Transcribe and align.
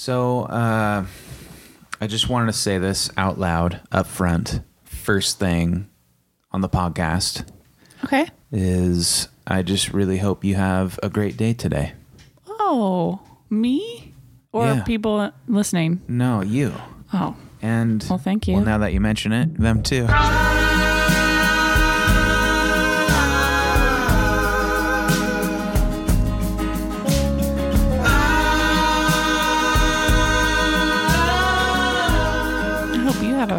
So, 0.00 0.44
uh, 0.44 1.04
I 2.00 2.06
just 2.06 2.30
wanted 2.30 2.46
to 2.46 2.52
say 2.54 2.78
this 2.78 3.10
out 3.18 3.38
loud 3.38 3.82
up 3.92 4.06
front. 4.06 4.60
First 4.82 5.38
thing 5.38 5.90
on 6.52 6.62
the 6.62 6.70
podcast 6.70 7.46
Okay. 8.04 8.26
is 8.50 9.28
I 9.46 9.60
just 9.60 9.92
really 9.92 10.16
hope 10.16 10.42
you 10.42 10.54
have 10.54 10.98
a 11.02 11.10
great 11.10 11.36
day 11.36 11.52
today. 11.52 11.92
Oh, 12.48 13.20
me 13.50 14.14
or 14.52 14.64
Yeah. 14.68 14.84
people 14.84 15.32
listening? 15.46 16.00
No, 16.08 16.40
you. 16.40 16.72
Oh, 17.12 17.36
And 17.60 18.02
Well, 18.08 18.16
thank 18.18 18.48
you. 18.48 18.54
Well, 18.54 18.64
now 18.64 18.78
that 18.78 18.94
you 18.94 19.00
mention 19.02 19.32
it, 19.34 19.54
them 19.60 19.82
too. 19.82 20.06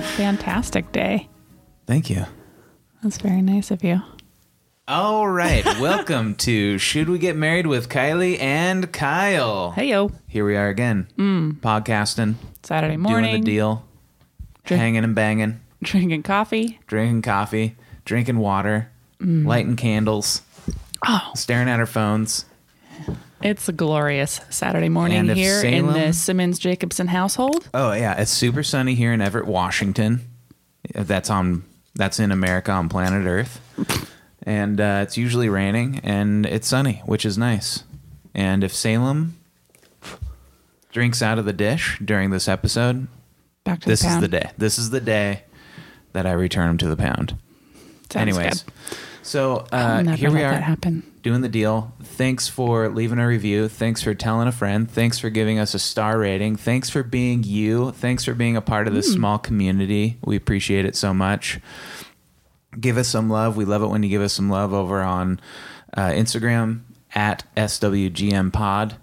A 0.02 0.04
fantastic 0.04 0.91
day. 0.91 1.30
Thank 1.86 2.10
you. 2.10 2.26
That's 3.04 3.18
very 3.20 3.41
nice 3.44 3.70
of 3.70 3.84
you. 3.84 4.02
All 4.88 5.27
right, 5.27 5.64
welcome 5.80 6.34
to 6.38 6.80
Should 6.80 7.08
We 7.08 7.20
Get 7.20 7.36
Married 7.36 7.68
with 7.68 7.88
Kylie 7.88 8.40
and 8.41 8.91
Kyle. 8.91 9.72
Hey 9.72 9.90
yo, 9.90 10.12
Here 10.27 10.44
we 10.44 10.55
are 10.58 10.70
again, 10.70 11.08
mm. 11.18 11.54
podcasting, 11.60 12.36
Saturday 12.64 12.98
morning, 12.98 13.30
doing 13.32 13.41
the 13.44 13.52
deal, 13.52 13.86
Drink- 14.64 14.82
hanging 14.82 15.04
and 15.04 15.14
banging, 15.14 15.60
drinking 15.84 16.24
coffee. 16.24 16.80
drinking 16.88 17.22
coffee, 17.22 17.76
drinking 18.04 18.40
water, 18.40 18.90
mm. 19.22 19.46
lighting 19.46 19.76
candles, 19.76 20.41
Oh, 21.08 21.32
staring 21.36 21.70
at 21.70 21.80
our 21.80 21.86
phones. 21.86 22.46
It's 23.44 23.68
a 23.70 23.72
glorious 23.73 24.41
Saturday 24.50 24.90
morning 24.90 25.18
And 25.18 25.30
if 25.31 25.38
here 25.38 25.62
in 25.63 25.88
the 25.88 26.12
Simmons 26.13 26.59
Jacobson 26.59 27.08
household. 27.08 27.68
Oh 27.73 27.91
yeah, 27.94 28.20
it's 28.20 28.32
super 28.32 28.63
sunny 28.63 28.95
here 28.95 29.13
in 29.13 29.22
Everett, 29.22 29.48
Washington. 29.48 30.21
That's 30.93 31.29
on 31.29 31.63
that's 31.96 32.20
in 32.20 32.32
America 32.32 32.71
on 32.71 32.90
planet 32.90 33.27
Earth, 33.27 33.60
and 34.43 34.80
uh, 34.80 34.99
it's 35.04 35.18
usually 35.18 35.49
raining 35.49 35.99
and 36.04 36.46
it's 36.46 36.68
sunny, 36.68 37.02
which 37.05 37.26
is 37.26 37.38
nice. 37.38 37.84
And 38.34 38.63
if 38.63 38.74
Salem 38.74 39.38
drinks 40.91 41.21
out 41.21 41.37
of 41.40 41.46
the 41.46 41.54
dish 41.54 41.99
during 42.04 42.30
this 42.32 42.48
episode, 42.48 43.08
Back 43.63 43.82
to 43.82 43.87
this 43.90 44.02
the 44.02 44.08
is 44.08 44.12
pound. 44.13 44.24
the 44.24 44.27
day. 44.27 44.52
This 44.58 44.77
is 44.80 44.90
the 44.90 45.02
day 45.02 45.43
that 46.13 46.26
I 46.26 46.32
return 46.32 46.70
him 46.71 46.77
to 46.80 46.87
the 46.87 46.98
pound. 46.98 47.35
Sounds 48.10 48.15
Anyways, 48.15 48.63
good. 48.63 48.74
so 49.21 49.65
I'll 49.71 49.98
uh, 49.98 50.02
never 50.02 50.18
here 50.18 50.30
we 50.30 50.37
let 50.37 50.46
are 50.46 50.52
that 50.52 50.63
happen. 50.63 51.04
Doing 51.22 51.41
the 51.41 51.50
deal. 51.50 51.94
Thanks 52.02 52.48
for 52.48 52.90
leaving 52.90 53.20
a 53.20 53.27
review. 53.27 53.68
Thanks 53.68 54.02
for 54.02 54.14
telling 54.14 54.48
a 54.48 54.52
friend. 54.52 54.90
Thanks 54.90 55.20
for 55.20 55.30
giving 55.30 55.60
us 55.60 55.74
a 55.74 55.80
star 55.80 56.18
rating. 56.18 56.55
Thanks 56.55 56.90
for 56.90 57.04
being 57.04 57.44
you. 57.44 57.91
Thanks 57.91 58.24
for 58.26 58.34
being 58.34 58.58
a 58.58 58.62
part 58.62 58.88
of 58.88 58.94
this 58.94 59.12
small 59.14 59.38
community. 59.38 60.18
We 60.24 60.36
appreciate 60.36 60.86
it 60.86 60.96
so 60.96 61.14
much. 61.14 61.60
Give 62.80 62.98
us 62.98 63.08
some 63.10 63.30
love. 63.30 63.55
We 63.58 63.66
love 63.66 63.84
it 63.84 63.88
when 63.88 64.02
you 64.03 64.09
give 64.09 64.22
us 64.22 64.34
some 64.34 64.50
love 64.50 64.74
over 64.74 65.02
on 65.02 65.40
uh, 65.96 66.09
Instagram 66.09 66.81
at 67.14 67.44
SWGM 67.58 68.52
Pod 68.53 68.96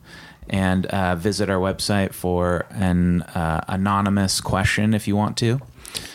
and 0.48 0.86
uh, 0.86 1.14
visit 1.14 1.50
our 1.50 1.58
website 1.58 2.14
for 2.14 2.64
an 2.70 3.20
uh, 3.22 3.62
anonymous 3.68 4.40
question 4.40 4.94
if 4.94 5.06
you 5.06 5.14
want 5.14 5.36
to. 5.36 5.60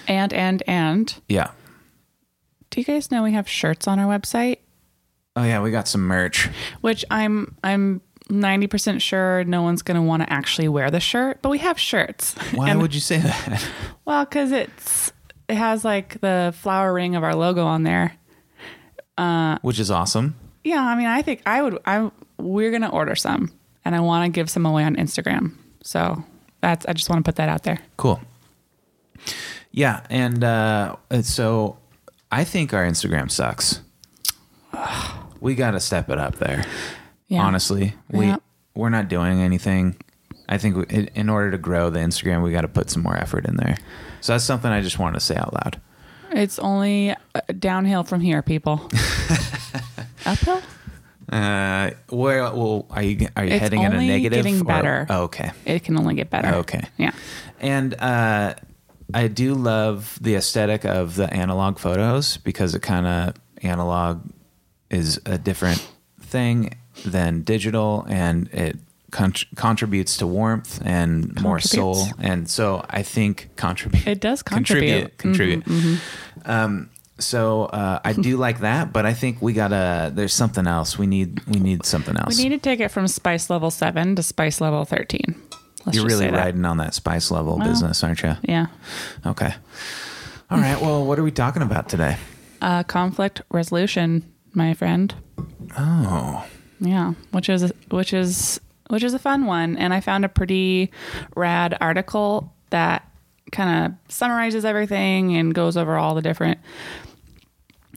And 0.08 0.34
and 0.34 0.64
and, 0.68 1.14
Yeah. 1.30 1.52
do 2.72 2.81
you 2.81 2.86
guys 2.86 3.12
know 3.12 3.22
we 3.24 3.34
have 3.34 3.48
shirts 3.48 3.88
on 3.88 4.00
our 4.00 4.08
website? 4.08 4.58
Oh 5.36 5.44
yeah, 5.44 5.62
we 5.62 5.72
got 5.72 5.88
some 5.88 6.02
merch. 6.02 6.50
Which 6.81 7.03
I'm 7.09 7.56
I'm 7.64 8.02
ninety 8.30 8.67
percent 8.67 9.02
sure 9.02 9.44
no 9.45 9.62
one's 9.64 9.81
gonna 9.81 10.03
want 10.03 10.22
to 10.23 10.31
actually 10.31 10.67
wear 10.67 10.92
the 10.92 11.00
shirt, 11.00 11.40
but 11.42 11.50
we 11.50 11.58
have 11.59 11.80
shirts. 11.80 12.34
Why 12.53 12.70
And- 12.70 12.81
would 12.81 12.94
you 12.94 13.02
say 13.02 13.17
that? 13.20 13.67
Well, 14.06 14.25
because 14.25 14.52
it's 14.52 15.14
it 15.48 15.56
has 15.56 15.86
like 15.86 16.20
the 16.20 16.53
flower 16.58 16.94
ring 16.94 17.16
of 17.16 17.23
our 17.23 17.34
logo 17.36 17.66
on 17.66 17.84
there. 17.84 18.16
Which 19.62 19.80
is 19.80 19.90
awesome. 19.90 20.35
Yeah, 20.63 20.81
I 20.85 20.96
mean, 20.96 21.07
I 21.07 21.22
think 21.22 21.41
I 21.46 21.62
would. 21.62 21.78
I 21.86 22.12
we're 22.38 22.72
gonna 22.72 22.90
order 22.90 23.16
some, 23.16 23.52
and 23.86 23.96
I 23.96 24.02
want 24.02 24.25
to 24.25 24.30
give 24.30 24.50
some 24.50 24.66
away 24.66 24.84
on 24.84 24.96
Instagram. 24.97 25.53
So 25.84 26.24
that's 26.62 26.86
I 26.86 26.91
just 26.94 27.09
want 27.09 27.24
to 27.24 27.28
put 27.30 27.38
that 27.38 27.47
out 27.50 27.63
there. 27.63 27.80
Cool. 27.97 28.19
Yeah, 29.72 30.02
and 30.09 30.44
uh, 30.44 30.97
so 31.22 31.78
I 32.31 32.44
think 32.44 32.74
our 32.74 32.86
Instagram 32.86 33.31
sucks. 33.31 33.80
We 35.44 35.56
got 35.56 35.72
to 35.72 35.80
step 35.81 36.09
it 36.09 36.18
up 36.18 36.38
there. 36.38 36.64
Yeah. 37.28 37.42
Honestly, 37.44 37.94
we 38.09 38.28
Yeah. 38.28 38.38
we're 38.76 38.90
not 38.90 39.09
doing 39.09 39.42
anything. 39.42 39.96
I 40.48 40.58
think 40.58 40.76
we, 40.78 40.84
in- 41.16 41.30
order 41.30 41.52
to 41.52 41.58
grow 41.58 41.90
the 41.90 42.00
Instagram, 42.00 42.44
we 42.44 42.52
got 42.52 42.62
to 42.62 42.68
put 42.68 42.90
some 42.90 43.04
more 43.04 43.16
effort 43.18 43.46
in 43.46 43.58
there. 43.58 43.78
So 44.22 44.34
that's 44.34 44.46
something 44.46 44.72
I 44.72 44.81
just 44.81 45.00
want 45.00 45.16
to 45.16 45.20
say 45.20 45.36
out 45.36 45.54
loud. 45.54 45.81
It's 46.31 46.59
only 46.59 47.12
uh, 47.12 47.16
downhill 47.59 48.04
from 48.04 48.22
here, 48.22 48.42
people. 48.42 48.90
Uphill. 50.26 50.62
Uh, 51.31 51.92
where 52.10 52.44
well, 52.44 52.86
are 52.92 53.02
you 53.04 53.28
are 53.36 53.46
you 53.46 53.52
It's 53.54 53.62
heading 53.62 53.81
in 53.81 53.94
a 53.94 53.98
negative? 53.98 54.44
getting 54.44 54.62
or- 54.62 54.66
better. 54.66 55.06
oh, 55.10 55.24
okay. 55.24 55.52
It 55.66 55.84
can 55.84 55.98
only 55.98 56.16
get 56.16 56.30
better. 56.30 56.56
Okay. 56.56 56.81
Yeah. 56.98 57.12
And 57.60 57.94
uh, 57.96 58.56
I 59.14 59.28
do 59.28 59.56
love 59.56 60.18
the 60.22 60.36
aesthetic 60.36 60.86
of 60.86 61.16
the 61.16 61.31
analog 61.34 61.80
photos 61.80 62.38
because 62.38 62.75
it 62.75 62.81
kind 62.81 63.08
of 63.08 63.34
analog 63.62 64.22
is 64.94 65.20
a 65.26 65.38
different 65.38 65.86
thing 66.22 66.78
than 67.06 67.42
digital, 67.42 68.06
and 68.08 68.48
it 68.54 68.78
con- 69.12 69.34
contributes 69.56 70.18
to 70.18 70.28
warmth 70.28 70.80
and 70.86 71.40
more 71.42 71.59
soul. 71.59 72.06
And 72.20 72.50
so 72.50 72.86
I 72.90 73.04
think 73.04 73.50
contribute. 73.56 74.08
It 74.08 74.22
does 74.22 74.44
contribute. 74.54 75.18
Contribute. 75.18 75.66
contribute. 75.66 76.00
Um, 76.46 76.90
so 77.20 77.66
uh, 77.66 78.00
I 78.04 78.14
do 78.14 78.38
like 78.48 78.59
that, 78.62 78.92
but 78.94 79.06
I 79.06 79.14
think 79.14 79.42
we 79.42 79.54
gotta. 79.54 80.12
There's 80.14 80.34
something 80.34 80.68
else. 80.68 80.98
We 80.98 81.08
need. 81.08 81.42
We 81.48 81.60
need 81.60 81.86
something 81.86 82.16
else. 82.18 82.38
We 82.38 82.44
need 82.44 82.56
to 82.56 82.70
take 82.70 82.80
it 82.80 82.90
from 82.90 83.08
spice 83.08 83.50
level 83.50 83.72
seven 83.72 84.16
to 84.16 84.24
spice 84.24 84.62
level 84.62 84.86
thirteen. 84.86 85.36
Let's 85.86 85.98
You're 85.98 86.06
really 86.06 86.25
say 86.25 86.31
that. 86.31 86.38
riding 86.38 86.64
on 86.66 86.78
that 86.78 86.94
spice 86.94 87.30
level 87.30 87.58
Well. 87.58 87.68
business, 87.68 88.04
aren't 88.04 88.24
you? 88.24 88.36
Yeah. 88.44 88.68
Okay. 89.25 89.54
All 90.50 90.58
right. 90.58 90.80
Well, 90.81 91.06
what 91.06 91.20
are 91.20 91.24
we 91.24 91.31
talking 91.31 91.62
about 91.62 91.90
today? 91.90 92.18
Uh, 92.62 92.84
conflict 92.84 93.42
resolution, 93.52 94.24
my 94.53 94.74
friend. 94.74 95.14
Oh, 95.78 96.46
Yeah, 96.80 97.14
which 97.31 97.50
is 97.50 97.72
which 97.90 98.14
is 98.14 98.59
which 98.90 99.03
is 99.03 99.14
a 99.14 99.19
fun 99.19 99.46
one, 99.46 99.78
and 99.78 99.94
I 99.94 100.02
found 100.02 100.25
a 100.25 100.30
pretty 100.30 100.91
rad 101.36 101.78
article 101.81 102.53
that 102.69 103.08
kind 103.52 103.86
of 103.86 104.12
summarizes 104.13 104.66
everything 104.66 105.36
and 105.38 105.53
goes 105.53 105.78
over 105.78 105.96
all 105.97 106.16
the 106.16 106.22
different 106.22 106.59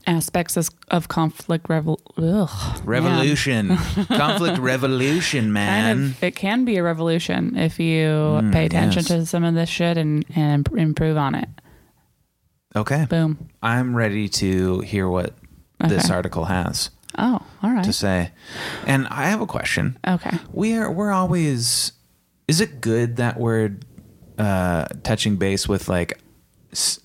aspects 0.05 0.55
of, 0.89 1.07
conflict 1.09 1.67
revol- 1.67 1.99
ugh, 2.17 2.81
revolution, 2.85 3.75
conflict 4.07 4.57
revolution, 4.59 5.51
man. 5.51 5.95
Kind 5.97 6.05
of, 6.11 6.23
it 6.23 6.35
can 6.35 6.63
be 6.63 6.77
a 6.77 6.83
revolution 6.83 7.57
if 7.57 7.79
you 7.79 8.39
pay 8.53 8.65
attention 8.65 9.03
Mm, 9.03 9.09
yes. 9.09 9.19
to 9.19 9.25
some 9.25 9.43
of 9.43 9.53
this 9.55 9.69
shit 9.69 9.97
and 9.97 10.23
and 10.35 10.67
improve 10.77 11.17
on 11.17 11.35
it. 11.35 11.49
Okay. 12.75 13.05
Boom. 13.09 13.49
I'm 13.61 13.95
ready 13.95 14.29
to 14.29 14.79
hear 14.81 15.09
what 15.09 15.33
this 15.79 16.09
article 16.09 16.45
has 16.45 16.89
Oh, 17.17 17.41
all 17.63 17.83
to 17.83 17.93
say. 17.93 18.31
And 18.85 19.07
I 19.07 19.29
have 19.29 19.41
a 19.41 19.47
question. 19.47 19.97
Okay. 20.07 20.37
We 20.51 20.75
are 20.75 20.91
we're 20.91 21.11
always 21.11 21.93
is 22.47 22.61
it 22.61 22.79
good 22.81 23.15
that 23.17 23.39
we're 23.39 23.77
uh 24.37 24.85
touching 25.03 25.37
base 25.37 25.67
with 25.67 25.89
like 25.89 26.19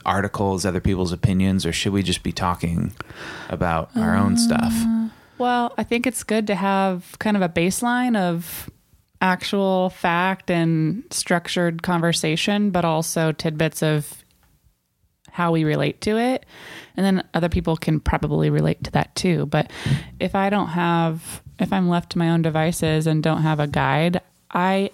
articles, 0.05 0.67
other 0.67 0.81
people's 0.81 1.13
opinions 1.13 1.65
or 1.65 1.73
should 1.73 1.93
we 1.93 2.03
just 2.03 2.23
be 2.23 2.33
talking 2.33 2.93
about 3.49 3.91
our 3.97 4.15
own 4.17 4.37
stuff? 4.37 4.75
Well, 5.39 5.73
I 5.79 5.83
think 5.83 6.07
it's 6.07 6.23
good 6.25 6.47
to 6.49 6.55
have 6.55 7.17
kind 7.19 7.37
of 7.37 7.43
a 7.43 7.49
baseline 7.49 8.17
of 8.17 8.69
actual 9.23 9.91
fact 9.91 10.51
and 10.51 11.05
structured 11.11 11.83
conversation, 11.83 12.71
but 12.71 12.85
also 12.85 13.33
tidbits 13.33 13.83
of 13.83 14.22
how 15.33 15.51
we 15.51 15.65
relate 15.65 16.01
to 16.03 16.19
it. 16.19 16.45
And 16.95 17.05
then 17.05 17.27
other 17.33 17.49
people 17.49 17.75
can 17.77 18.01
probably 18.01 18.51
relate 18.51 18.85
to 18.85 18.91
that 18.93 19.15
too. 19.17 19.47
But 19.47 19.71
if 20.21 20.35
I 20.35 20.51
don't 20.51 20.69
have, 20.69 21.43
if 21.59 21.73
I'm 21.73 21.89
left 21.89 22.13
to 22.13 22.19
my 22.19 22.31
own 22.31 22.43
devices 22.43 23.07
and 23.07 23.23
don't 23.23 23.41
have 23.41 23.59
a 23.59 23.67
guide, 23.67 24.21
I 24.51 24.91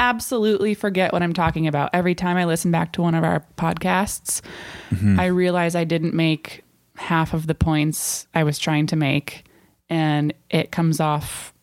absolutely 0.00 0.74
forget 0.74 1.12
what 1.12 1.22
I'm 1.22 1.32
talking 1.32 1.68
about. 1.68 1.90
Every 1.92 2.16
time 2.16 2.36
I 2.36 2.44
listen 2.44 2.72
back 2.72 2.92
to 2.94 3.02
one 3.02 3.14
of 3.14 3.22
our 3.22 3.44
podcasts, 3.56 4.42
mm-hmm. 4.90 5.18
I 5.18 5.26
realize 5.26 5.76
I 5.76 5.84
didn't 5.84 6.14
make 6.14 6.64
half 6.96 7.32
of 7.32 7.46
the 7.46 7.54
points 7.54 8.26
I 8.34 8.42
was 8.42 8.58
trying 8.58 8.86
to 8.88 8.96
make, 8.96 9.44
and 9.88 10.34
it 10.50 10.72
comes 10.72 10.98
off 10.98 11.54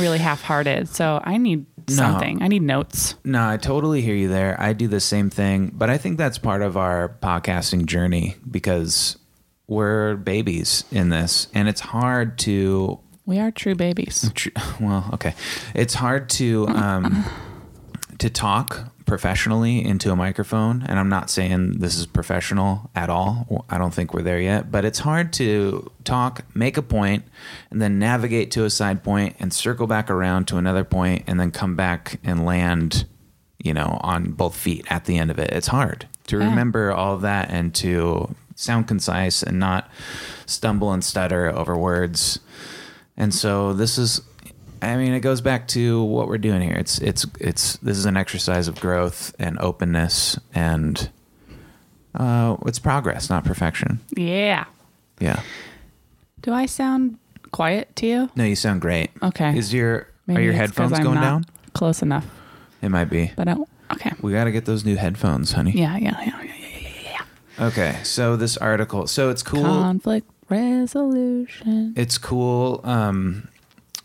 really 0.00 0.18
half 0.18 0.42
hearted. 0.42 0.88
So 0.88 1.20
I 1.22 1.36
need 1.36 1.64
something. 1.88 2.42
I 2.42 2.48
need 2.48 2.62
notes. 2.62 3.14
No, 3.24 3.48
I 3.48 3.56
totally 3.56 4.02
hear 4.02 4.14
you 4.14 4.28
there. 4.28 4.56
I 4.60 4.72
do 4.72 4.88
the 4.88 5.00
same 5.00 5.30
thing, 5.30 5.72
but 5.74 5.90
I 5.90 5.98
think 5.98 6.18
that's 6.18 6.38
part 6.38 6.62
of 6.62 6.76
our 6.76 7.16
podcasting 7.22 7.86
journey 7.86 8.36
because 8.50 9.16
we're 9.66 10.16
babies 10.16 10.84
in 10.90 11.08
this, 11.10 11.48
and 11.54 11.68
it's 11.68 11.80
hard 11.80 12.38
to. 12.40 13.00
We 13.24 13.38
are 13.40 13.50
true 13.50 13.74
babies. 13.74 14.30
tr- 14.34 14.50
Well, 14.80 15.10
okay, 15.14 15.34
it's 15.74 15.94
hard 15.94 16.28
to 16.30 16.68
um, 16.68 17.24
to 18.18 18.30
talk 18.30 18.92
professionally 19.06 19.84
into 19.84 20.10
a 20.10 20.16
microphone, 20.16 20.82
and 20.82 20.98
I'm 20.98 21.08
not 21.08 21.30
saying 21.30 21.78
this 21.78 21.96
is 21.96 22.06
professional 22.06 22.90
at 22.94 23.08
all. 23.08 23.64
I 23.70 23.78
don't 23.78 23.94
think 23.94 24.12
we're 24.12 24.22
there 24.22 24.40
yet, 24.40 24.70
but 24.70 24.84
it's 24.84 24.98
hard 24.98 25.32
to 25.34 25.90
talk, 26.04 26.44
make 26.54 26.76
a 26.76 26.82
point, 26.82 27.24
and 27.70 27.80
then 27.80 27.98
navigate 27.98 28.50
to 28.52 28.64
a 28.64 28.70
side 28.70 29.04
point 29.04 29.36
and 29.38 29.52
circle 29.54 29.86
back 29.86 30.10
around 30.10 30.48
to 30.48 30.56
another 30.56 30.84
point 30.84 31.22
and 31.26 31.38
then 31.38 31.52
come 31.52 31.76
back 31.76 32.18
and 32.24 32.44
land, 32.44 33.06
you 33.62 33.72
know, 33.72 33.98
on 34.02 34.32
both 34.32 34.56
feet 34.56 34.84
at 34.90 35.04
the 35.04 35.16
end 35.18 35.30
of 35.30 35.38
it. 35.38 35.50
It's 35.52 35.68
hard 35.68 36.06
to 36.26 36.38
Yeah. 36.38 36.44
remember 36.48 36.92
all 36.92 37.14
of 37.14 37.22
that 37.22 37.48
and 37.50 37.72
to 37.76 38.34
sound 38.56 38.88
concise 38.88 39.42
and 39.42 39.60
not 39.60 39.88
stumble 40.46 40.92
and 40.92 41.04
stutter 41.04 41.48
over 41.48 41.76
words. 41.76 42.40
And 43.16 43.32
so 43.32 43.72
this 43.72 43.98
is 43.98 44.20
I 44.92 44.96
mean 44.96 45.12
it 45.12 45.20
goes 45.20 45.40
back 45.40 45.68
to 45.68 46.02
what 46.02 46.28
we're 46.28 46.38
doing 46.38 46.62
here. 46.62 46.74
It's 46.76 46.98
it's 46.98 47.26
it's 47.40 47.76
this 47.78 47.96
is 47.98 48.04
an 48.06 48.16
exercise 48.16 48.68
of 48.68 48.80
growth 48.80 49.34
and 49.38 49.58
openness 49.58 50.38
and 50.54 51.08
uh 52.14 52.56
it's 52.66 52.78
progress, 52.78 53.28
not 53.30 53.44
perfection. 53.44 54.00
Yeah. 54.16 54.64
Yeah. 55.20 55.40
Do 56.42 56.52
I 56.52 56.66
sound 56.66 57.18
quiet 57.52 57.94
to 57.96 58.06
you? 58.06 58.30
No, 58.36 58.44
you 58.44 58.56
sound 58.56 58.80
great. 58.80 59.10
Okay. 59.22 59.56
Is 59.56 59.72
your 59.72 60.08
are 60.28 60.40
your 60.40 60.52
headphones 60.52 60.98
going 60.98 61.20
down? 61.20 61.44
Close 61.74 62.02
enough, 62.02 62.26
It 62.82 62.88
might 62.88 63.10
be. 63.10 63.32
but 63.36 63.48
I. 63.48 63.56
Okay. 63.92 64.10
We 64.20 64.32
got 64.32 64.44
to 64.44 64.50
get 64.52 64.64
those 64.64 64.84
new 64.84 64.96
headphones, 64.96 65.52
honey. 65.52 65.70
Yeah, 65.72 65.96
Yeah, 65.96 66.18
yeah, 66.24 66.42
yeah, 66.42 66.54
yeah. 66.80 67.22
yeah. 67.58 67.66
Okay. 67.66 67.98
So 68.02 68.34
this 68.36 68.56
article, 68.56 69.06
so 69.06 69.30
it's 69.30 69.42
cool. 69.44 69.62
Conflict 69.62 70.28
resolution. 70.48 71.92
it's 71.96 72.18
cool 72.18 72.80
um, 72.84 73.48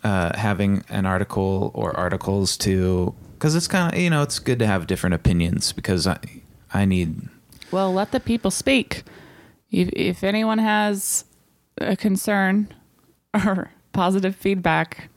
uh, 0.03 0.37
having 0.37 0.83
an 0.89 1.05
article 1.05 1.71
or 1.73 1.95
articles 1.97 2.57
to 2.57 3.13
because 3.33 3.55
it's 3.55 3.67
kind 3.67 3.93
of 3.93 3.99
you 3.99 4.09
know 4.09 4.21
it's 4.21 4.39
good 4.39 4.59
to 4.59 4.67
have 4.67 4.87
different 4.87 5.13
opinions 5.15 5.71
because 5.73 6.07
I 6.07 6.17
I 6.73 6.85
need 6.85 7.27
Well, 7.71 7.93
let 7.93 8.11
the 8.11 8.19
people 8.19 8.51
speak. 8.51 9.03
If, 9.71 9.89
if 9.93 10.23
anyone 10.23 10.57
has 10.59 11.23
a 11.79 11.95
concern 11.95 12.67
or 13.33 13.71
positive 13.93 14.35
feedback, 14.35 15.09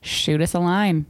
shoot 0.00 0.40
us 0.40 0.54
a 0.54 0.60
line. 0.60 1.06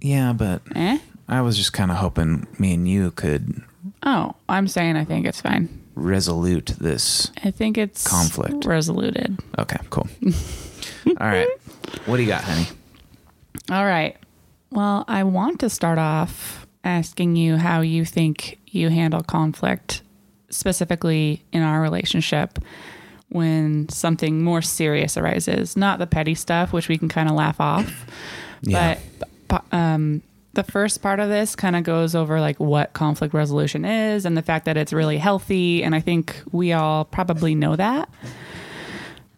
yeah 0.00 0.32
but 0.32 0.62
Eh? 0.74 0.98
I 1.28 1.40
was 1.40 1.56
just 1.56 1.72
kind 1.72 1.90
of 1.90 1.96
hoping 1.98 2.46
me 2.58 2.74
and 2.74 2.86
you 2.88 3.10
could 3.12 3.62
Oh, 4.02 4.34
I'm 4.48 4.68
saying 4.68 4.96
I 4.96 5.04
think 5.04 5.26
it's 5.26 5.40
fine. 5.40 5.68
resolute 5.94 6.74
this 6.78 7.30
I 7.42 7.50
think 7.50 7.78
it's 7.78 8.06
Conflict. 8.06 8.64
resoluted. 8.64 9.38
okay 9.58 9.78
cool 9.90 10.08
all 11.06 11.14
right 11.28 11.48
what 12.06 12.16
do 12.16 12.22
you 12.22 12.28
got 12.28 12.44
honey 12.44 12.66
All 13.70 13.84
right. 13.84 14.16
Well, 14.70 15.04
I 15.08 15.22
want 15.24 15.60
to 15.60 15.70
start 15.70 15.98
off 15.98 16.66
asking 16.82 17.36
you 17.36 17.56
how 17.56 17.80
you 17.80 18.04
think 18.04 18.58
you 18.66 18.88
handle 18.90 19.22
conflict, 19.22 20.02
specifically 20.50 21.42
in 21.52 21.62
our 21.62 21.80
relationship, 21.80 22.58
when 23.28 23.88
something 23.88 24.42
more 24.42 24.62
serious 24.62 25.16
arises. 25.16 25.76
Not 25.76 25.98
the 25.98 26.06
petty 26.06 26.34
stuff, 26.34 26.72
which 26.72 26.88
we 26.88 26.98
can 26.98 27.08
kind 27.08 27.28
of 27.28 27.34
laugh 27.36 27.60
off, 27.60 28.06
Yeah. 28.62 28.98
but 29.48 29.64
um, 29.72 30.22
the 30.54 30.64
first 30.64 31.00
part 31.02 31.20
of 31.20 31.28
this 31.28 31.54
kind 31.56 31.76
of 31.76 31.84
goes 31.84 32.14
over 32.14 32.40
like 32.40 32.58
what 32.60 32.92
conflict 32.92 33.32
resolution 33.34 33.84
is 33.84 34.24
and 34.26 34.36
the 34.36 34.42
fact 34.42 34.64
that 34.66 34.76
it's 34.76 34.92
really 34.92 35.18
healthy. 35.18 35.82
And 35.84 35.94
I 35.94 36.00
think 36.00 36.36
we 36.52 36.72
all 36.72 37.04
probably 37.04 37.54
know 37.54 37.76
that. 37.76 38.08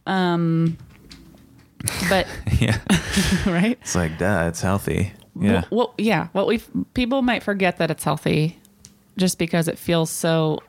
Um, 0.06 0.76
but 2.09 2.27
yeah 2.61 2.79
right. 3.47 3.79
it's 3.81 3.94
like 3.94 4.19
duh 4.19 4.47
it's 4.49 4.61
healthy 4.61 5.12
yeah 5.38 5.65
Well, 5.71 5.88
well, 5.88 5.94
yeah. 5.99 6.29
What 6.33 6.47
we 6.47 6.59
people 6.94 7.21
might 7.23 7.43
forget 7.43 7.77
that 7.79 7.91
it's 7.91 8.05
healthy, 8.05 8.59
just 9.19 9.38
because 9.38 9.69
it 9.69 9.79
feels 9.79 10.09
so 10.11 10.61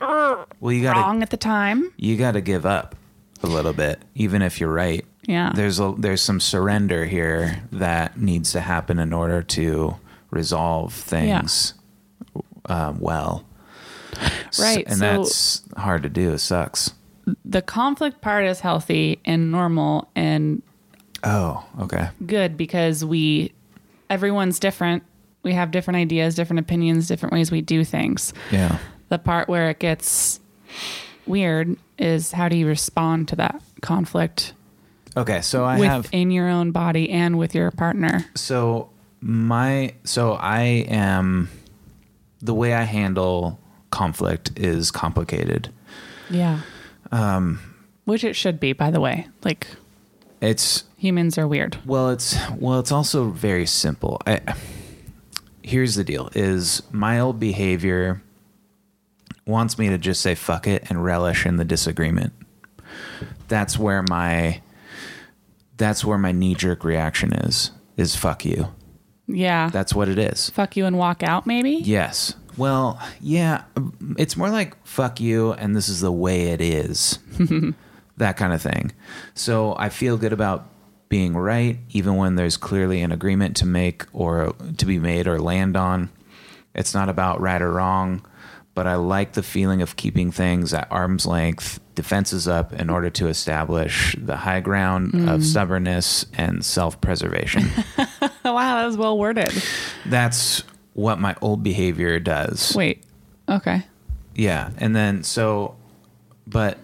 well 0.60 0.74
you 0.74 0.82
gotta 0.84 1.00
wrong 1.00 1.22
at 1.24 1.30
the 1.30 1.38
time. 1.38 1.92
you 1.98 2.18
gotta 2.18 2.42
give 2.42 2.66
up 2.66 2.96
a 3.44 3.48
little 3.48 3.72
bit 3.74 4.02
even 4.16 4.42
if 4.42 4.60
you're 4.60 4.72
right 4.74 5.06
Yeah. 5.26 5.52
there's 5.56 5.80
a 5.80 5.94
there's 5.98 6.22
some 6.22 6.40
surrender 6.40 7.06
here 7.06 7.62
that 7.72 8.20
needs 8.20 8.52
to 8.54 8.60
happen 8.62 9.00
in 9.00 9.14
order 9.14 9.42
to 9.44 9.96
resolve 10.32 10.94
things 10.94 11.74
um, 12.66 13.00
well 13.00 13.46
Right, 14.60 14.86
and 14.88 14.98
so- 14.98 15.18
that's 15.18 15.62
hard 15.78 16.04
to 16.04 16.10
do 16.10 16.34
it 16.34 16.40
sucks 16.40 16.92
the 17.46 17.62
conflict 17.62 18.22
part 18.22 18.46
is 18.46 18.60
healthy 18.62 19.20
and 19.26 19.52
normal 19.52 20.10
and 20.16 20.62
oh 21.24 21.64
okay 21.80 22.10
good 22.26 22.58
because 22.58 23.04
we 23.06 23.52
everyone's 24.10 24.60
different. 24.60 25.04
We 25.44 25.54
have 25.54 25.72
different 25.72 25.98
ideas, 25.98 26.36
different 26.36 26.60
opinions, 26.60 27.08
different 27.08 27.32
ways 27.34 27.52
we 27.52 27.62
do 27.62 27.84
things. 27.86 28.34
yeah 28.52 28.80
The 29.10 29.18
part 29.18 29.48
where 29.48 29.70
it 29.70 29.80
gets 29.80 30.40
weird 31.26 31.78
is 31.98 32.32
how 32.32 32.50
do 32.50 32.58
you 32.58 32.68
respond 32.68 33.28
to 33.30 33.36
that 33.38 33.62
conflict 33.82 34.54
okay 35.16 35.42
so 35.42 35.66
i 35.66 35.78
have 35.80 36.04
within 36.04 36.32
your 36.32 36.48
own 36.48 36.72
body 36.72 37.10
and 37.10 37.38
with 37.38 37.54
your 37.56 37.72
partner? 37.72 38.26
so 38.36 38.90
my 39.22 39.94
so 40.04 40.34
i 40.34 40.62
am 40.90 41.50
the 42.42 42.54
way 42.54 42.74
i 42.74 42.84
handle 42.84 43.60
conflict 43.90 44.52
is 44.58 44.92
complicated 44.92 45.70
Yeah. 46.30 46.62
Um 47.12 47.60
which 48.06 48.24
it 48.24 48.36
should 48.36 48.58
be, 48.60 48.72
by 48.74 48.90
the 48.92 49.02
way. 49.02 49.28
Like 49.44 49.68
it's 50.42 50.84
humans 50.98 51.38
are 51.38 51.48
weird. 51.48 51.78
Well, 51.86 52.10
it's 52.10 52.38
well, 52.58 52.80
it's 52.80 52.92
also 52.92 53.30
very 53.30 53.66
simple. 53.66 54.22
I, 54.26 54.42
here's 55.64 55.96
the 55.96 56.04
deal: 56.04 56.30
is 56.34 56.84
my 56.92 57.20
old 57.20 57.40
behavior 57.40 58.22
wants 59.46 59.80
me 59.80 59.90
to 59.90 59.98
just 59.98 60.22
say 60.22 60.36
fuck 60.36 60.68
it 60.68 60.84
and 60.90 61.04
relish 61.04 61.46
in 61.46 61.56
the 61.58 61.66
disagreement. 61.66 62.34
That's 63.48 63.78
where 63.78 64.04
my 64.04 64.62
that's 65.78 66.04
where 66.04 66.18
my 66.18 66.32
knee 66.32 66.56
jerk 66.56 66.84
reaction 66.84 67.34
is. 67.34 67.72
Is 67.96 68.16
fuck 68.16 68.46
you. 68.46 68.68
Yeah. 69.28 69.70
That's 69.72 69.94
what 69.94 70.08
it 70.10 70.20
is. 70.20 70.50
fuck 70.52 70.78
you 70.78 70.86
and 70.86 70.98
walk 70.98 71.24
out 71.24 71.48
maybe 71.48 71.72
Yes. 71.72 72.36
Well, 72.58 73.00
yeah, 73.22 73.64
it's 74.18 74.36
more 74.36 74.50
like 74.50 74.84
fuck 74.86 75.20
you 75.20 75.54
and 75.54 75.76
this 75.76 75.90
is 75.90 76.02
the 76.02 76.12
way 76.12 76.50
it 76.50 76.62
is. 76.62 77.20
that 78.18 78.38
kind 78.38 78.54
of 78.54 78.62
thing. 78.62 78.92
So 79.34 79.76
I 79.78 79.90
feel 79.90 80.18
good 80.18 80.34
about 80.34 80.70
being 81.10 81.36
right 81.36 81.78
even 81.90 82.16
when 82.16 82.36
there's 82.36 82.58
clearly 82.58 83.02
an 83.02 83.12
agreement 83.12 83.56
to 83.58 83.66
make 83.66 84.04
or 84.14 84.54
to 84.78 84.86
be 84.86 85.00
made 85.00 85.28
or 85.28 85.40
land 85.40 85.78
on. 85.78 86.10
It's 86.76 86.94
not 86.94 87.10
about 87.10 87.40
right 87.40 87.62
or 87.62 87.72
wrong, 87.72 88.26
but 88.76 88.86
I 88.86 88.96
like 88.96 89.34
the 89.34 89.42
feeling 89.42 89.82
of 89.82 89.96
keeping 89.96 90.32
things 90.32 90.74
at 90.74 90.88
arm's 90.92 91.26
length, 91.26 91.80
defenses 91.96 92.48
up 92.48 92.74
in 92.74 92.90
order 92.92 93.10
to 93.10 93.28
establish 93.28 94.16
the 94.20 94.36
high 94.36 94.60
ground 94.60 95.16
of 95.16 95.42
mm. 95.42 95.44
stubbornness 95.44 96.26
and 96.34 96.64
self-preservation. 96.64 97.68
oh, 97.98 98.28
wow 98.54 98.76
that 98.76 98.86
was 98.86 98.98
well 98.98 99.18
worded 99.18 99.52
That's 100.06 100.62
what 100.94 101.20
my 101.20 101.36
old 101.42 101.64
behavior 101.64 102.20
does. 102.20 102.76
wait 102.76 103.04
okay 103.50 103.84
Yeah, 104.36 104.70
and 104.78 104.96
then 104.96 105.24
so, 105.24 105.76
but 106.46 106.78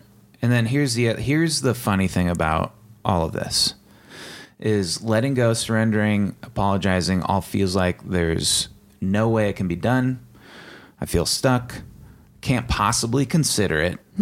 and 0.44 0.52
then 0.52 0.66
here's 0.66 0.94
the 0.94 1.14
here's 1.14 1.62
the 1.62 1.74
funny 1.74 2.10
thing 2.10 2.30
about 2.30 2.76
all 3.06 3.26
of 3.26 3.32
this 3.32 3.76
is 4.60 5.02
letting 5.02 5.34
go, 5.34 5.54
surrendering, 5.54 6.36
apologizing. 6.44 7.22
All 7.24 7.40
feels 7.42 7.76
like 7.76 8.04
there's 8.08 8.68
no 9.02 9.30
way 9.30 9.50
it 9.50 9.56
can 9.56 9.70
be 9.70 9.78
done. 9.78 10.20
I 11.00 11.06
feel 11.06 11.26
stuck. 11.26 11.82
Can't 12.42 12.68
possibly 12.68 13.26
consider 13.26 13.80
it. 13.80 14.00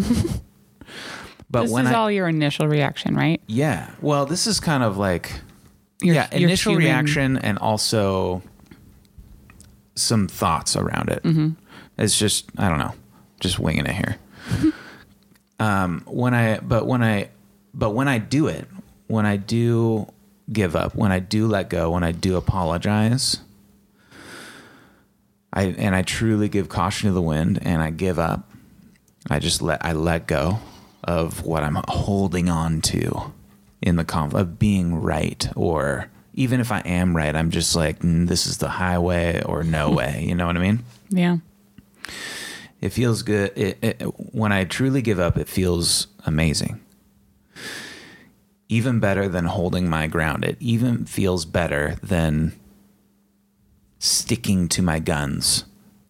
but 1.50 1.62
when 1.62 1.64
this 1.64 1.72
when 1.72 1.86
is 1.88 1.92
I 1.92 1.96
all 1.96 2.12
your 2.12 2.28
initial 2.28 2.68
reaction 2.68 3.16
right 3.16 3.42
yeah, 3.48 3.90
well, 4.00 4.26
this 4.28 4.46
is 4.46 4.60
kind 4.60 4.84
of 4.84 4.98
like 4.98 5.32
Your- 6.04 6.16
yeah, 6.16 6.28
your 6.36 6.48
initial 6.48 6.74
human- 6.74 6.86
reaction 6.86 7.38
and 7.38 7.58
also 7.58 8.44
some 9.96 10.28
thoughts 10.28 10.76
around 10.76 11.10
it. 11.10 11.24
Mm-hmm. 11.24 11.50
It's 11.98 12.18
just 12.18 12.46
I 12.60 12.70
don't 12.70 12.78
know, 12.80 12.94
just 13.40 13.58
winging 13.58 13.88
it 13.88 13.96
here. 13.96 14.18
um, 15.62 16.02
when 16.08 16.34
I 16.34 16.60
but 16.60 16.88
when 16.88 17.04
I 17.04 17.30
but 17.74 17.92
when 17.92 18.08
I 18.08 18.18
do 18.18 18.48
it, 18.48 18.68
when 19.08 19.26
I 19.28 19.38
do 19.38 20.08
give 20.52 20.76
up, 20.76 20.96
when 20.96 21.12
I 21.12 21.20
do 21.20 21.48
let 21.48 21.70
go, 21.70 21.92
when 21.92 22.04
I 22.04 22.12
do 22.12 22.36
apologize, 22.36 23.40
I 25.54 25.64
and 25.66 25.96
I 25.96 26.02
truly 26.02 26.50
give 26.50 26.68
caution 26.68 27.10
to 27.10 27.14
the 27.14 27.22
wind 27.22 27.60
and 27.62 27.82
I 27.82 27.92
give 27.92 28.18
up. 28.18 28.50
I 29.30 29.38
just 29.38 29.62
let 29.62 29.86
I 29.86 29.94
let 29.94 30.26
go 30.26 30.60
of 31.04 31.44
what 31.44 31.62
I'm 31.64 31.78
holding 31.88 32.50
on 32.50 32.82
to 32.82 33.32
in 33.84 33.98
the 33.98 34.04
conflict 34.04 34.42
of 34.42 34.60
being 34.60 34.96
right 34.96 35.48
or 35.56 36.10
even 36.34 36.60
if 36.60 36.72
I 36.72 36.80
am 36.80 37.16
right, 37.16 37.36
I'm 37.36 37.52
just 37.52 37.76
like 37.76 38.00
"Mm, 38.00 38.28
this 38.28 38.48
is 38.48 38.58
the 38.58 38.70
highway 38.70 39.44
or 39.46 39.64
no 39.64 39.92
way. 40.00 40.26
You 40.28 40.34
know 40.34 40.48
what 40.48 40.58
I 40.58 40.60
mean? 40.60 40.80
yeah 41.10 41.38
It 42.82 42.90
feels 42.90 43.22
good. 43.22 43.56
It, 43.56 43.78
it, 43.82 44.02
when 44.34 44.52
I 44.52 44.64
truly 44.66 45.02
give 45.02 45.20
up, 45.20 45.38
it 45.38 45.48
feels 45.48 46.08
amazing. 46.26 46.82
Even 48.70 49.00
better 49.00 49.28
than 49.30 49.46
holding 49.46 49.88
my 49.90 50.08
ground. 50.08 50.44
It 50.44 50.58
even 50.60 51.06
feels 51.06 51.46
better 51.46 51.96
than 52.02 52.54
sticking 54.00 54.68
to 54.70 54.82
my 54.82 54.98
guns 54.98 55.66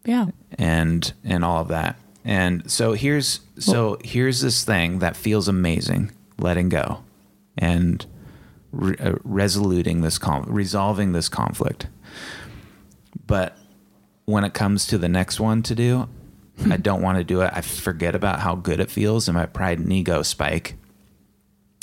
Yeah. 0.06 0.28
and 0.58 1.12
and 1.24 1.44
all 1.44 1.62
of 1.62 1.68
that. 1.70 1.98
And 2.24 2.70
so 2.72 2.94
here's 2.94 3.42
so 3.60 3.98
here's 4.04 4.40
this 4.42 4.64
thing 4.64 5.00
that 5.00 5.16
feels 5.18 5.48
amazing, 5.48 6.12
letting 6.38 6.70
go 6.70 7.04
and 7.58 8.06
re- 8.72 8.96
uh, 9.00 9.16
resoluting 9.24 10.02
this 10.02 10.18
con- 10.18 10.46
resolving 10.48 11.12
this 11.12 11.28
conflict. 11.28 11.88
But 13.28 13.58
when 14.26 14.44
it 14.44 14.54
comes 14.54 14.86
to 14.88 14.98
the 14.98 15.10
next 15.10 15.40
one 15.40 15.64
to 15.64 15.76
do, 15.76 16.08
I 16.70 16.78
don't 16.78 17.02
want 17.02 17.18
to 17.18 17.24
do 17.24 17.42
it. 17.42 17.52
I 17.54 17.62
forget 17.62 18.14
about 18.16 18.40
how 18.40 18.56
good 18.56 18.80
it 18.80 18.92
feels 18.92 19.28
and 19.28 19.36
my 19.38 19.46
pride 19.46 19.80
and 19.80 19.92
ego 19.92 20.22
spike. 20.22 20.76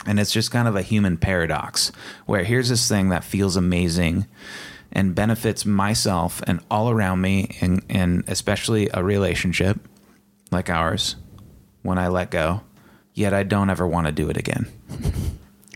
And 0.07 0.21
it's 0.21 0.31
just 0.33 0.51
kind 0.51 0.69
of 0.69 0.77
a 0.77 0.83
human 0.83 1.17
paradox 1.17 1.91
where 2.27 2.45
here's 2.45 2.69
this 2.69 2.89
thing 2.89 3.09
that 3.09 3.25
feels 3.25 3.57
amazing 3.57 4.27
and 4.93 5.15
benefits 5.15 5.67
myself 5.67 6.41
and 6.47 6.61
all 6.71 6.89
around 6.91 7.21
me, 7.21 7.57
and, 7.61 7.85
and 7.91 8.25
especially 8.29 8.89
a 8.95 9.03
relationship 9.03 9.79
like 10.51 10.71
ours 10.71 11.17
when 11.83 11.99
I 11.99 12.09
let 12.09 12.31
go, 12.31 12.63
yet 13.13 13.35
I 13.35 13.43
don't 13.43 13.69
ever 13.71 13.87
want 13.87 14.07
to 14.07 14.13
do 14.13 14.29
it 14.31 14.37
again. 14.37 14.67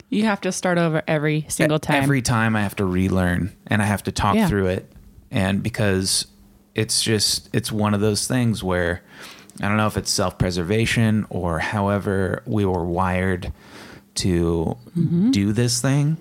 You 0.09 0.25
have 0.27 0.43
to 0.43 0.53
start 0.53 0.77
over 0.77 1.03
every 1.09 1.47
single 1.49 1.79
time. 1.79 2.03
Every 2.03 2.21
time 2.21 2.55
I 2.55 2.61
have 2.61 2.77
to 2.77 2.85
relearn 2.85 3.51
and 3.67 3.81
I 3.81 3.87
have 3.87 4.03
to 4.03 4.13
talk 4.13 4.35
Yeah. 4.35 4.47
through 4.47 4.67
it. 4.67 4.93
And 5.31 5.63
because 5.63 6.27
it's 6.75 7.02
just, 7.02 7.49
it's 7.52 7.71
one 7.73 7.95
of 7.95 8.00
those 8.00 8.26
things 8.26 8.62
where 8.62 9.02
I 9.61 9.69
don't 9.69 9.76
know 9.76 9.87
if 9.87 9.97
it's 9.97 10.11
self 10.11 10.38
preservation 10.38 11.26
or 11.31 11.59
however 11.59 12.43
we 12.47 12.64
were 12.64 12.85
wired 12.85 13.52
to 14.17 14.76
Mm-hmm. 14.97 15.31
do 15.31 15.52
this 15.52 15.81
thing. 15.81 16.17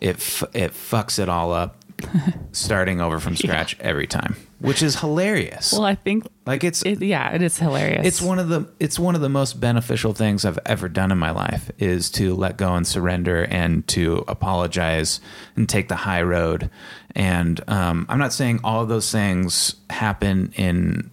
It, 0.00 0.16
f- 0.16 0.42
it 0.52 0.72
fucks 0.72 1.18
it 1.20 1.28
all 1.28 1.52
up 1.52 1.76
starting 2.52 3.00
over 3.00 3.20
from 3.20 3.36
scratch 3.36 3.78
every 3.80 4.06
time, 4.08 4.34
which 4.58 4.82
is 4.82 4.98
hilarious. 5.00 5.72
well, 5.72 5.84
I 5.84 5.94
think 5.94 6.26
like 6.44 6.64
it's, 6.64 6.82
it, 6.82 7.00
yeah, 7.00 7.30
it 7.32 7.40
is 7.40 7.56
hilarious. 7.58 8.04
it's 8.04 8.20
one 8.20 8.38
of 8.40 8.48
the 8.48 8.68
it's 8.80 8.98
one 8.98 9.14
of 9.14 9.20
the 9.20 9.28
most 9.28 9.60
beneficial 9.60 10.12
things 10.12 10.44
I've 10.44 10.58
ever 10.66 10.88
done 10.88 11.12
in 11.12 11.18
my 11.18 11.30
life 11.30 11.70
is 11.78 12.10
to 12.12 12.34
let 12.34 12.56
go 12.56 12.74
and 12.74 12.84
surrender 12.86 13.44
and 13.44 13.86
to 13.88 14.24
apologize 14.26 15.20
and 15.56 15.68
take 15.68 15.88
the 15.88 15.96
high 15.96 16.22
road. 16.22 16.68
And 17.14 17.60
um, 17.68 18.06
I'm 18.08 18.18
not 18.18 18.32
saying 18.32 18.60
all 18.64 18.82
of 18.82 18.88
those 18.88 19.10
things 19.12 19.76
happen 19.90 20.52
in 20.56 21.10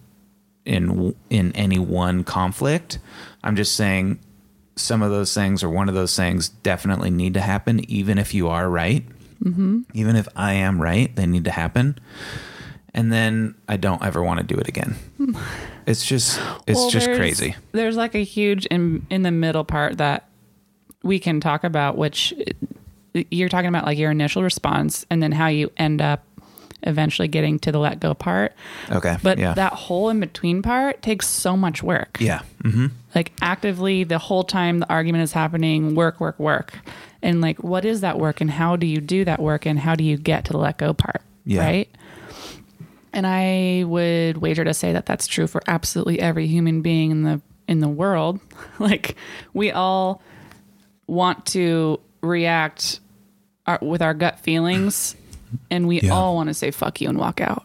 in 0.64 1.14
in 1.30 1.52
any 1.52 1.78
one 1.78 2.24
conflict. 2.24 2.98
I'm 3.44 3.56
just 3.56 3.74
saying 3.76 4.18
some 4.76 5.02
of 5.02 5.10
those 5.10 5.34
things 5.34 5.62
or 5.62 5.68
one 5.70 5.88
of 5.88 5.94
those 5.94 6.16
things 6.16 6.48
definitely 6.48 7.10
need 7.10 7.34
to 7.34 7.40
happen, 7.40 7.88
even 7.90 8.18
if 8.18 8.34
you 8.34 8.48
are 8.48 8.68
right. 8.68 9.04
Mm-hmm. 9.44 9.80
Even 9.94 10.16
if 10.16 10.28
I 10.36 10.54
am 10.54 10.80
right, 10.80 11.14
they 11.14 11.26
need 11.26 11.44
to 11.44 11.50
happen. 11.50 11.98
And 12.94 13.12
then 13.12 13.54
I 13.68 13.76
don't 13.76 14.04
ever 14.04 14.22
want 14.22 14.40
to 14.40 14.46
do 14.46 14.58
it 14.60 14.68
again. 14.68 14.96
It's 15.84 16.06
just 16.06 16.40
it's 16.68 16.78
Well, 16.78 16.90
just 16.90 17.06
there's- 17.06 17.18
crazy. 17.18 17.56
There's 17.72 17.96
like 17.96 18.14
a 18.14 18.22
huge 18.22 18.66
in 18.66 19.04
in 19.10 19.22
the 19.22 19.32
middle 19.32 19.64
part 19.64 19.98
that 19.98 20.28
we 21.02 21.18
can 21.18 21.40
talk 21.40 21.64
about, 21.64 21.96
which 21.98 22.32
you're 23.14 23.48
talking 23.48 23.68
about, 23.68 23.84
like 23.84 23.98
your 23.98 24.10
initial 24.10 24.42
response, 24.42 25.04
and 25.10 25.22
then 25.22 25.32
how 25.32 25.48
you 25.48 25.70
end 25.76 26.00
up 26.00 26.24
eventually 26.84 27.28
getting 27.28 27.58
to 27.60 27.72
the 27.72 27.78
let 27.78 28.00
go 28.00 28.14
part. 28.14 28.52
Okay. 28.90 29.16
But 29.22 29.38
yeah. 29.38 29.54
that 29.54 29.72
whole 29.72 30.08
in 30.08 30.20
between 30.20 30.62
part 30.62 31.02
takes 31.02 31.28
so 31.28 31.56
much 31.56 31.82
work. 31.82 32.18
yeah. 32.20 32.42
hmm 32.62 32.86
Like 33.14 33.32
actively 33.40 34.04
the 34.04 34.18
whole 34.18 34.44
time 34.44 34.80
the 34.80 34.88
argument 34.90 35.22
is 35.22 35.32
happening, 35.32 35.94
work, 35.94 36.20
work, 36.20 36.38
work. 36.38 36.78
And 37.22 37.40
like, 37.40 37.62
what 37.62 37.84
is 37.84 38.00
that 38.00 38.18
work 38.18 38.40
and 38.40 38.50
how 38.50 38.76
do 38.76 38.86
you 38.86 39.00
do 39.00 39.24
that 39.24 39.40
work 39.40 39.64
and 39.64 39.78
how 39.78 39.94
do 39.94 40.02
you 40.02 40.16
get 40.16 40.44
to 40.46 40.52
the 40.52 40.58
let 40.58 40.78
go 40.78 40.92
part? 40.92 41.22
Yeah. 41.44 41.64
Right. 41.64 41.88
And 43.12 43.26
I 43.26 43.84
would 43.86 44.38
wager 44.38 44.64
to 44.64 44.74
say 44.74 44.92
that 44.92 45.06
that's 45.06 45.26
true 45.26 45.46
for 45.46 45.62
absolutely 45.66 46.18
every 46.18 46.46
human 46.46 46.82
being 46.82 47.10
in 47.10 47.22
the 47.22 47.40
in 47.68 47.78
the 47.78 47.88
world. 47.88 48.40
like 48.78 49.16
we 49.52 49.70
all 49.70 50.22
want 51.06 51.46
to 51.46 52.00
react 52.22 53.00
our, 53.66 53.78
with 53.82 54.02
our 54.02 54.14
gut 54.14 54.40
feelings, 54.40 55.14
and 55.70 55.86
we 55.86 56.00
Yeah. 56.00 56.10
all 56.10 56.34
want 56.34 56.48
to 56.48 56.54
say 56.54 56.70
"fuck 56.70 57.00
you" 57.00 57.08
and 57.08 57.18
walk 57.18 57.40
out 57.40 57.64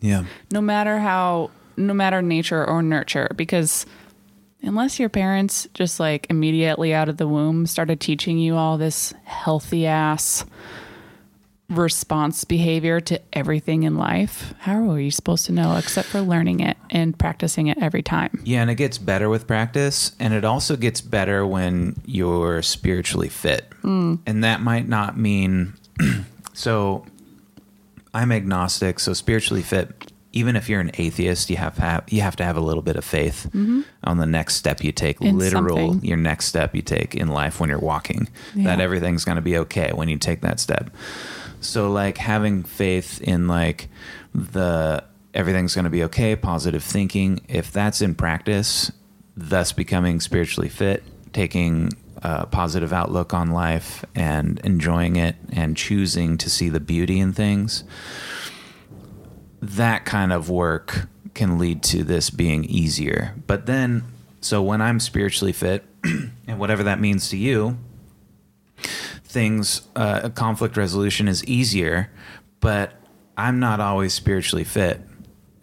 Yeah. 0.00 0.24
no 0.52 0.60
matter 0.60 0.98
how 0.98 1.50
no 1.76 1.92
matter 1.92 2.22
nature 2.22 2.64
or 2.64 2.82
nurture 2.82 3.28
because 3.36 3.84
unless 4.62 5.00
your 5.00 5.08
parents 5.08 5.66
just 5.74 5.98
like 5.98 6.26
immediately 6.30 6.94
out 6.94 7.08
of 7.08 7.16
the 7.16 7.26
womb 7.26 7.66
started 7.66 7.98
teaching 8.00 8.38
you 8.38 8.54
all 8.56 8.78
this 8.78 9.12
healthy 9.24 9.84
ass 9.86 10.44
response 11.70 12.44
behavior 12.44 13.00
to 13.00 13.18
everything 13.32 13.84
in 13.84 13.96
life 13.96 14.52
how 14.60 14.90
are 14.90 15.00
you 15.00 15.10
supposed 15.10 15.46
to 15.46 15.52
know 15.52 15.76
except 15.76 16.06
for 16.06 16.20
learning 16.20 16.60
it 16.60 16.76
and 16.90 17.18
practicing 17.18 17.66
it 17.66 17.78
every 17.82 18.02
time 18.02 18.40
Yeah, 18.44 18.62
and 18.62 18.70
it 18.70 18.76
gets 18.76 18.98
better 18.98 19.28
with 19.28 19.46
practice, 19.46 20.12
and 20.20 20.32
it 20.32 20.44
also 20.44 20.76
gets 20.76 21.00
better 21.00 21.46
when 21.46 22.00
you're 22.04 22.62
spiritually 22.62 23.28
fit. 23.28 23.68
Mm. 23.82 24.20
And 24.26 24.44
that 24.44 24.60
might 24.60 24.88
not 24.88 25.18
mean 25.18 25.74
so. 26.52 27.04
I'm 28.16 28.30
agnostic, 28.30 29.00
so 29.00 29.12
spiritually 29.12 29.62
fit. 29.62 30.12
Even 30.32 30.54
if 30.54 30.68
you're 30.68 30.80
an 30.80 30.92
atheist, 30.94 31.50
you 31.50 31.56
have, 31.56 31.78
have 31.78 32.04
you 32.08 32.20
have 32.20 32.36
to 32.36 32.44
have 32.44 32.56
a 32.56 32.60
little 32.60 32.82
bit 32.82 32.94
of 32.94 33.04
faith 33.04 33.48
mm-hmm. 33.48 33.80
on 34.04 34.18
the 34.18 34.26
next 34.26 34.54
step 34.54 34.84
you 34.84 34.92
take, 34.92 35.20
In 35.20 35.36
literal 35.36 35.76
something. 35.76 36.08
your 36.08 36.16
next 36.16 36.46
step 36.46 36.76
you 36.76 36.82
take 36.82 37.16
in 37.16 37.26
life 37.26 37.58
when 37.58 37.70
you're 37.70 37.78
walking. 37.80 38.28
Yeah. 38.54 38.66
That 38.66 38.80
everything's 38.80 39.24
going 39.24 39.34
to 39.34 39.42
be 39.42 39.58
okay 39.58 39.90
when 39.92 40.08
you 40.08 40.16
take 40.16 40.42
that 40.42 40.60
step. 40.60 40.90
So 41.64 41.90
like 41.90 42.18
having 42.18 42.62
faith 42.62 43.20
in 43.22 43.48
like 43.48 43.88
the 44.34 45.04
everything's 45.32 45.74
going 45.74 45.84
to 45.84 45.90
be 45.90 46.04
okay, 46.04 46.36
positive 46.36 46.84
thinking, 46.84 47.40
if 47.48 47.72
that's 47.72 48.00
in 48.00 48.14
practice, 48.14 48.92
thus 49.36 49.72
becoming 49.72 50.20
spiritually 50.20 50.68
fit, 50.68 51.02
taking 51.32 51.90
a 52.22 52.46
positive 52.46 52.92
outlook 52.92 53.34
on 53.34 53.50
life 53.50 54.04
and 54.14 54.60
enjoying 54.60 55.16
it 55.16 55.36
and 55.52 55.76
choosing 55.76 56.38
to 56.38 56.48
see 56.48 56.68
the 56.68 56.80
beauty 56.80 57.18
in 57.18 57.32
things, 57.32 57.84
that 59.60 60.04
kind 60.04 60.32
of 60.32 60.48
work 60.48 61.08
can 61.34 61.58
lead 61.58 61.82
to 61.82 62.04
this 62.04 62.30
being 62.30 62.64
easier. 62.64 63.34
But 63.46 63.66
then, 63.66 64.04
so 64.40 64.62
when 64.62 64.80
I'm 64.80 65.00
spiritually 65.00 65.52
fit, 65.52 65.84
and 66.46 66.58
whatever 66.58 66.84
that 66.84 67.00
means 67.00 67.28
to 67.30 67.36
you, 67.36 67.76
things, 69.34 69.82
uh, 69.96 70.30
conflict 70.30 70.76
resolution 70.76 71.28
is 71.28 71.44
easier, 71.44 72.10
but 72.60 72.94
I'm 73.36 73.58
not 73.58 73.80
always 73.80 74.14
spiritually 74.14 74.64
fit 74.64 75.00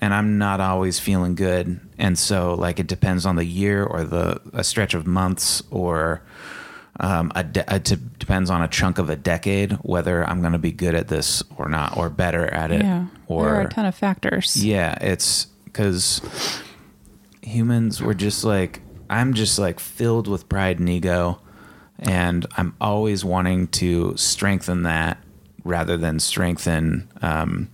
and 0.02 0.14
I'm 0.14 0.38
not 0.38 0.60
always 0.60 1.00
feeling 1.00 1.36
good. 1.36 1.80
And 1.98 2.20
so, 2.20 2.54
like, 2.54 2.80
it 2.80 2.88
depends 2.88 3.26
on 3.26 3.38
the 3.38 3.46
year 3.46 3.84
or 3.84 4.04
the 4.04 4.42
a 4.54 4.64
stretch 4.64 4.94
of 4.94 5.08
months 5.08 5.64
or 5.72 6.22
um, 7.00 7.32
a 7.34 7.44
de- 7.44 7.74
it 7.74 8.20
depends 8.20 8.50
on 8.50 8.62
a 8.62 8.68
chunk 8.68 8.98
of 8.98 9.10
a 9.10 9.16
decade 9.16 9.72
whether 9.82 10.28
I'm 10.28 10.42
going 10.42 10.54
to 10.54 10.60
be 10.60 10.74
good 10.74 10.94
at 10.94 11.08
this 11.08 11.42
or 11.58 11.70
not, 11.70 11.96
or 11.98 12.10
better 12.10 12.46
at 12.54 12.72
it, 12.72 12.82
yeah 12.82 13.06
or 13.28 13.46
there 13.46 13.56
are 13.56 13.62
a 13.62 13.70
ton 13.70 13.86
of 13.86 13.96
factors 13.96 14.64
yeah, 14.64 14.98
it's 15.02 15.46
because 15.66 16.22
humans 17.42 18.02
were 18.02 18.14
just 18.14 18.44
like, 18.44 18.82
I'm 19.10 19.34
just 19.34 19.58
like 19.58 19.80
filled 19.80 20.28
with 20.28 20.50
pride 20.50 20.80
and 20.80 20.90
ego. 20.90 21.40
And 22.02 22.46
I'm 22.58 22.76
always 22.82 23.24
wanting 23.24 23.68
to 23.70 24.16
strengthen 24.18 24.84
that 24.84 25.18
rather 25.64 25.98
than 25.98 26.20
strengthen 26.20 27.08
um, 27.22 27.70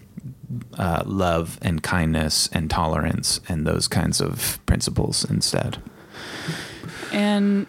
uh, 0.77 1.03
love 1.05 1.57
and 1.61 1.81
kindness 1.81 2.49
and 2.51 2.69
tolerance 2.69 3.39
and 3.47 3.65
those 3.65 3.87
kinds 3.87 4.19
of 4.21 4.59
principles 4.65 5.23
instead. 5.29 5.81
And 7.13 7.67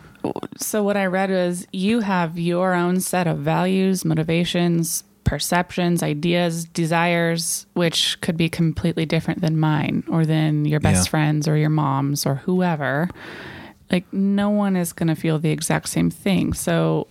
so 0.56 0.82
what 0.82 0.96
I 0.96 1.06
read 1.06 1.30
was 1.30 1.66
you 1.72 2.00
have 2.00 2.38
your 2.38 2.74
own 2.74 3.00
set 3.00 3.26
of 3.28 3.38
values, 3.38 4.04
motivations, 4.04 5.04
perceptions, 5.22 6.02
ideas, 6.02 6.64
desires, 6.64 7.66
which 7.74 8.20
could 8.20 8.36
be 8.36 8.48
completely 8.48 9.06
different 9.06 9.40
than 9.42 9.60
mine 9.60 10.02
or 10.08 10.24
than 10.24 10.64
your 10.64 10.80
best 10.80 11.06
Yeah. 11.06 11.10
friends 11.10 11.46
or 11.46 11.56
your 11.56 11.70
mom's 11.70 12.26
or 12.26 12.36
whoever. 12.36 13.08
Like 13.90 14.10
no 14.12 14.50
one 14.50 14.76
is 14.76 14.92
going 14.92 15.08
to 15.08 15.14
feel 15.14 15.38
the 15.38 15.50
exact 15.50 15.88
same 15.88 16.10
thing. 16.10 16.52
So 16.52 17.06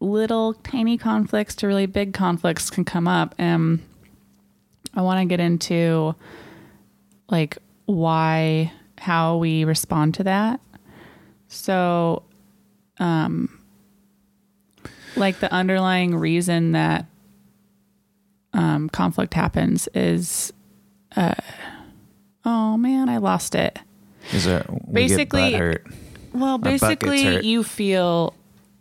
little 0.00 0.54
tiny 0.54 0.96
conflicts 0.98 1.54
to 1.56 1.66
really 1.66 1.86
big 1.86 2.12
conflicts 2.12 2.70
can 2.70 2.84
come 2.84 3.08
up 3.08 3.34
and 3.38 3.80
I 4.94 5.02
want 5.02 5.20
to 5.20 5.24
get 5.26 5.40
into 5.40 6.14
like 7.30 7.58
why 7.86 8.72
how 8.96 9.36
we 9.36 9.64
respond 9.64 10.14
to 10.14 10.24
that. 10.24 10.60
So 11.48 12.22
um 12.98 13.58
like 15.16 15.40
the 15.40 15.52
underlying 15.52 16.16
reason 16.16 16.72
that 16.72 17.06
um 18.52 18.88
conflict 18.88 19.34
happens 19.34 19.88
is 19.94 20.52
uh 21.16 21.34
oh 22.44 22.76
man, 22.76 23.08
I 23.08 23.18
lost 23.18 23.54
it. 23.54 23.78
Is 24.32 24.46
we 24.46 24.92
Basically- 24.92 25.50
get 25.50 25.52
butt 25.52 25.60
hurt? 25.60 25.86
Well, 26.38 26.58
basically, 26.58 27.44
you 27.46 27.62
feel 27.64 28.34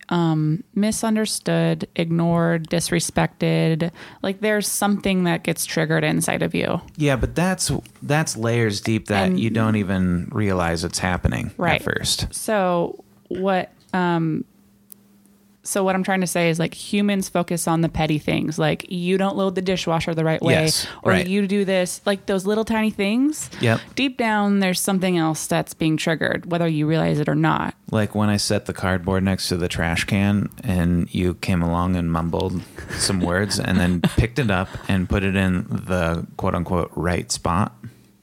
um, 0.10 0.64
misunderstood, 0.74 1.88
ignored, 1.96 2.70
disrespected. 2.70 3.92
Like 4.22 4.40
there's 4.40 4.68
something 4.68 5.26
that 5.26 5.44
gets 5.44 5.66
triggered 5.66 6.04
inside 6.04 6.44
of 6.44 6.56
you. 6.56 6.80
Yeah, 6.96 7.16
but 7.18 7.36
that's 7.36 7.72
that's 8.02 8.38
layers 8.38 8.80
deep 8.82 9.08
that 9.08 9.30
And- 9.30 9.40
you 9.40 9.50
don't 9.50 9.76
even 9.76 10.30
realize 10.32 10.84
it's 10.84 11.00
happening 11.00 11.52
Right. 11.58 11.82
at 11.82 11.84
first. 11.84 12.34
So 12.34 13.04
what 13.28 13.72
um 13.94 14.46
so 15.68 15.84
what 15.84 15.96
I'm 15.96 16.04
trying 16.04 16.22
to 16.22 16.28
say 16.28 16.50
is 16.50 16.60
like 16.60 16.74
humans 16.74 17.28
focus 17.28 17.68
on 17.68 17.82
the 17.82 17.90
petty 17.90 18.20
things. 18.20 18.58
Like 18.58 18.90
you 18.90 19.18
don't 19.18 19.36
load 19.36 19.56
the 19.56 19.62
dishwasher 19.62 20.16
the 20.16 20.24
right 20.24 20.42
way 20.42 20.54
Yes, 20.54 20.88
or 21.04 21.12
right. 21.12 21.28
you 21.28 21.46
do 21.46 21.66
this 21.66 22.00
like 22.06 22.26
those 22.26 22.46
little 22.46 22.64
tiny 22.64 22.90
things. 22.90 23.50
Yep. 23.60 23.82
Deep 23.96 24.18
down 24.18 24.60
there's 24.60 24.80
something 24.80 25.18
else 25.18 25.46
that's 25.46 25.74
being 25.74 25.98
triggered 25.98 26.50
whether 26.50 26.68
you 26.68 26.88
realize 26.88 27.20
it 27.20 27.28
or 27.28 27.36
not. 27.36 27.76
Like 27.92 28.16
when 28.16 28.30
I 28.30 28.38
set 28.38 28.66
the 28.66 28.74
cardboard 28.74 29.24
next 29.24 29.50
to 29.50 29.58
the 29.58 29.68
trash 29.68 30.06
can 30.06 30.50
and 30.64 31.14
you 31.14 31.34
came 31.36 31.62
along 31.62 31.98
and 31.98 32.12
mumbled 32.12 32.62
some 32.92 33.20
words 33.20 33.60
and 33.60 33.78
then 33.78 34.02
picked 34.18 34.40
it 34.40 34.50
up 34.50 34.70
and 34.88 35.10
put 35.10 35.24
it 35.24 35.36
in 35.36 35.64
the 35.68 36.26
quote 36.38 36.56
unquote 36.56 36.92
right 36.96 37.30
spot. 37.30 37.76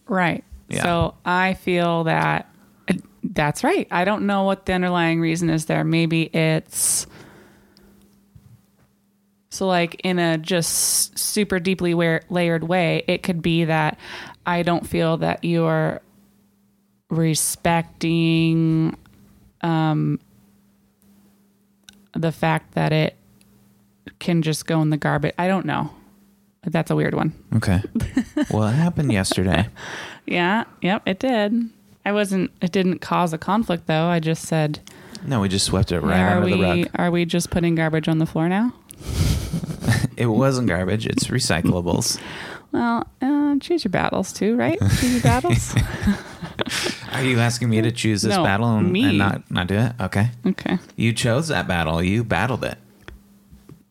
Right. 0.08 0.44
Yeah. 0.68 0.82
So 0.82 1.14
I 1.26 1.54
feel 1.54 2.04
that 2.04 2.48
that's 3.22 3.64
right. 3.64 3.86
I 3.90 4.04
don't 4.04 4.26
know 4.26 4.44
what 4.44 4.66
the 4.66 4.72
underlying 4.72 5.20
reason 5.20 5.50
is 5.50 5.66
there. 5.66 5.84
Maybe 5.84 6.24
it's 6.34 7.06
so 9.54 9.66
like 9.66 10.00
in 10.04 10.18
a 10.18 10.36
just 10.36 11.16
super 11.18 11.60
deeply 11.60 11.94
wear, 11.94 12.22
layered 12.28 12.64
way, 12.64 13.04
it 13.06 13.22
could 13.22 13.40
be 13.40 13.64
that 13.64 13.98
I 14.44 14.62
don't 14.62 14.86
feel 14.86 15.16
that 15.18 15.44
you're 15.44 16.00
respecting 17.10 18.96
um 19.60 20.18
the 22.14 22.32
fact 22.32 22.74
that 22.74 22.92
it 22.92 23.16
can 24.18 24.42
just 24.42 24.66
go 24.66 24.80
in 24.82 24.90
the 24.90 24.96
garbage. 24.96 25.34
I 25.38 25.46
don't 25.48 25.66
know. 25.66 25.90
That's 26.64 26.90
a 26.90 26.96
weird 26.96 27.14
one. 27.14 27.32
Okay. 27.54 27.82
well, 28.50 28.68
it 28.68 28.72
happened 28.72 29.12
yesterday. 29.12 29.68
Yeah, 30.26 30.64
yep, 30.80 31.02
it 31.06 31.18
did. 31.18 31.68
I 32.04 32.12
wasn't. 32.12 32.50
It 32.60 32.72
didn't 32.72 33.00
cause 33.00 33.32
a 33.32 33.38
conflict 33.38 33.86
though. 33.86 34.06
I 34.06 34.20
just 34.20 34.44
said, 34.46 34.80
No, 35.24 35.40
we 35.40 35.48
just 35.48 35.66
swept 35.66 35.92
it 35.92 36.00
right 36.00 36.18
"Are 36.20 36.36
under 36.38 36.46
we? 36.46 36.52
the 36.52 36.62
rug. 36.62 36.90
Are 36.96 37.10
we 37.10 37.24
just 37.24 37.50
putting 37.50 37.74
garbage 37.74 38.08
on 38.08 38.18
the 38.18 38.26
floor 38.26 38.48
now?" 38.48 38.72
It 40.16 40.26
wasn't 40.26 40.68
garbage. 40.68 41.06
It's 41.06 41.24
recyclables. 41.28 42.20
Well, 42.72 43.06
uh, 43.22 43.54
choose 43.60 43.84
your 43.84 43.92
battles 43.92 44.32
too, 44.32 44.56
right? 44.56 44.76
choose 44.98 45.12
your 45.12 45.22
battles. 45.22 45.76
Are 47.12 47.22
you 47.22 47.38
asking 47.38 47.68
me 47.70 47.80
to 47.80 47.92
choose 47.92 48.22
this 48.22 48.34
No, 48.34 48.42
battle 48.42 48.76
and, 48.78 48.90
me. 48.92 49.04
and 49.04 49.18
not 49.18 49.48
not 49.48 49.68
do 49.68 49.76
it? 49.76 49.92
Okay. 50.00 50.30
okay, 50.44 50.78
You 50.96 51.12
chose 51.12 51.46
that 51.48 51.68
battle. 51.68 52.02
You 52.02 52.24
battled 52.24 52.64
it. 52.64 52.76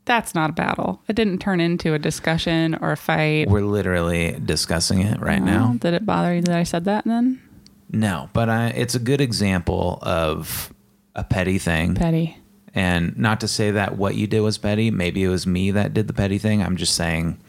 that's 0.03 0.35
not 0.35 0.49
a 0.49 0.53
battle. 0.53 1.01
It 1.07 1.15
didn't 1.15 1.37
turn 1.39 1.61
into 1.61 1.93
a 1.93 1.99
discussion 1.99 2.75
or 2.81 2.91
a 2.91 2.97
fight. 2.97 3.47
We're 3.47 3.61
literally 3.61 4.37
discussing 4.43 4.99
it 4.99 5.21
right 5.21 5.41
Well, 5.41 5.69
now. 5.69 5.73
did 5.79 5.93
it 5.93 6.05
bother 6.05 6.35
you 6.35 6.41
that 6.41 6.57
I 6.57 6.63
said 6.63 6.83
that? 6.83 7.05
Then 7.05 7.41
No, 7.89 8.29
but 8.33 8.49
I, 8.49 8.67
it's 8.67 8.95
a 8.95 8.99
good 8.99 9.21
example 9.21 9.99
of 10.01 10.73
a 11.15 11.23
petty 11.23 11.57
thing. 11.57 11.95
petty. 11.95 12.37
And 12.75 13.17
not 13.17 13.39
to 13.41 13.47
say 13.47 13.71
that 13.71 13.97
what 13.97 14.15
you 14.15 14.25
did 14.27 14.41
was 14.41 14.57
petty. 14.57 14.89
Maybe 14.89 15.23
it 15.23 15.29
was 15.29 15.45
me 15.45 15.71
that 15.71 15.93
did 15.93 16.07
the 16.07 16.13
petty 16.13 16.37
thing. 16.39 16.61
I'm 16.63 16.75
just 16.75 16.95
saying 16.95 17.39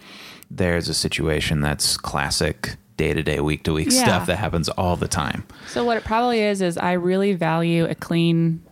there's 0.51 0.89
a 0.89 0.95
situation 0.95 1.61
that's 1.61 1.97
classic 1.97 2.77
day 2.97 3.13
to 3.15 3.23
day, 3.23 3.41
week 3.41 3.63
to 3.65 3.73
week 3.73 3.89
Yeah. 3.91 4.03
stuff 4.05 4.27
that 4.27 4.37
happens 4.37 4.69
all 4.69 4.97
the 4.97 5.09
time. 5.09 5.45
So 5.67 5.85
what 5.85 5.97
it 5.97 6.05
probably 6.05 6.41
is 6.41 6.61
is 6.63 6.77
I 6.77 6.93
really 6.93 7.33
value 7.33 7.87
a 7.87 7.95
clean, 7.95 8.63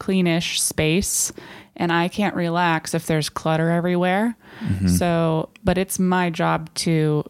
cleanish 0.00 0.58
space, 0.58 1.32
and 1.76 1.90
I 1.90 2.08
can't 2.08 2.34
relax 2.36 2.94
if 2.94 3.06
there's 3.06 3.28
clutter 3.30 3.70
everywhere. 3.70 4.36
Mm-hmm. 4.60 4.88
So, 4.88 5.48
but 5.64 5.78
it's 5.78 5.98
my 5.98 6.28
job 6.30 6.72
to 6.74 7.24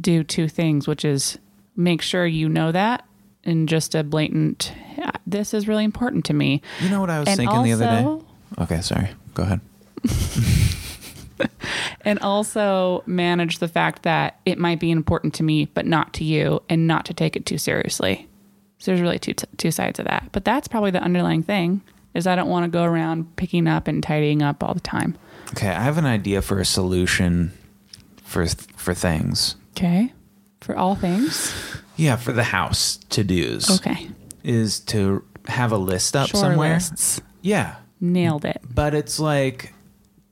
do 0.00 0.22
two 0.22 0.48
things, 0.48 0.86
which 0.86 1.04
is 1.04 1.38
make 1.76 2.00
sure 2.00 2.24
you 2.24 2.48
know 2.48 2.70
that, 2.72 3.04
and 3.44 3.68
just 3.68 3.94
a 3.94 4.04
blatant. 4.04 4.72
This 5.26 5.54
is 5.54 5.68
really 5.68 5.84
important 5.84 6.24
to 6.26 6.34
me. 6.34 6.62
You 6.80 6.90
know 6.90 7.00
what 7.00 7.10
I 7.10 7.20
was 7.20 7.28
And 7.28 7.36
thinking 7.36 7.62
the 7.62 7.72
other 7.72 7.84
day? 7.86 8.24
Okay, 8.62 8.80
sorry. 8.80 9.10
Go 9.34 9.44
ahead. 9.44 9.60
and 12.02 12.18
also 12.20 13.02
manage 13.06 13.58
the 13.58 13.68
fact 13.68 14.02
that 14.02 14.40
it 14.44 14.58
might 14.58 14.80
be 14.80 14.90
important 14.90 15.34
to 15.34 15.42
me, 15.42 15.66
but 15.66 15.86
not 15.86 16.12
to 16.14 16.24
you, 16.24 16.62
and 16.68 16.86
not 16.86 17.04
to 17.06 17.14
take 17.14 17.36
it 17.36 17.46
too 17.46 17.58
seriously. 17.58 18.28
So 18.78 18.90
there's 18.90 19.00
really 19.00 19.18
two 19.18 19.34
two 19.56 19.70
sides 19.70 19.98
of 19.98 20.06
that. 20.06 20.28
But 20.32 20.44
that's 20.44 20.68
probably 20.68 20.90
the 20.90 21.02
underlying 21.02 21.42
thing 21.42 21.82
is 22.14 22.26
I 22.26 22.36
don't 22.36 22.48
want 22.48 22.64
to 22.64 22.68
go 22.70 22.82
around 22.84 23.36
picking 23.36 23.66
up 23.66 23.88
and 23.88 24.02
tidying 24.02 24.42
up 24.42 24.62
all 24.62 24.74
the 24.74 24.80
time. 24.80 25.16
Okay, 25.52 25.68
I 25.68 25.80
have 25.80 25.98
an 25.98 26.04
idea 26.06 26.42
for 26.42 26.58
a 26.58 26.64
solution 26.64 27.52
for 28.22 28.46
for 28.46 28.94
things. 28.94 29.56
Okay, 29.76 30.12
for 30.60 30.76
all 30.76 30.94
things. 30.94 31.54
Yeah, 32.02 32.16
for 32.16 32.32
the 32.32 32.42
house 32.44 32.96
to 33.10 33.22
dos. 33.24 33.70
Okay, 33.80 34.08
Is 34.42 34.80
to 34.80 35.24
have 35.46 35.72
a 35.72 35.76
list 35.78 36.16
up 36.16 36.28
Shore 36.28 36.40
somewhere. 36.40 36.74
lists. 36.74 37.20
Yeah, 37.42 37.76
Nailed 38.00 38.44
it. 38.44 38.60
but 38.72 38.94
it's 38.94 39.18
like 39.20 39.72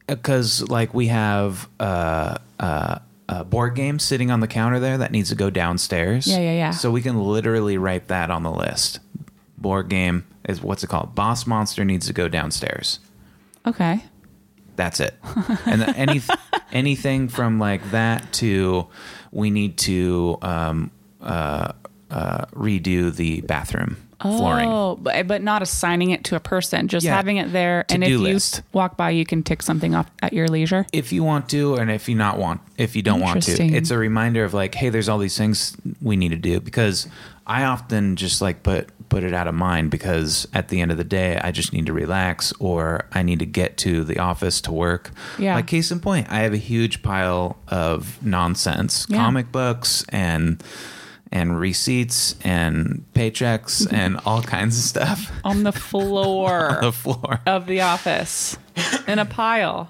because 0.07 0.69
like 0.69 0.93
we 0.95 1.07
have 1.09 1.69
uh, 1.79 2.39
uh, 2.59 2.99
a 3.29 3.45
board 3.45 3.75
game 3.77 3.99
sitting 3.99 4.31
on 4.31 4.41
the 4.41 4.49
counter 4.49 4.81
there 4.81 4.99
that 4.99 5.13
needs 5.13 5.29
to 5.29 5.35
go 5.37 5.51
downstairs. 5.51 6.27
Yeah, 6.27 6.39
yeah, 6.39 6.53
yeah. 6.53 6.71
So 6.73 6.91
we 6.91 7.03
can 7.03 7.21
literally 7.23 7.79
write 7.79 8.09
that 8.09 8.31
on 8.31 8.43
the 8.43 8.51
list. 8.51 8.99
Board 9.57 9.89
game 9.89 10.27
is 10.49 10.61
what's 10.63 10.83
it 10.83 10.89
called? 10.89 11.15
Boss 11.15 11.47
monster 11.47 11.85
needs 11.85 12.07
to 12.07 12.13
go 12.13 12.29
downstairs. 12.29 12.99
Okay. 13.67 14.03
That's 14.77 14.99
it. 15.01 15.15
And 15.67 15.83
any 15.97 16.23
anything 16.73 17.29
from 17.29 17.59
like 17.59 17.91
that 17.91 18.33
to 18.35 18.87
we 19.31 19.51
need 19.51 19.77
to 19.79 20.39
um, 20.43 20.91
uh, 21.23 21.73
uh, 22.11 22.45
redo 22.55 23.15
the 23.15 23.41
bathroom 23.43 23.97
flooring. 24.21 24.69
Oh, 24.69 24.97
but, 25.01 25.27
but 25.27 25.41
not 25.43 25.63
assigning 25.63 26.11
it 26.11 26.25
to 26.25 26.37
a 26.37 26.41
person, 26.41 26.89
just 26.89 27.07
Yeah. 27.07 27.15
having 27.17 27.39
it 27.39 27.53
there. 27.53 27.87
And 27.89 28.03
if 28.05 28.09
To-do 28.09 28.19
you 28.25 28.33
list. 28.35 28.61
walk 28.75 28.99
by, 28.99 29.11
you 29.11 29.25
can 29.25 29.43
tick 29.43 29.63
something 29.63 29.95
off 29.95 30.11
at 30.21 30.35
your 30.35 30.47
leisure. 30.47 30.85
if 30.93 31.11
you 31.11 31.23
want 31.25 31.49
to 31.51 31.77
and 31.77 31.91
if 31.91 32.07
you 32.09 32.15
not 32.15 32.37
want 32.39 32.61
if 32.77 32.95
you 32.97 33.01
don't 33.03 33.21
want 33.21 33.43
to 33.45 33.63
it's 33.63 33.91
a 33.91 33.97
reminder 33.97 34.45
of 34.45 34.53
like 34.53 34.75
hey 34.75 34.89
there's 34.91 35.09
all 35.09 35.19
these 35.19 35.39
things 35.39 35.75
we 36.03 36.17
need 36.17 36.31
to 36.31 36.37
do 36.37 36.61
because 36.61 37.07
i 37.47 37.63
often 37.65 38.17
just 38.17 38.41
like 38.43 38.63
put 38.63 38.89
put 39.11 39.23
it 39.23 39.33
out 39.35 39.47
of 39.47 39.55
mind 39.55 39.91
because 39.91 40.47
at 40.55 40.69
the 40.69 40.81
end 40.81 40.91
of 40.91 40.97
the 40.99 41.05
day 41.05 41.39
i 41.45 41.51
just 41.51 41.73
need 41.75 41.85
to 41.87 41.93
relax 41.93 42.53
or 42.59 43.05
i 43.13 43.23
need 43.23 43.39
to 43.39 43.45
get 43.47 43.77
to 43.77 44.03
the 44.05 44.19
office 44.19 44.61
to 44.63 44.73
work 44.73 45.11
Yeah. 45.39 45.55
like 45.57 45.67
case 45.67 45.91
in 45.91 46.01
point 46.01 46.27
i 46.31 46.41
have 46.41 46.53
a 46.55 46.59
huge 46.59 47.03
pile 47.03 47.59
of 47.69 48.19
nonsense 48.25 49.07
Yeah. 49.11 49.19
comic 49.19 49.51
books 49.53 50.05
and 50.09 50.63
and 51.33 51.59
receipts 51.61 52.35
and 52.43 53.05
paychecks 53.15 53.87
and 53.93 54.19
all 54.27 54.43
kinds 54.43 54.77
of 54.79 54.83
stuff 54.85 55.31
On 55.45 55.63
the 55.63 55.73
floor. 55.73 56.71
on 56.77 56.81
the 56.83 56.93
floor 56.93 57.41
of 57.47 57.67
the 57.67 57.81
office 57.83 58.57
in 59.07 59.19
a 59.19 59.25
pile. 59.25 59.89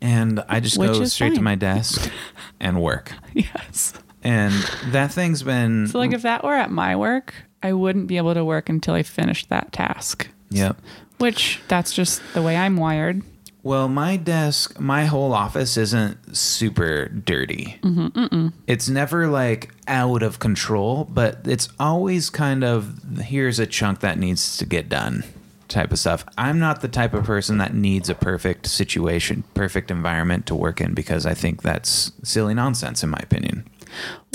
and 0.00 0.42
i 0.48 0.60
just 0.60 0.78
Which 0.78 0.92
go 0.92 1.04
straight 1.04 1.34
to 1.34 1.42
my 1.42 1.54
desk 1.54 2.10
and 2.60 2.80
work 2.80 3.12
Yes. 3.32 3.94
and 4.22 4.52
that 4.92 5.12
thing's 5.12 5.42
been 5.42 5.88
So, 5.88 5.98
like, 5.98 6.12
if 6.12 6.22
that 6.22 6.44
were 6.44 6.54
at 6.54 6.70
my 6.70 6.94
work, 6.96 7.34
I 7.62 7.72
wouldn't 7.72 8.06
be 8.06 8.16
able 8.16 8.34
to 8.34 8.44
work 8.44 8.68
until 8.68 8.94
I 8.94 9.02
finished 9.02 9.48
that 9.48 9.72
task. 9.72 10.28
yep 10.50 10.76
Which 11.18 11.60
that's 11.68 11.92
just 11.92 12.22
the 12.34 12.42
way 12.42 12.56
I'm 12.56 12.76
wired. 12.76 13.22
Well 13.64 13.88
my 13.88 14.16
desk 14.16 14.78
my 14.78 15.06
whole 15.06 15.32
office 15.32 15.76
isn't 15.76 16.36
super 16.36 17.08
dirty 17.08 17.78
mm-hmm, 17.82 18.48
it's 18.68 18.88
never 18.88 19.26
like 19.26 19.74
out 19.88 20.22
of 20.22 20.38
control 20.38 21.04
but 21.12 21.40
it's 21.46 21.68
always 21.80 22.30
kind 22.30 22.62
of 22.62 23.18
here's 23.22 23.58
a 23.58 23.66
chunk 23.66 23.98
that 24.00 24.18
needs 24.18 24.56
to 24.56 24.64
get 24.64 24.88
done 24.88 25.24
type 25.66 25.90
of 25.90 25.98
stuff 25.98 26.24
i'm 26.38 26.58
not 26.60 26.82
the 26.82 26.88
type 26.88 27.14
of 27.14 27.24
person 27.24 27.58
that 27.58 27.74
needs 27.74 28.08
a 28.08 28.14
perfect 28.14 28.66
situation 28.66 29.42
perfect 29.54 29.90
environment 29.90 30.46
to 30.46 30.54
work 30.54 30.80
in 30.80 30.94
because 30.94 31.26
i 31.26 31.34
think 31.34 31.62
that's 31.62 32.12
silly 32.22 32.54
nonsense 32.54 33.02
in 33.02 33.10
my 33.10 33.18
opinion 33.22 33.64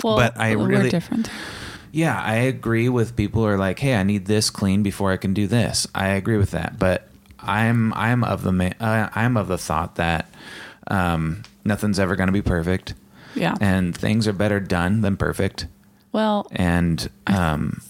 Well, 0.03 0.15
But 0.17 0.37
I 0.37 0.55
we're 0.55 0.67
really- 0.67 0.89
different. 0.89 1.29
Yeah, 1.91 2.21
I 2.21 2.35
agree 2.35 2.87
with 2.87 3.15
people 3.15 3.41
who 3.41 3.47
are 3.47 3.57
like, 3.57 3.79
"Hey, 3.79 3.95
I 3.95 4.03
need 4.03 4.25
this 4.27 4.49
clean 4.51 4.83
before 4.83 5.11
I 5.11 5.17
can 5.17 5.33
do 5.33 5.47
this." 5.47 5.87
I 5.95 6.09
agree 6.09 6.37
with 6.37 6.51
that, 6.51 6.77
but 6.77 7.09
I'm 7.43 7.93
I'm 7.93 8.23
of 8.23 8.43
the 8.43 8.51
ma- 8.51 8.71
uh, 8.79 9.09
I'm 9.15 9.37
of 9.37 9.47
the 9.47 9.57
thought 9.57 9.95
that 9.95 10.29
um, 10.87 11.43
nothing's 11.65 11.99
ever 11.99 12.15
going 12.15 12.27
to 12.27 12.33
be 12.33 12.41
perfect, 12.41 12.93
Yeah. 13.35 13.55
and 13.61 13.95
things 13.95 14.27
are 14.27 14.33
better 14.33 14.59
done 14.59 15.01
than 15.01 15.17
perfect, 15.17 15.67
well, 16.11 16.47
and 16.51 17.09
um, 17.27 17.81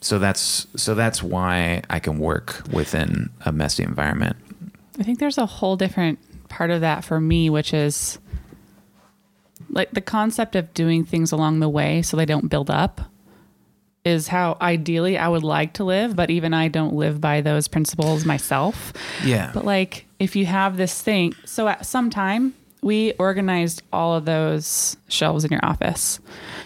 so 0.00 0.18
that's 0.18 0.66
so 0.76 0.94
that's 0.94 1.22
why 1.22 1.82
I 1.88 1.98
can 2.00 2.18
work 2.18 2.62
within 2.72 3.30
a 3.44 3.52
messy 3.52 3.82
environment. 3.82 4.36
I 4.98 5.02
think 5.04 5.18
there's 5.20 5.38
a 5.38 5.46
whole 5.46 5.76
different 5.76 6.18
part 6.48 6.70
of 6.70 6.80
that 6.82 7.04
for 7.04 7.20
me, 7.20 7.48
which 7.48 7.72
is 7.72 8.18
like 9.70 9.92
the 9.92 10.00
concept 10.02 10.54
of 10.56 10.74
doing 10.74 11.04
things 11.04 11.32
along 11.32 11.60
the 11.60 11.68
way 11.68 12.02
so 12.02 12.16
they 12.16 12.26
don't 12.26 12.48
build 12.48 12.68
up 12.70 13.00
is 14.04 14.28
how 14.28 14.56
ideally 14.60 15.16
I 15.16 15.28
would 15.28 15.44
like 15.44 15.74
to 15.74 15.84
live, 15.84 16.16
but 16.16 16.30
even 16.30 16.52
I 16.52 16.68
don't 16.68 16.94
live 16.94 17.20
by 17.20 17.40
those 17.40 17.68
principles 17.68 18.24
myself. 18.24 18.92
Yeah. 19.24 19.50
But 19.54 19.64
like 19.64 20.06
if 20.18 20.34
you 20.34 20.46
have 20.46 20.76
this 20.76 21.00
thing, 21.00 21.34
so 21.44 21.68
at 21.68 21.86
some 21.86 22.10
time 22.10 22.54
we 22.82 23.12
organized 23.12 23.82
all 23.92 24.14
of 24.14 24.24
those 24.24 24.96
shelves 25.08 25.44
in 25.44 25.52
your 25.52 25.64
office. 25.64 26.18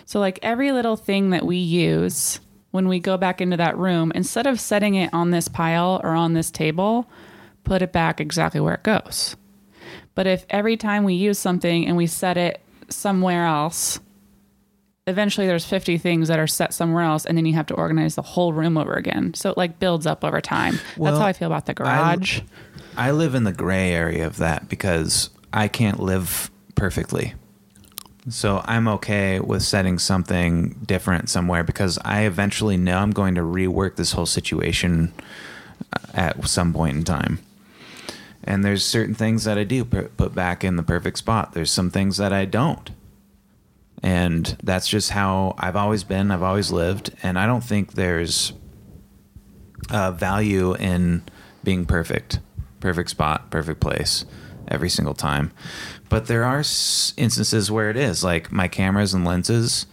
So 0.07 0.19
like 0.19 0.39
every 0.43 0.73
little 0.73 0.97
thing 0.97 1.31
that 1.31 1.45
we 1.45 1.57
use 1.57 2.41
when 2.71 2.89
we 2.89 3.01
go 3.01 3.17
back 3.17 3.41
into 3.41 3.57
that 3.59 3.77
room, 3.77 4.13
instead 4.15 4.47
of 4.47 4.61
setting 4.61 4.95
it 4.95 5.11
on 5.13 5.31
this 5.31 5.49
pile 5.49 6.01
or 6.03 6.11
on 6.11 6.33
this 6.33 6.51
table, 6.51 7.09
put 7.65 7.83
it 7.83 7.93
back 7.93 8.21
exactly 8.21 8.61
where 8.61 8.75
it 8.75 8.83
goes. 8.83 9.37
But 10.15 10.27
if 10.27 10.47
every 10.49 10.77
time 10.77 11.05
we 11.05 11.15
use 11.15 11.39
something 11.39 11.87
and 11.87 11.97
we 11.97 12.07
set 12.07 12.39
it 12.39 12.61
somewhere 12.89 13.45
else, 13.45 14.01
eventually 15.07 15.47
there's 15.47 15.65
50 15.65 15.99
things 15.99 16.29
that 16.29 16.39
are 16.39 16.47
set 16.47 16.75
somewhere 16.75 17.03
else 17.05 17.25
and 17.25 17.39
then 17.39 17.47
you 17.47 17.55
have 17.55 17.67
to 17.67 17.75
organize 17.75 18.17
the 18.17 18.23
whole 18.23 18.53
room 18.53 18.77
over 18.77 18.95
again. 18.95 19.35
So 19.35 19.51
it 19.51 19.57
like 19.57 19.79
builds 19.79 20.07
up 20.07 20.25
over 20.25 20.41
time. 20.41 20.79
Well, 20.97 21.13
That's 21.13 21.21
how 21.21 21.29
I 21.29 21.33
feel 21.33 21.47
about 21.47 21.67
the 21.67 21.75
garage. 21.75 22.41
I 22.97 23.13
live 23.13 23.35
in 23.35 23.45
the 23.45 23.53
gray 23.53 23.93
area 23.93 24.27
of 24.27 24.39
that 24.39 24.69
because 24.69 25.31
I 25.53 25.69
can't 25.69 26.01
live 26.01 26.51
perfectly. 26.75 27.35
So 28.29 28.63
I'm 28.65 28.89
okay 28.89 29.39
with 29.39 29.63
setting 29.63 30.01
something 30.01 30.81
different 30.85 31.29
somewhere 31.31 31.63
because 31.63 31.99
I 32.05 32.23
eventually 32.23 32.77
know 32.77 32.99
I'm 32.99 33.13
going 33.13 33.37
to 33.37 33.43
rework 33.43 33.95
this 33.95 34.13
whole 34.13 34.27
situation 34.27 35.13
uh, 35.93 35.99
at 36.15 36.49
some 36.49 36.73
point 36.73 36.97
in 36.97 37.05
time. 37.05 37.39
And 38.43 38.65
there's 38.65 38.85
certain 38.85 39.15
things 39.15 39.45
that 39.45 39.59
I 39.59 39.65
do 39.65 39.85
pu- 39.85 40.09
put 40.17 40.35
back 40.35 40.65
in 40.65 40.75
the 40.75 40.83
perfect 40.83 41.19
spot. 41.19 41.53
There's 41.53 41.71
some 41.71 41.91
things 41.91 42.17
that 42.17 42.33
I 42.33 42.45
don't. 42.45 42.91
And 44.03 44.57
that's 44.63 44.89
just 44.89 45.11
how 45.11 45.55
I've 45.59 45.77
always 45.77 46.05
been, 46.05 46.31
I've 46.31 46.43
always 46.43 46.71
lived, 46.71 47.11
and 47.23 47.39
I 47.39 47.47
don't 47.47 47.65
think 47.65 47.93
there's 47.95 48.53
uh, 49.91 50.13
value 50.13 50.75
in 50.75 51.23
being 51.65 51.87
perfect, 51.87 52.41
perfect 52.81 53.11
spot, 53.11 53.51
perfect 53.51 53.81
place 53.81 54.25
every 54.69 54.89
single 54.89 55.15
time. 55.15 55.53
But 56.09 56.27
there 56.27 56.45
are 56.45 56.59
instances 56.59 57.71
where 57.71 57.91
it 57.91 57.97
is, 57.97 58.23
like 58.23 58.53
my 58.53 58.69
cameras 58.69 59.15
and 59.15 59.25
lenses. 59.25 59.87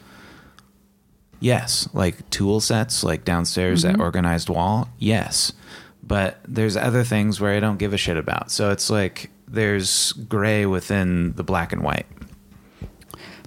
Yes, 1.39 1.89
like 1.93 2.29
tool 2.29 2.59
sets, 2.61 3.03
like 3.03 3.25
downstairs 3.25 3.83
at 3.83 3.99
organized 3.99 4.49
wall. 4.49 4.89
Yes, 4.97 5.51
but 6.01 6.39
there's 6.47 6.77
other 6.77 7.03
things 7.03 7.41
where 7.41 7.55
I 7.55 7.59
don't 7.59 7.79
give 7.79 7.93
a 7.93 7.97
shit 7.97 8.17
about. 8.17 8.51
So 8.51 8.71
it's 8.71 8.89
like 8.89 9.29
there's 9.47 10.13
gray 10.13 10.65
within 10.65 11.33
the 11.33 11.43
black 11.43 11.73
and 11.73 11.83
white. 11.83 12.05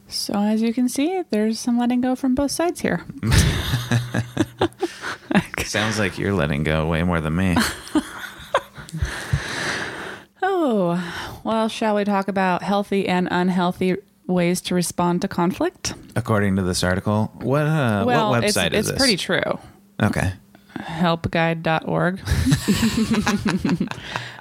So 0.08 0.34
as 0.34 0.62
you 0.62 0.72
can 0.72 0.88
see, 0.88 1.22
there's 1.30 1.58
some 1.58 1.78
letting 1.78 2.00
go 2.00 2.14
from 2.14 2.34
both 2.34 2.50
sides 2.52 2.80
here. 2.80 3.04
Sounds 5.64 5.98
like 5.98 6.16
you're 6.18 6.32
letting 6.32 6.62
go 6.62 6.86
way 6.86 7.02
more 7.02 7.20
than 7.20 7.34
me. 7.36 7.56
Oh, 10.42 11.40
well, 11.44 11.68
shall 11.68 11.96
we 11.96 12.04
talk 12.04 12.28
about 12.28 12.62
healthy 12.62 13.08
and 13.08 13.26
unhealthy 13.30 13.96
ways 14.26 14.60
to 14.62 14.74
respond 14.74 15.22
to 15.22 15.28
conflict? 15.28 15.94
According 16.14 16.56
to 16.56 16.62
this 16.62 16.84
article, 16.84 17.32
what 17.40 17.62
uh, 17.66 18.04
well, 18.06 18.30
what 18.30 18.44
it's, 18.44 18.56
website 18.56 18.72
is 18.72 18.80
it's 18.80 18.90
this? 18.90 18.98
pretty 18.98 19.16
true. 19.16 19.58
okay. 20.02 20.32
Helpguide.org. 20.78 22.20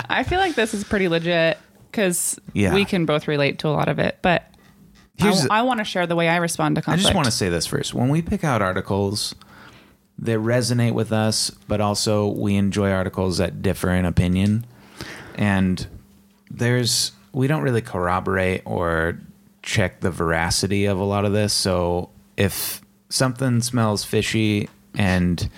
I 0.10 0.24
feel 0.24 0.40
like 0.40 0.56
this 0.56 0.74
is 0.74 0.84
pretty 0.84 1.08
legit 1.08 1.58
because 1.92 2.40
Yeah. 2.54 2.74
we 2.74 2.86
can 2.86 3.06
both 3.06 3.28
relate 3.28 3.60
to 3.60 3.68
a 3.68 3.72
lot 3.72 3.88
of 3.88 3.98
it. 4.00 4.20
But 4.22 4.44
Here's- 5.18 5.48
I, 5.50 5.62
want 5.62 5.80
to 5.80 5.84
share 5.86 6.06
the 6.08 6.16
way 6.16 6.28
I 6.30 6.38
respond 6.38 6.76
to 6.76 6.82
conflict. 6.82 7.00
I 7.00 7.04
just 7.04 7.16
want 7.16 7.26
to 7.26 7.32
say 7.32 7.50
this 7.50 7.66
first. 7.66 7.94
When 7.94 8.10
we 8.10 8.22
pick 8.22 8.44
out 8.44 8.62
articles 8.62 9.34
that 10.20 10.40
resonate 10.40 10.94
with 10.94 11.12
us, 11.12 11.50
but 11.68 11.82
also 11.82 12.28
we 12.28 12.56
enjoy 12.56 12.92
articles 12.92 13.38
that 13.38 13.62
differ 13.62 13.92
in 13.92 14.06
opinion, 14.06 14.66
and 15.36 15.88
there's 16.50 17.12
we 17.34 17.48
don't 17.48 17.64
really 17.64 17.82
corroborate 17.82 18.62
or 18.66 19.20
check 19.62 20.00
the 20.02 20.12
veracity 20.12 20.86
of 20.86 21.00
a 21.00 21.04
lot 21.04 21.26
of 21.26 21.34
this. 21.34 21.54
So 21.54 22.10
if 22.38 22.82
something 23.10 23.62
smells 23.62 24.04
fishy 24.06 24.70
and 24.98 25.50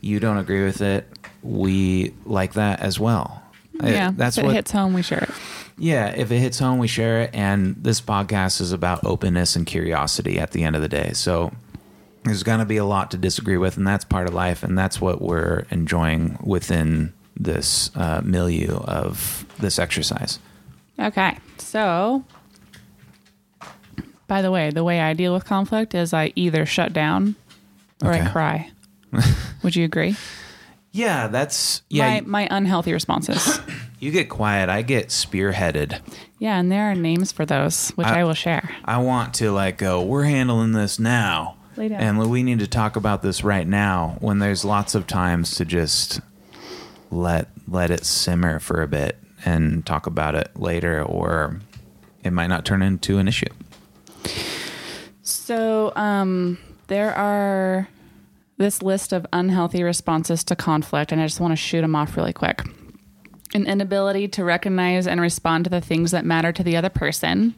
you 0.00 0.18
don't 0.18 0.38
agree 0.38 0.64
with 0.64 0.80
it, 0.80 1.06
we 1.42 2.14
like 2.24 2.54
that 2.54 2.80
as 2.80 2.98
well. 2.98 3.42
I- 3.80 3.90
yeah, 3.90 4.10
that's 4.14 4.38
it 4.38 4.44
what 4.44 4.54
hits 4.54 4.72
home, 4.72 4.92
we 4.94 5.02
share 5.02 5.22
it. 5.22 5.30
Yeah, 5.80 6.08
if 6.08 6.30
it 6.30 6.38
hits 6.38 6.58
home, 6.58 6.78
we 6.78 6.86
share 6.86 7.22
it. 7.22 7.30
And 7.32 7.74
this 7.76 8.00
podcast 8.00 8.60
is 8.60 8.70
about 8.70 9.04
openness 9.04 9.56
and 9.56 9.66
curiosity 9.66 10.38
at 10.38 10.52
the 10.52 10.62
end 10.62 10.76
of 10.76 10.82
the 10.82 10.88
day. 10.88 11.12
So 11.14 11.52
there's 12.24 12.42
going 12.42 12.58
to 12.58 12.66
be 12.66 12.76
a 12.76 12.84
lot 12.84 13.10
to 13.12 13.16
disagree 13.16 13.56
with, 13.56 13.78
and 13.78 13.86
that's 13.86 14.04
part 14.04 14.28
of 14.28 14.34
life. 14.34 14.62
And 14.62 14.76
that's 14.76 15.00
what 15.00 15.22
we're 15.22 15.66
enjoying 15.70 16.38
within 16.44 17.14
this 17.34 17.90
uh, 17.96 18.20
milieu 18.22 18.76
of 18.76 19.46
this 19.58 19.78
exercise. 19.78 20.38
Okay, 20.98 21.38
so 21.56 22.24
by 24.26 24.42
the 24.42 24.50
way, 24.50 24.70
the 24.70 24.84
way 24.84 25.00
I 25.00 25.14
deal 25.14 25.32
with 25.32 25.46
conflict 25.46 25.94
is 25.94 26.12
I 26.12 26.32
either 26.36 26.66
shut 26.66 26.92
down 26.92 27.36
or 28.04 28.12
I 28.12 28.28
cry. 28.28 28.70
Would 29.62 29.76
you 29.76 29.86
agree? 29.86 30.14
Yeah, 30.92 31.28
that's 31.28 31.82
yeah. 31.88 32.20
my, 32.20 32.20
my 32.20 32.48
unhealthy 32.50 32.92
responses. 32.92 33.60
you 34.00 34.10
get 34.10 34.28
quiet. 34.28 34.68
I 34.68 34.82
get 34.82 35.08
spearheaded. 35.08 36.00
yeah, 36.38 36.58
and 36.58 36.72
there 36.72 36.90
are 36.90 36.94
names 36.94 37.30
for 37.32 37.46
those, 37.46 37.90
which 37.90 38.06
I, 38.06 38.20
I- 38.20 38.24
will 38.24 38.34
share. 38.34 38.68
I 38.84 38.98
want 38.98 39.34
to 39.34 39.52
like 39.52 39.78
go. 39.78 40.02
We're 40.02 40.24
handling 40.24 40.72
this 40.72 40.98
now, 40.98 41.56
Lay 41.76 41.88
down. 41.88 42.00
and 42.00 42.30
we 42.30 42.42
need 42.42 42.58
to 42.60 42.66
talk 42.66 42.96
about 42.96 43.22
this 43.22 43.44
right 43.44 43.66
now. 43.66 44.16
When 44.20 44.38
there's 44.40 44.64
lots 44.64 44.94
of 44.94 45.06
times 45.06 45.54
to 45.56 45.64
just 45.64 46.20
let 47.10 47.48
let 47.68 47.90
it 47.90 48.04
simmer 48.04 48.58
for 48.58 48.82
a 48.82 48.88
bit 48.88 49.16
and 49.44 49.84
talk 49.86 50.06
about 50.06 50.34
it 50.34 50.50
later, 50.56 51.02
or 51.02 51.60
it 52.24 52.32
might 52.32 52.48
not 52.48 52.64
turn 52.64 52.82
into 52.82 53.18
an 53.18 53.28
issue. 53.28 53.46
So, 55.22 55.92
um, 55.96 56.58
there 56.88 57.14
are 57.14 57.88
this 58.56 58.82
list 58.82 59.12
of 59.12 59.26
unhealthy 59.32 59.82
responses 59.82 60.44
to 60.44 60.56
conflict, 60.56 61.12
and 61.12 61.20
I 61.20 61.26
just 61.26 61.40
want 61.40 61.52
to 61.52 61.56
shoot 61.56 61.80
them 61.82 61.94
off 61.94 62.16
really 62.16 62.32
quick. 62.32 62.62
An 63.52 63.66
inability 63.66 64.28
to 64.28 64.44
recognize 64.44 65.08
and 65.08 65.20
respond 65.20 65.64
to 65.64 65.70
the 65.70 65.80
things 65.80 66.12
that 66.12 66.24
matter 66.24 66.52
to 66.52 66.62
the 66.62 66.76
other 66.76 66.88
person, 66.88 67.54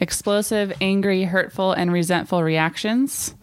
explosive, 0.00 0.72
angry, 0.80 1.24
hurtful, 1.24 1.72
and 1.72 1.92
resentful 1.92 2.42
reactions, 2.42 3.34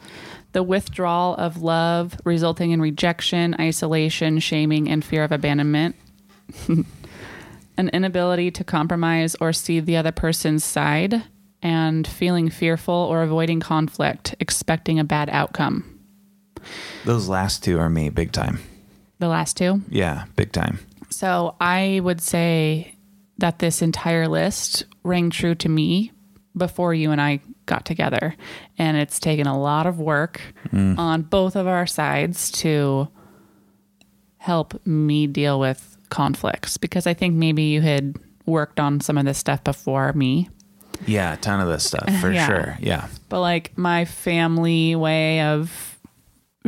the 0.54 0.64
withdrawal 0.64 1.36
of 1.36 1.62
love 1.62 2.20
resulting 2.26 2.72
in 2.72 2.82
rejection, 2.82 3.56
isolation, 3.60 4.40
shaming, 4.40 4.90
and 4.90 5.06
fear 5.06 5.24
of 5.24 5.32
abandonment, 5.32 5.96
an 6.68 7.90
inability 7.90 8.50
to 8.52 8.64
compromise 8.64 9.36
or 9.40 9.54
see 9.54 9.80
the 9.80 9.98
other 9.98 10.12
person's 10.12 10.64
side, 10.64 11.24
and 11.62 12.08
feeling 12.08 12.50
fearful 12.50 12.94
or 12.94 13.22
avoiding 13.22 13.60
conflict, 13.60 14.34
expecting 14.40 14.98
a 15.00 15.04
bad 15.04 15.30
outcome. 15.30 16.00
Those 17.06 17.28
last 17.28 17.64
two 17.64 17.80
are 17.80 17.90
me, 17.90 18.10
big 18.10 18.32
time. 18.32 18.60
The 19.20 19.28
last 19.28 19.58
two. 19.58 19.82
Yeah, 19.90 20.26
big 20.36 20.52
time. 20.52 20.80
So 21.22 21.56
I 21.62 22.00
would 22.04 22.20
say 22.20 22.96
that 23.38 23.60
this 23.60 23.84
entire 23.84 24.28
list 24.28 24.86
rang 25.04 25.30
true 25.30 25.54
to 25.54 25.70
me 25.70 26.12
before 26.58 26.96
you 26.96 27.12
and 27.12 27.22
I 27.22 27.42
got 27.68 27.86
together. 27.86 28.36
And 28.80 28.98
it's 28.98 29.20
taken 29.20 29.46
a 29.46 29.56
lot 29.60 29.86
of 29.86 30.00
work 30.00 30.42
on 30.74 31.22
both 31.22 31.56
of 31.56 31.68
our 31.68 31.86
sides 31.86 32.50
to 32.64 33.08
help 34.40 34.84
me 34.84 35.28
deal 35.28 35.60
with 35.60 35.96
conflicts 36.10 36.78
because 36.78 37.06
I 37.06 37.14
think 37.14 37.36
maybe 37.36 37.66
you 37.66 37.82
had 37.82 38.16
worked 38.48 38.80
on 38.80 39.00
some 39.00 39.16
of 39.20 39.26
this 39.26 39.38
stuff 39.38 39.64
before 39.64 40.14
me. 40.14 40.50
Yeah, 41.06 41.34
a 41.34 41.38
ton 41.38 41.62
of 41.62 41.68
this 41.68 41.84
stuff 41.84 42.10
for 42.20 42.32
Yeah. 42.34 42.48
sure. 42.48 42.78
Yeah, 42.80 43.08
But 43.30 43.42
like 43.42 43.78
my 43.78 44.06
family 44.06 44.96
way 44.96 45.42
of 45.42 46.00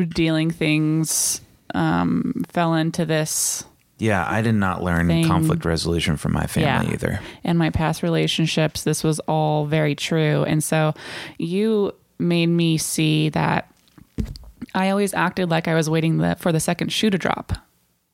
dealing 0.10 0.52
things 0.52 1.42
um, 1.74 2.44
fell 2.50 2.76
into 2.76 3.04
this 3.04 3.66
yeah. 4.04 4.26
I 4.28 4.42
did 4.42 4.56
not 4.56 4.84
learn 4.84 5.08
Thing. 5.08 5.26
conflict 5.28 5.66
resolution 5.66 6.18
from 6.18 6.34
my 6.34 6.46
family 6.48 6.88
Yeah. 6.90 6.94
either. 6.94 7.20
and 7.44 7.58
my 7.58 7.70
past 7.70 8.04
relationships, 8.04 8.84
this 8.84 9.04
was 9.04 9.20
all 9.22 9.66
very 9.66 9.96
true. 9.96 10.44
And 10.44 10.64
so 10.64 10.94
you 11.38 11.94
made 12.20 12.48
me 12.48 12.78
see 12.78 13.30
that 13.30 13.70
I 14.76 14.90
always 14.90 15.14
acted 15.14 15.50
like 15.50 15.68
I 15.68 15.76
was 15.76 15.90
waiting 15.90 16.18
the, 16.18 16.36
for 16.40 16.52
the 16.52 16.60
second 16.60 16.92
shoe 16.92 17.10
to 17.10 17.18
drop, 17.18 17.54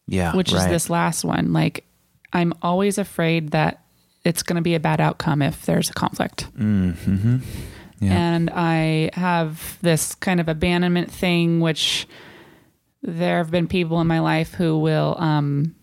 Yeah, 0.08 0.36
which 0.36 0.52
is 0.54 0.66
this 0.68 0.90
last 0.90 1.24
one. 1.24 1.54
Like, 1.54 1.86
I'm 2.34 2.54
always 2.62 2.98
afraid 2.98 3.52
that 3.52 3.82
it's 4.26 4.44
going 4.44 4.56
to 4.58 4.62
be 4.62 4.76
a 4.76 4.80
bad 4.80 5.00
outcome 5.00 5.42
if 5.42 5.66
there's 5.66 5.90
a 5.90 5.94
conflict. 5.94 6.48
Mm-hmm. 6.58 7.38
Yeah. 8.02 8.12
And 8.14 8.50
I 8.50 9.10
have 9.14 9.78
this 9.82 10.16
kind 10.16 10.40
of 10.40 10.48
abandonment 10.50 11.12
thing, 11.12 11.60
which 11.60 12.08
there 13.02 13.38
have 13.38 13.52
been 13.52 13.68
people 13.68 14.02
in 14.02 14.08
my 14.08 14.20
life 14.20 14.54
who 14.54 14.78
will 14.80 15.16
um, 15.20 15.76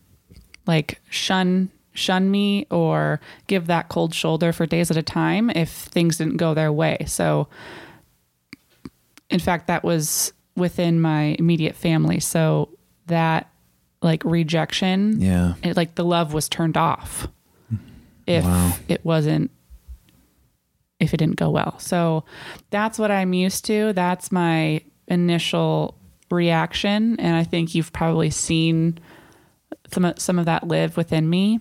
like 0.67 1.01
shun 1.11 1.71
shun 1.93 2.31
me 2.31 2.67
or 2.71 3.21
give 3.47 3.67
that 3.69 3.89
cold 3.89 4.15
shoulder 4.15 4.53
for 4.53 4.67
days 4.67 4.91
at 4.91 4.97
a 4.97 5.03
time 5.03 5.49
if 5.51 5.71
things 5.71 6.19
didn't 6.19 6.37
go 6.37 6.53
their 6.55 6.71
way. 6.73 6.99
So 7.07 7.49
in 9.31 9.41
fact 9.41 9.67
that 9.67 9.83
was 9.83 10.33
within 10.57 11.01
my 11.01 11.37
immediate 11.39 11.75
family. 11.75 12.21
So 12.21 12.69
that 13.07 13.51
like 14.03 14.25
rejection, 14.25 15.21
Yeah. 15.21 15.55
it, 15.63 15.77
like 15.77 15.95
the 15.95 16.05
love 16.05 16.33
was 16.33 16.49
turned 16.49 16.77
off 16.77 17.29
mm-hmm. 17.73 17.85
if 18.27 18.45
Wow. 18.45 18.73
it 18.89 19.05
wasn't 19.05 19.51
if 20.99 21.13
it 21.13 21.19
didn't 21.19 21.37
go 21.37 21.51
well. 21.51 21.79
So 21.79 22.25
that's 22.71 22.99
what 22.99 23.11
I'm 23.11 23.35
used 23.35 23.67
to. 23.67 23.93
That's 23.93 24.33
my 24.33 24.83
initial 25.09 25.97
reaction 26.31 27.19
and 27.21 27.37
I 27.37 27.45
think 27.45 27.75
you've 27.75 27.93
probably 27.93 28.31
seen 28.31 28.99
some 29.93 30.05
of, 30.05 30.19
some 30.19 30.39
of 30.39 30.47
that 30.47 30.67
live 30.67 30.97
within 30.97 31.29
me. 31.29 31.61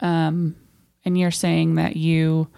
Um 0.00 0.56
and 1.04 1.18
you're 1.18 1.30
saying 1.30 1.76
that 1.76 1.96
you 1.96 2.48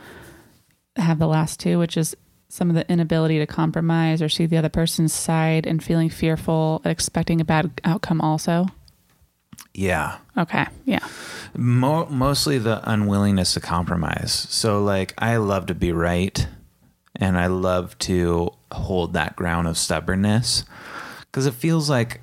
have 0.97 1.19
the 1.19 1.29
last 1.29 1.61
two, 1.61 1.79
which 1.79 1.97
is 1.97 2.17
some 2.49 2.69
of 2.69 2.75
the 2.75 2.91
inability 2.91 3.39
to 3.39 3.47
compromise 3.47 4.21
or 4.21 4.29
see 4.29 4.45
the 4.45 4.59
other 4.59 4.69
person's 4.69 5.13
side 5.13 5.67
and 5.67 5.83
feeling 5.83 6.11
fearful, 6.11 6.83
expecting 6.85 7.41
a 7.41 7.45
bad 7.45 7.81
outcome 7.85 8.21
also. 8.21 8.67
Yeah. 9.75 10.19
Okay. 10.37 10.67
Yeah. 10.85 11.07
Mo- 11.57 12.07
mostly 12.11 12.59
the 12.59 12.83
unwillingness 12.91 13.55
to 13.55 13.61
compromise. 13.61 14.33
So, 14.51 14.83
like, 14.83 15.15
I 15.17 15.37
love 15.37 15.67
to 15.67 15.75
be 15.75 15.93
right, 15.93 16.47
and 17.17 17.39
I 17.39 17.47
love 17.47 17.99
to 18.01 18.51
hold 18.71 19.15
that 19.15 19.35
ground 19.35 19.69
of 19.69 19.79
stubbornness 19.79 20.65
because 21.21 21.47
it 21.47 21.55
feels 21.55 21.89
like, 21.89 22.21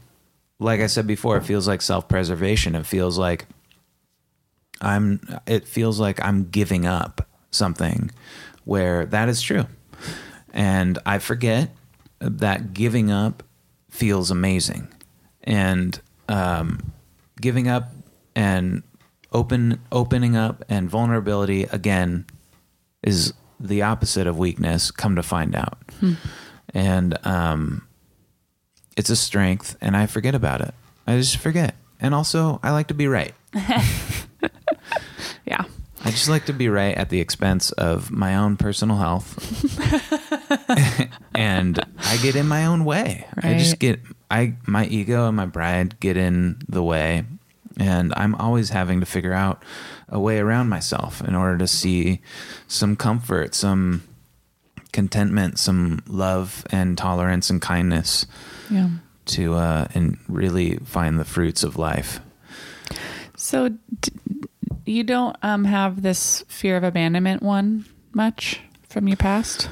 like 0.60 0.82
I 0.82 0.88
said 0.88 1.08
before, 1.08 1.38
it 1.38 1.46
feels 1.46 1.68
like 1.68 1.82
self 1.82 2.08
preservation. 2.08 2.76
It 2.76 2.86
feels 2.86 3.18
like 3.18 3.46
I'm. 4.82 5.22
It 5.48 5.68
feels 5.68 6.00
like 6.00 6.24
I'm 6.24 6.50
giving 6.50 6.86
up 6.86 7.28
something 7.52 8.12
where 8.66 9.06
that 9.08 9.30
is 9.30 9.42
true, 9.42 9.66
and 10.54 11.00
I 11.06 11.20
forget 11.20 11.72
that 12.20 12.74
giving 12.74 13.10
up 13.10 13.44
feels 13.90 14.30
amazing, 14.32 14.88
and 15.44 16.00
um, 16.28 16.92
giving 17.40 17.68
up 17.68 17.92
and 18.36 18.84
open 19.32 19.80
opening 19.92 20.36
up 20.36 20.64
and 20.70 20.90
vulnerability 20.90 21.64
again 21.64 22.26
is 23.04 23.34
the 23.60 23.82
opposite 23.82 24.28
of 24.28 24.38
weakness 24.38 24.90
come 24.92 25.16
to 25.16 25.22
find 25.22 25.56
out 25.56 25.78
and 26.74 27.18
um 27.28 27.86
it's 29.00 29.10
a 29.10 29.16
strength 29.16 29.78
and 29.80 29.96
i 29.96 30.06
forget 30.06 30.36
about 30.36 30.60
it. 30.62 30.74
I 31.08 31.16
just 31.18 31.38
forget. 31.38 31.74
And 32.02 32.14
also 32.14 32.60
i 32.62 32.72
like 32.72 32.88
to 32.88 32.94
be 32.94 33.08
right. 33.08 33.34
Yeah. 35.46 35.64
i 36.06 36.12
just 36.12 36.30
like 36.30 36.46
to 36.46 36.54
be 36.54 36.70
right 36.70 36.96
at 36.96 37.10
the 37.10 37.20
expense 37.20 37.72
of 37.72 38.12
my 38.12 38.36
own 38.36 38.58
personal 38.58 38.98
health. 38.98 39.30
And 41.34 41.80
i 42.00 42.18
get 42.18 42.36
in 42.36 42.48
my 42.48 42.66
own 42.66 42.84
way. 42.84 43.26
I 43.42 43.58
just 43.58 43.80
get 43.80 44.02
i 44.30 44.54
my 44.68 44.86
ego 44.88 45.28
and 45.28 45.38
my 45.38 45.46
pride 45.48 46.00
get 46.02 46.18
in 46.18 46.58
the 46.68 46.84
way. 46.84 47.24
And 47.78 48.14
i'm 48.18 48.36
always 48.36 48.70
having 48.70 49.00
to 49.00 49.06
figure 49.06 49.34
out 49.34 49.64
a 50.10 50.20
way 50.20 50.40
around 50.40 50.68
myself 50.70 51.22
in 51.22 51.36
order 51.36 51.58
to 51.60 51.68
see 51.68 52.20
some 52.68 52.96
comfort 52.98 53.56
some 53.56 54.04
contentment 54.92 55.58
some 55.60 56.02
love 56.08 56.66
and 56.72 56.98
tolerance 56.98 57.50
and 57.50 57.62
kindness 57.62 58.26
Yeah. 58.70 58.90
to 59.26 59.54
uh 59.56 59.88
and 59.94 60.18
really 60.28 60.76
find 60.86 61.20
the 61.20 61.26
fruits 61.26 61.64
of 61.64 61.78
life 61.78 62.20
So 63.36 63.70
d- 63.70 64.12
you 64.86 65.04
don't 65.04 65.36
um 65.44 65.66
have 65.66 66.02
this 66.02 66.44
fear 66.48 66.78
of 66.78 66.84
abandonment 66.84 67.42
one 67.44 67.86
much 68.14 68.62
from 68.90 69.08
your 69.08 69.18
past? 69.18 69.70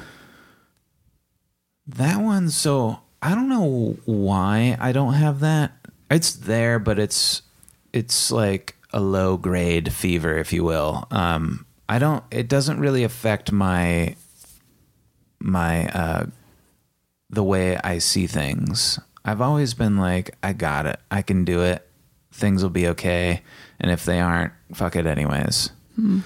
That 1.86 2.20
one, 2.20 2.50
so 2.50 3.00
I 3.22 3.34
don't 3.34 3.48
know 3.48 3.96
why 4.04 4.76
I 4.78 4.92
don't 4.92 5.14
have 5.14 5.40
that. 5.40 5.72
It's 6.10 6.32
there, 6.32 6.78
but 6.78 6.98
it's 6.98 7.42
it's 7.92 8.30
like 8.30 8.76
a 8.92 9.00
low 9.00 9.36
grade 9.36 9.92
fever, 9.92 10.36
if 10.38 10.52
you 10.52 10.64
will. 10.64 11.06
Um, 11.10 11.66
I 11.88 11.98
don't. 11.98 12.22
It 12.30 12.48
doesn't 12.48 12.78
really 12.78 13.04
affect 13.04 13.50
my 13.52 14.14
my 15.40 15.88
uh, 15.88 16.26
the 17.30 17.44
way 17.44 17.76
I 17.78 17.98
see 17.98 18.26
things. 18.26 18.98
I've 19.24 19.40
always 19.40 19.74
been 19.74 19.96
like, 19.96 20.34
I 20.42 20.52
got 20.52 20.86
it. 20.86 20.98
I 21.10 21.22
can 21.22 21.44
do 21.44 21.62
it. 21.62 21.86
Things 22.32 22.62
will 22.62 22.70
be 22.70 22.88
okay. 22.88 23.42
And 23.80 23.90
if 23.90 24.04
they 24.04 24.20
aren't, 24.20 24.52
fuck 24.72 24.96
it 24.96 25.06
anyways. 25.06 25.70
Hmm. 25.96 26.20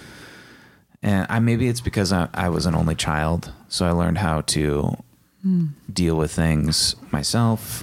And 1.03 1.27
I 1.29 1.41
maybe 1.41 1.69
it's 1.69 1.81
because 1.81 2.13
I, 2.13 2.29
I 2.33 2.49
was 2.49 2.67
an 2.67 2.77
only 2.77 2.95
child, 2.95 3.53
so 3.69 3.87
I 3.87 3.91
learned 3.91 4.19
how 4.19 4.43
to 4.43 4.97
hmm. 5.43 5.67
deal 5.93 6.17
with 6.17 6.31
things 6.31 6.95
myself. 7.11 7.83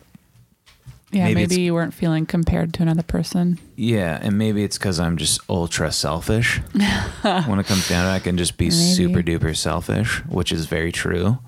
Yeah, 1.11 1.23
Maybe 1.23 1.41
maybe, 1.41 1.61
you 1.61 1.73
weren't 1.73 1.95
feeling 1.95 2.27
compared 2.27 2.71
to 2.75 2.83
another 2.83 3.01
person. 3.01 3.57
Yeah, 3.75 4.19
and 4.21 4.37
maybe 4.37 4.63
it's 4.63 4.77
because 4.77 4.99
I'm 4.99 5.17
just 5.17 5.41
ultra 5.49 5.91
selfish. 5.91 6.57
when 7.21 7.59
it 7.59 7.65
comes 7.65 7.89
down 7.89 8.05
to 8.05 8.11
it, 8.11 8.13
I 8.13 8.19
can 8.19 8.37
just 8.37 8.57
be 8.57 8.65
Maybe. 8.65 8.75
super 8.75 9.23
duper 9.23 9.57
selfish, 9.57 10.23
which 10.27 10.51
is 10.51 10.67
very 10.67 10.91
true. 10.91 11.39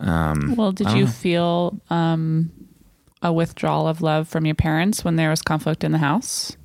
Um, 0.00 0.54
Well, 0.56 0.72
did 0.72 0.90
you 0.92 1.04
know. 1.04 1.10
feel 1.10 1.80
um, 1.90 2.50
a 3.22 3.32
withdrawal 3.32 3.86
of 3.86 4.00
love 4.00 4.26
from 4.28 4.46
your 4.46 4.54
parents 4.54 5.04
when 5.04 5.16
there 5.16 5.30
was 5.30 5.42
conflict 5.42 5.84
in 5.84 5.92
the 5.92 5.98
house? 5.98 6.56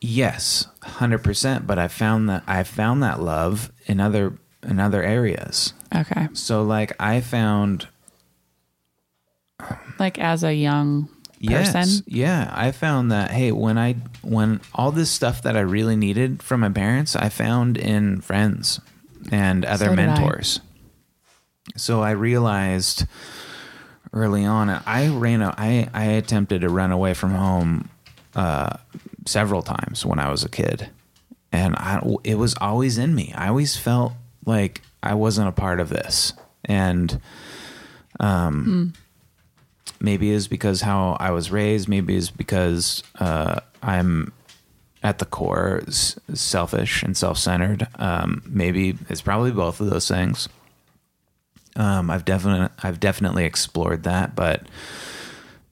Yes, 0.00 0.66
hundred 0.82 1.24
percent. 1.24 1.66
But 1.66 1.78
I 1.78 1.88
found 1.88 2.28
that 2.28 2.44
I 2.46 2.62
found 2.62 3.02
that 3.02 3.20
love 3.20 3.72
in 3.86 3.98
other 4.00 4.38
in 4.62 4.78
other 4.78 5.02
areas. 5.02 5.72
Okay. 5.94 6.28
So 6.34 6.62
like 6.62 6.92
I 7.00 7.20
found 7.20 7.88
Like 9.98 10.18
as 10.18 10.44
a 10.44 10.54
young 10.54 11.08
Yes. 11.40 11.72
person? 11.72 12.04
Yeah. 12.06 12.50
I 12.52 12.70
found 12.72 13.10
that 13.12 13.30
hey, 13.32 13.50
when 13.52 13.76
I 13.78 13.94
when 14.22 14.60
all 14.74 14.92
this 14.92 15.10
stuff 15.10 15.42
that 15.42 15.56
I 15.56 15.60
really 15.60 15.96
needed 15.96 16.42
from 16.42 16.60
my 16.60 16.68
parents, 16.68 17.16
I 17.16 17.28
found 17.28 17.76
in 17.76 18.20
friends 18.20 18.80
and 19.32 19.64
other 19.64 19.86
So 19.86 19.94
mentors. 19.96 20.60
So 21.78 22.02
I 22.02 22.10
realized 22.12 23.06
early 24.12 24.44
on 24.44 24.68
I 24.70 25.08
ran 25.08 25.42
a, 25.42 25.54
I 25.56 25.88
I 25.92 26.04
attempted 26.04 26.60
to 26.62 26.68
run 26.68 26.92
away 26.92 27.14
from 27.14 27.32
home 27.34 27.90
uh 28.34 28.76
several 29.26 29.62
times 29.62 30.04
when 30.04 30.18
I 30.18 30.30
was 30.30 30.44
a 30.44 30.48
kid. 30.48 30.90
And 31.52 31.76
I 31.76 32.02
it 32.24 32.36
was 32.36 32.54
always 32.60 32.98
in 32.98 33.14
me. 33.14 33.32
I 33.36 33.48
always 33.48 33.76
felt 33.76 34.12
like 34.44 34.82
I 35.02 35.14
wasn't 35.14 35.48
a 35.48 35.52
part 35.52 35.80
of 35.80 35.88
this. 35.88 36.32
And 36.64 37.20
um 38.20 38.92
maybe 40.00 40.30
is 40.30 40.48
because 40.48 40.80
how 40.82 41.16
I 41.18 41.30
was 41.30 41.50
raised, 41.50 41.88
maybe 41.88 42.14
is 42.14 42.30
because 42.30 43.02
uh, 43.18 43.60
I'm 43.82 44.32
at 45.02 45.18
the 45.18 45.24
core 45.24 45.82
s- 45.88 46.18
selfish 46.34 47.02
and 47.02 47.16
self-centered. 47.16 47.88
Um, 47.96 48.42
maybe 48.46 48.96
it's 49.08 49.22
probably 49.22 49.50
both 49.50 49.80
of 49.80 49.90
those 49.90 50.06
things. 50.08 50.48
Um, 51.78 52.10
I've 52.10 52.24
definitely 52.24 52.68
I've 52.82 53.00
definitely 53.00 53.44
explored 53.44 54.02
that, 54.02 54.34
but 54.34 54.62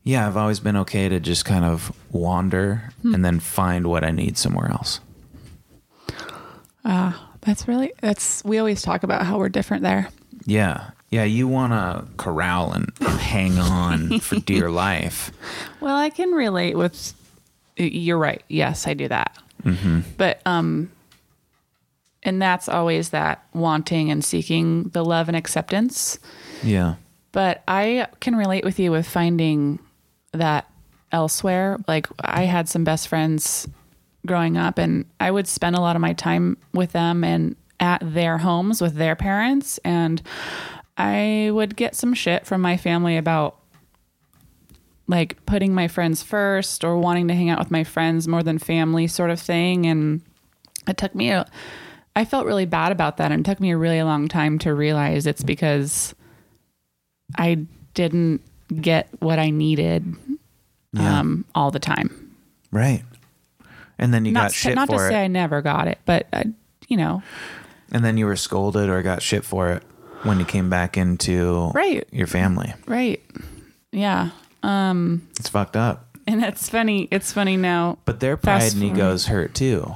yeah, 0.04 0.26
I've 0.26 0.36
always 0.36 0.60
been 0.60 0.76
okay 0.76 1.08
to 1.08 1.18
just 1.18 1.44
kind 1.44 1.64
of 1.64 1.92
wander 2.12 2.90
and 3.02 3.24
then 3.24 3.40
find 3.40 3.88
what 3.88 4.04
I 4.04 4.12
need 4.12 4.38
somewhere 4.38 4.70
else. 4.70 5.00
Ah, 6.84 7.30
that's 7.40 7.66
really 7.66 7.92
that's 8.00 8.44
we 8.44 8.58
always 8.58 8.82
talk 8.82 9.02
about 9.02 9.26
how 9.26 9.38
we're 9.38 9.48
different 9.48 9.82
there. 9.82 10.08
Yeah, 10.44 10.90
yeah, 11.10 11.24
you 11.24 11.48
want 11.48 11.72
to 11.72 12.04
corral 12.16 12.72
and 12.72 12.92
hang 13.20 13.58
on 13.58 14.20
for 14.20 14.36
dear 14.36 14.70
life. 14.86 15.32
Well, 15.80 15.96
I 15.96 16.10
can 16.10 16.30
relate 16.30 16.76
with 16.76 17.14
you're 17.76 18.18
right. 18.18 18.42
Yes, 18.48 18.86
I 18.86 18.94
do 18.94 19.08
that. 19.08 19.36
But 20.16 20.40
um 20.46 20.92
and 22.26 22.40
that's 22.40 22.68
always 22.68 23.10
that 23.10 23.46
wanting 23.54 24.10
and 24.10 24.24
seeking 24.24 24.84
the 24.90 25.04
love 25.04 25.28
and 25.28 25.36
acceptance. 25.36 26.18
Yeah, 26.62 26.96
But 27.32 27.62
I 27.68 28.08
can 28.20 28.34
relate 28.36 28.64
with 28.64 28.78
you 28.78 28.90
with 28.90 29.06
finding 29.06 29.78
that 30.32 30.70
elsewhere. 31.12 31.78
Like 31.86 32.08
I 32.20 32.44
had 32.44 32.68
some 32.68 32.84
best 32.84 33.08
friends 33.08 33.68
growing 34.26 34.56
up 34.56 34.78
and 34.78 35.04
I 35.20 35.30
would 35.30 35.46
spend 35.46 35.76
a 35.76 35.80
lot 35.80 35.96
of 35.96 36.02
my 36.02 36.12
time 36.12 36.56
with 36.72 36.92
them 36.92 37.24
and 37.24 37.56
at 37.78 38.02
their 38.02 38.38
homes 38.38 38.80
with 38.80 38.94
their 38.94 39.14
parents 39.14 39.78
and 39.84 40.22
I 40.96 41.50
would 41.52 41.76
get 41.76 41.94
some 41.94 42.14
shit 42.14 42.46
from 42.46 42.60
my 42.62 42.76
family 42.76 43.16
about 43.16 43.58
like 45.06 45.44
putting 45.46 45.74
my 45.74 45.86
friends 45.86 46.22
first 46.22 46.84
or 46.84 46.98
wanting 46.98 47.28
to 47.28 47.34
hang 47.34 47.50
out 47.50 47.58
with 47.58 47.70
my 47.70 47.84
friends 47.84 48.26
more 48.26 48.42
than 48.42 48.58
family 48.58 49.06
sort 49.06 49.30
of 49.30 49.38
thing 49.38 49.86
and 49.86 50.22
it 50.88 50.96
took 50.96 51.14
me 51.14 51.30
a 51.30 51.46
I 52.16 52.24
felt 52.24 52.46
really 52.46 52.64
bad 52.66 52.90
about 52.90 53.18
that 53.18 53.30
and 53.30 53.46
it 53.46 53.48
took 53.48 53.60
me 53.60 53.70
a 53.70 53.76
really 53.76 54.02
long 54.02 54.26
time 54.26 54.58
to 54.60 54.74
realize 54.74 55.26
it's 55.26 55.42
because 55.44 56.14
I 57.36 57.66
didn't 57.94 58.40
get 58.80 59.08
what 59.20 59.38
I 59.38 59.50
needed 59.50 60.14
Yeah. 60.92 61.20
um, 61.20 61.44
all 61.54 61.70
the 61.70 61.78
time. 61.78 62.34
right. 62.72 63.02
And 63.98 64.12
then 64.12 64.24
you 64.26 64.32
not 64.32 64.44
got 64.46 64.52
shit 64.52 64.74
not 64.74 64.88
to 64.90 64.96
it. 64.96 65.08
say 65.08 65.24
I 65.24 65.26
never 65.26 65.62
got 65.62 65.88
it, 65.88 65.98
but 66.04 66.26
uh, 66.32 66.44
you 66.88 66.96
know, 66.98 67.22
And 67.92 68.04
then 68.04 68.16
you 68.18 68.26
were 68.26 68.36
scolded 68.36 68.90
or 68.90 69.00
got 69.02 69.22
shit 69.22 69.44
for 69.44 69.70
it. 69.72 69.82
when 70.22 70.38
you 70.38 70.44
came 70.44 70.68
back 70.68 70.96
into 70.98 71.70
Right. 71.74 72.06
your 72.12 72.26
family. 72.26 72.74
Right. 72.86 73.22
Yeah. 73.92 74.30
Um, 74.62 75.28
It's 75.38 75.48
fucked 75.48 75.76
up. 75.76 76.16
and 76.26 76.42
it's 76.44 76.68
funny. 76.68 77.08
It's 77.10 77.32
funny 77.32 77.56
now. 77.56 77.98
But 78.04 78.20
their 78.20 78.36
pride 78.36 78.72
and 78.74 78.82
egos 78.82 79.26
hurt 79.26 79.54
too. 79.54 79.94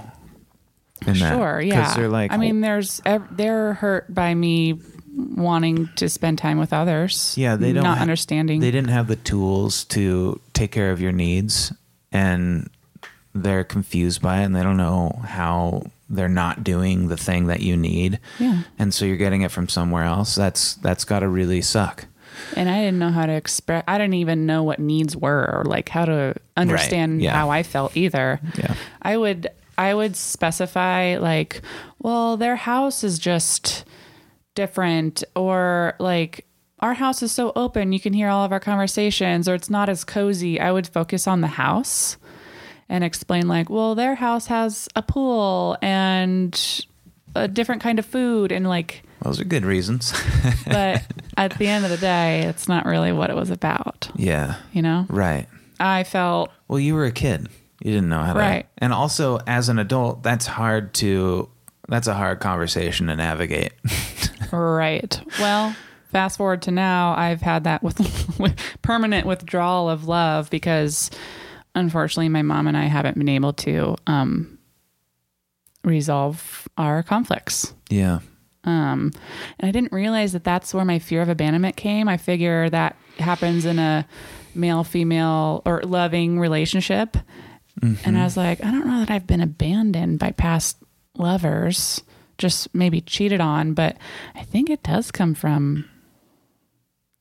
In 1.06 1.18
that. 1.18 1.34
Sure. 1.36 1.60
Yeah. 1.60 1.80
Because 1.80 1.96
they're 1.96 2.08
like, 2.08 2.32
I 2.32 2.36
mean, 2.36 2.60
there's 2.60 3.00
they're 3.30 3.74
hurt 3.74 4.12
by 4.12 4.34
me 4.34 4.78
wanting 5.12 5.88
to 5.96 6.08
spend 6.08 6.38
time 6.38 6.58
with 6.58 6.72
others. 6.72 7.34
Yeah, 7.36 7.56
they 7.56 7.72
don't 7.72 7.84
not 7.84 7.98
ha- 7.98 8.02
understanding. 8.02 8.60
they 8.60 8.70
didn't 8.70 8.90
have 8.90 9.08
the 9.08 9.16
tools 9.16 9.84
to 9.86 10.40
take 10.52 10.70
care 10.72 10.90
of 10.92 11.00
your 11.00 11.12
needs 11.12 11.72
and 12.12 12.70
they're 13.34 13.64
confused 13.64 14.22
by 14.22 14.40
it 14.40 14.44
and 14.44 14.56
they 14.56 14.62
don't 14.62 14.76
know 14.76 15.20
how 15.24 15.84
they're 16.08 16.28
not 16.28 16.64
doing 16.64 17.08
the 17.08 17.16
thing 17.16 17.46
that 17.46 17.60
you 17.60 17.76
need 17.76 18.18
Yeah. 18.40 18.62
and 18.78 18.92
so 18.92 19.04
you're 19.04 19.16
getting 19.16 19.42
it 19.42 19.52
from 19.52 19.68
somewhere 19.68 20.02
else 20.02 20.34
that's 20.34 20.74
that's 20.74 21.04
got 21.04 21.20
to 21.20 21.28
really 21.28 21.62
suck 21.62 22.06
and 22.56 22.68
I 22.68 22.78
didn't 22.80 22.98
know 22.98 23.10
how 23.10 23.26
to 23.26 23.32
express. 23.32 23.84
I 23.86 23.98
didn't 23.98 24.14
even 24.14 24.46
know 24.46 24.62
what 24.62 24.78
needs 24.78 25.16
were 25.16 25.50
or 25.52 25.64
like 25.64 25.88
how 25.88 26.04
to 26.06 26.34
understand 26.56 27.22
yeah. 27.22 27.32
how 27.34 27.50
I 27.50 27.62
felt 27.62 27.96
either. 27.96 28.40
Yeah. 28.56 28.74
I 29.02 29.16
would 29.16 29.48
I 29.80 29.94
would 29.94 30.14
specify 30.14 31.16
like, 31.16 31.62
well, 32.00 32.36
their 32.36 32.54
house 32.54 33.02
is 33.02 33.18
just 33.18 33.86
different 34.54 35.24
or 35.34 35.94
like 35.98 36.46
our 36.80 36.92
house 36.92 37.22
is 37.22 37.32
so 37.32 37.50
open 37.56 37.92
you 37.92 37.98
can 37.98 38.12
hear 38.12 38.28
all 38.28 38.44
of 38.44 38.52
our 38.52 38.60
conversations 38.60 39.48
or 39.48 39.54
it's 39.54 39.70
not 39.70 39.88
as 39.88 40.04
cozy. 40.04 40.60
I 40.60 40.70
would 40.70 40.86
focus 40.86 41.26
on 41.26 41.40
the 41.40 41.46
house 41.46 42.18
and 42.90 43.02
explain 43.02 43.48
like, 43.48 43.70
well, 43.70 43.94
their 43.94 44.16
house 44.16 44.48
has 44.48 44.86
a 44.94 45.00
pool 45.00 45.78
and 45.80 46.84
a 47.34 47.48
different 47.48 47.80
kind 47.80 47.98
of 47.98 48.04
food 48.04 48.52
and 48.52 48.68
like 48.68 49.02
those 49.22 49.40
are 49.40 49.44
good 49.44 49.64
reasons. 49.64 50.12
but 50.66 51.02
at 51.38 51.56
the 51.56 51.68
end 51.68 51.86
of 51.86 51.90
the 51.90 51.96
day, 51.96 52.40
it's 52.42 52.68
not 52.68 52.84
really 52.84 53.12
what 53.12 53.30
it 53.30 53.36
was 53.36 53.48
about, 53.48 54.10
yeah. 54.14 54.56
You 54.74 54.82
know? 54.82 55.06
right. 55.08 55.48
I 55.78 56.04
felt 56.04 56.50
well 56.68 56.78
you 56.78 56.94
were 56.94 57.06
a 57.06 57.12
kid 57.12 57.48
you 57.80 57.92
didn't 57.92 58.08
know 58.08 58.22
how 58.22 58.32
to 58.34 58.38
Right. 58.38 58.66
and 58.78 58.92
also 58.92 59.38
as 59.46 59.68
an 59.68 59.78
adult 59.78 60.22
that's 60.22 60.46
hard 60.46 60.92
to 60.94 61.48
that's 61.88 62.06
a 62.08 62.14
hard 62.14 62.40
conversation 62.40 63.06
to 63.08 63.16
navigate 63.16 63.72
right. 64.52 65.20
Well, 65.38 65.74
fast 66.12 66.36
forward 66.38 66.62
to 66.62 66.70
now, 66.70 67.14
I've 67.16 67.40
had 67.40 67.64
that 67.64 67.82
with, 67.82 67.98
with 68.38 68.56
permanent 68.82 69.26
withdrawal 69.26 69.88
of 69.90 70.06
love 70.08 70.50
because 70.50 71.10
unfortunately 71.74 72.28
my 72.28 72.42
mom 72.42 72.66
and 72.66 72.76
I 72.76 72.84
haven't 72.84 73.16
been 73.18 73.28
able 73.28 73.52
to 73.54 73.96
um, 74.06 74.58
resolve 75.84 76.68
our 76.76 77.02
conflicts. 77.02 77.74
yeah 77.88 78.18
Um, 78.64 79.12
and 79.58 79.68
I 79.68 79.70
didn't 79.70 79.92
realize 79.92 80.32
that 80.32 80.44
that's 80.44 80.74
where 80.74 80.84
my 80.84 80.98
fear 80.98 81.22
of 81.22 81.28
abandonment 81.28 81.76
came. 81.76 82.08
I 82.08 82.16
figure 82.16 82.68
that 82.70 82.96
happens 83.18 83.64
in 83.64 83.78
a 83.78 84.06
male 84.54 84.84
female 84.84 85.62
or 85.64 85.80
loving 85.84 86.38
relationship. 86.38 87.16
And 87.82 87.98
I 87.98 88.10
mm-hmm. 88.10 88.22
was 88.24 88.36
like, 88.36 88.62
I 88.64 88.70
don't 88.70 88.86
know 88.86 89.00
that 89.00 89.10
I've 89.10 89.26
been 89.26 89.40
abandoned 89.40 90.18
by 90.18 90.32
past 90.32 90.76
lovers, 91.16 92.02
just 92.38 92.74
maybe 92.74 93.00
cheated 93.00 93.40
on, 93.40 93.74
but 93.74 93.96
I 94.34 94.42
think 94.42 94.70
it 94.70 94.82
does 94.82 95.10
come 95.10 95.34
from 95.34 95.88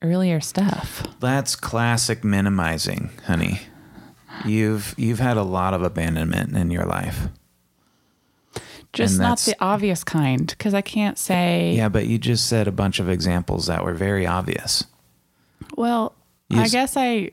earlier 0.02 0.40
stuff. 0.40 1.06
That's 1.20 1.56
classic 1.56 2.24
minimizing, 2.24 3.10
honey. 3.26 3.60
You've 4.46 4.94
you've 4.96 5.18
had 5.18 5.36
a 5.36 5.42
lot 5.42 5.74
of 5.74 5.82
abandonment 5.82 6.56
in 6.56 6.70
your 6.70 6.86
life. 6.86 7.28
Just 8.92 9.20
not 9.20 9.38
the 9.40 9.54
obvious 9.60 10.02
kind, 10.02 10.46
because 10.46 10.74
I 10.74 10.80
can't 10.80 11.16
say, 11.16 11.74
Yeah, 11.76 11.88
but 11.88 12.06
you 12.06 12.18
just 12.18 12.48
said 12.48 12.66
a 12.66 12.72
bunch 12.72 12.98
of 12.98 13.08
examples 13.08 13.66
that 13.66 13.84
were 13.84 13.94
very 13.94 14.26
obvious. 14.26 14.84
Well, 15.76 16.14
You 16.48 16.60
I 16.60 16.64
s- 16.64 16.72
guess 16.72 16.96
I 16.96 17.30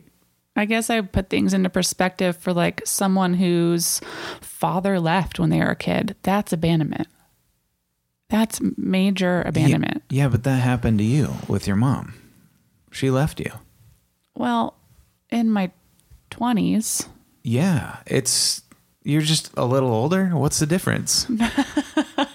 I 0.58 0.66
guess 0.66 0.90
I 0.90 1.00
put 1.02 1.30
things 1.30 1.54
into 1.54 1.70
perspective 1.70 2.36
for 2.36 2.52
like 2.52 2.82
someone 2.84 3.36
whose 3.36 4.02
father 4.42 5.00
left 5.00 5.40
when 5.40 5.52
they 5.52 5.60
were 5.60 5.70
a 5.70 5.76
kid. 5.76 6.16
That's 6.24 6.52
abandonment. 6.52 7.08
That's 8.30 8.60
major 8.76 9.44
abandonment. 9.46 10.02
Yeah, 10.10 10.24
yeah, 10.24 10.30
but 10.30 10.44
that 10.44 10.58
happened 10.58 10.98
to 10.98 11.04
you 11.06 11.36
with 11.48 11.68
your 11.68 11.76
mom. 11.76 12.16
She 12.92 13.12
left 13.12 13.40
you. 13.40 13.52
Well, 14.36 14.76
in 15.30 15.52
my 15.52 15.72
20s, 16.32 17.08
Yeah, 17.44 17.98
it's 18.08 18.64
you're 19.04 19.22
just 19.22 19.52
a 19.56 19.64
little 19.64 19.92
older. 19.92 20.30
What's 20.30 20.60
the 20.60 20.66
difference? 20.66 21.28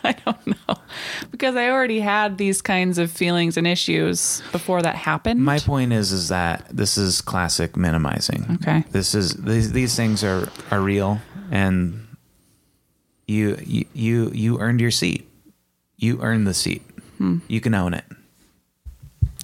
I 1.42 1.46
don't 1.46 1.54
know. 1.54 1.60
Because 1.60 1.68
I 1.68 1.70
already 1.70 2.00
had 2.00 2.38
these 2.38 2.62
kinds 2.62 2.98
of 2.98 3.10
feelings 3.10 3.56
and 3.56 3.66
issues 3.66 4.42
before 4.52 4.82
that 4.82 4.94
happened. 4.94 5.44
My 5.44 5.58
point 5.58 5.92
is 5.92 6.12
is 6.12 6.28
that 6.28 6.66
this 6.70 6.96
is 6.96 7.20
classic 7.20 7.76
minimizing. 7.76 8.46
Okay. 8.62 8.84
This 8.90 9.14
is 9.14 9.34
these 9.34 9.72
these 9.72 9.96
things 9.96 10.22
are 10.24 10.48
are 10.70 10.80
real 10.80 11.20
and 11.50 12.06
you 13.26 13.58
you 13.64 13.86
you, 13.92 14.30
you 14.32 14.58
earned 14.60 14.80
your 14.80 14.90
seat. 14.90 15.28
You 15.96 16.20
earned 16.22 16.46
the 16.46 16.54
seat. 16.54 16.82
Hmm. 17.18 17.38
You 17.48 17.60
can 17.60 17.74
own 17.74 17.94
it. 17.94 18.04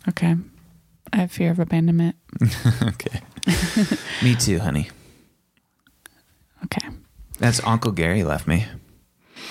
okay. 0.09 0.37
I 1.13 1.17
have 1.17 1.33
fear 1.33 1.51
of 1.51 1.59
abandonment. 1.59 2.17
okay. 2.83 3.21
me 4.23 4.35
too, 4.35 4.59
honey. 4.59 4.91
Okay. 6.65 6.87
That's 7.39 7.65
Uncle 7.65 7.93
Gary 7.93 8.25
left 8.25 8.47
me. 8.47 8.67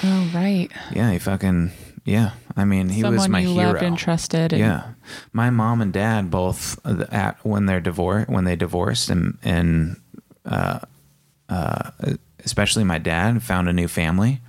Oh, 0.03 0.31
right. 0.35 0.69
Yeah, 0.93 1.11
he 1.11 1.19
fucking 1.19 1.71
yeah. 2.07 2.31
I 2.55 2.65
mean, 2.65 2.89
he 2.89 3.01
Someone 3.01 3.17
was 3.17 3.29
my 3.29 3.39
you 3.41 3.53
hero. 3.53 3.67
loved 3.73 3.83
and 3.83 3.97
trusted. 3.97 4.53
And, 4.53 4.59
Yeah, 4.59 4.93
my 5.33 5.49
mom 5.49 5.81
and 5.81 5.93
dad 5.93 6.31
both 6.31 6.79
uh, 6.85 7.05
at 7.11 7.37
when 7.45 7.65
they're 7.67 7.81
divorced 7.81 8.29
when 8.29 8.45
they 8.45 8.55
divorced 8.55 9.09
and 9.09 9.37
and 9.43 9.97
uh, 10.45 10.79
uh, 11.49 11.91
especially 12.43 12.83
my 12.83 12.97
dad 12.97 13.43
found 13.43 13.67
a 13.69 13.73
new 13.73 13.87
family. 13.87 14.39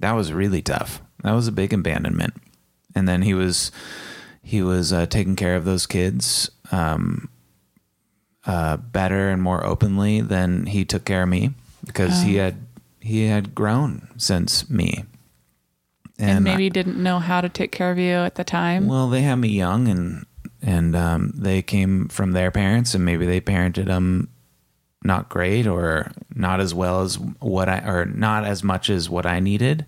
That 0.00 0.12
was 0.12 0.32
really 0.32 0.62
tough. 0.62 1.02
That 1.24 1.32
was 1.32 1.48
a 1.48 1.52
big 1.52 1.72
abandonment. 1.72 2.34
And 2.94 3.08
then 3.08 3.22
he 3.22 3.34
was 3.34 3.72
he 4.42 4.62
was 4.62 4.92
uh, 4.92 5.06
taking 5.06 5.36
care 5.36 5.56
of 5.56 5.64
those 5.64 5.86
kids 5.86 6.50
um, 6.72 7.28
uh, 8.46 8.76
better 8.78 9.28
and 9.28 9.42
more 9.42 9.66
openly 9.66 10.20
than 10.20 10.66
he 10.66 10.84
took 10.84 11.04
care 11.04 11.24
of 11.24 11.28
me 11.28 11.50
because 11.84 12.22
he 12.22 12.36
had 12.36 12.56
he 13.00 13.26
had 13.26 13.54
grown 13.54 14.08
since 14.16 14.70
me. 14.70 15.04
And 16.18 16.38
I- 16.38 16.52
maybe 16.52 16.68
didn't 16.70 17.02
know 17.02 17.18
how 17.18 17.40
to 17.40 17.48
take 17.48 17.72
care 17.72 17.90
of 17.90 17.98
you 17.98 18.12
at 18.14 18.34
the 18.36 18.44
time. 18.44 18.86
well, 18.86 19.08
they 19.08 19.22
had 19.22 19.36
me 19.36 19.48
young, 19.48 19.88
and 19.88 20.26
and 20.60 20.96
um, 20.96 21.32
they 21.36 21.62
came 21.62 22.08
from 22.08 22.32
their 22.32 22.50
parents, 22.50 22.94
and 22.94 23.04
maybe 23.04 23.24
they 23.26 23.40
parented 23.40 23.86
them 23.86 24.28
not 25.04 25.28
great 25.28 25.66
or 25.66 26.10
not 26.34 26.58
as 26.60 26.74
well 26.74 27.02
as 27.02 27.18
what 27.38 27.68
I 27.68 27.78
or 27.86 28.04
not 28.04 28.44
as 28.44 28.64
much 28.64 28.90
as 28.90 29.08
what 29.08 29.26
I 29.26 29.38
needed. 29.40 29.86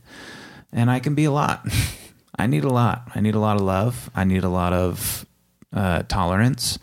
And 0.72 0.88
I 0.90 1.00
can 1.00 1.14
be 1.16 1.24
a 1.24 1.32
lot. 1.32 1.66
I 2.38 2.46
need 2.46 2.62
a 2.64 2.68
lot. 2.70 3.10
I 3.14 3.20
need 3.20 3.34
a 3.34 3.40
lot 3.40 3.56
of 3.56 3.62
love. 3.62 4.08
I 4.14 4.22
need 4.24 4.44
a 4.44 4.48
lot 4.48 4.72
of 4.72 5.26
uh, 5.74 6.04
tolerance, 6.04 6.78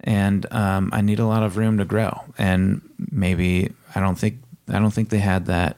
and 0.00 0.44
um, 0.52 0.90
I 0.92 1.00
need 1.00 1.20
a 1.20 1.26
lot 1.26 1.42
of 1.44 1.56
room 1.56 1.78
to 1.78 1.84
grow. 1.84 2.24
And 2.36 2.82
maybe 3.10 3.70
I 3.94 4.00
don't 4.00 4.18
think 4.18 4.40
I 4.68 4.78
don't 4.80 4.90
think 4.90 5.08
they 5.10 5.20
had 5.20 5.46
that 5.46 5.76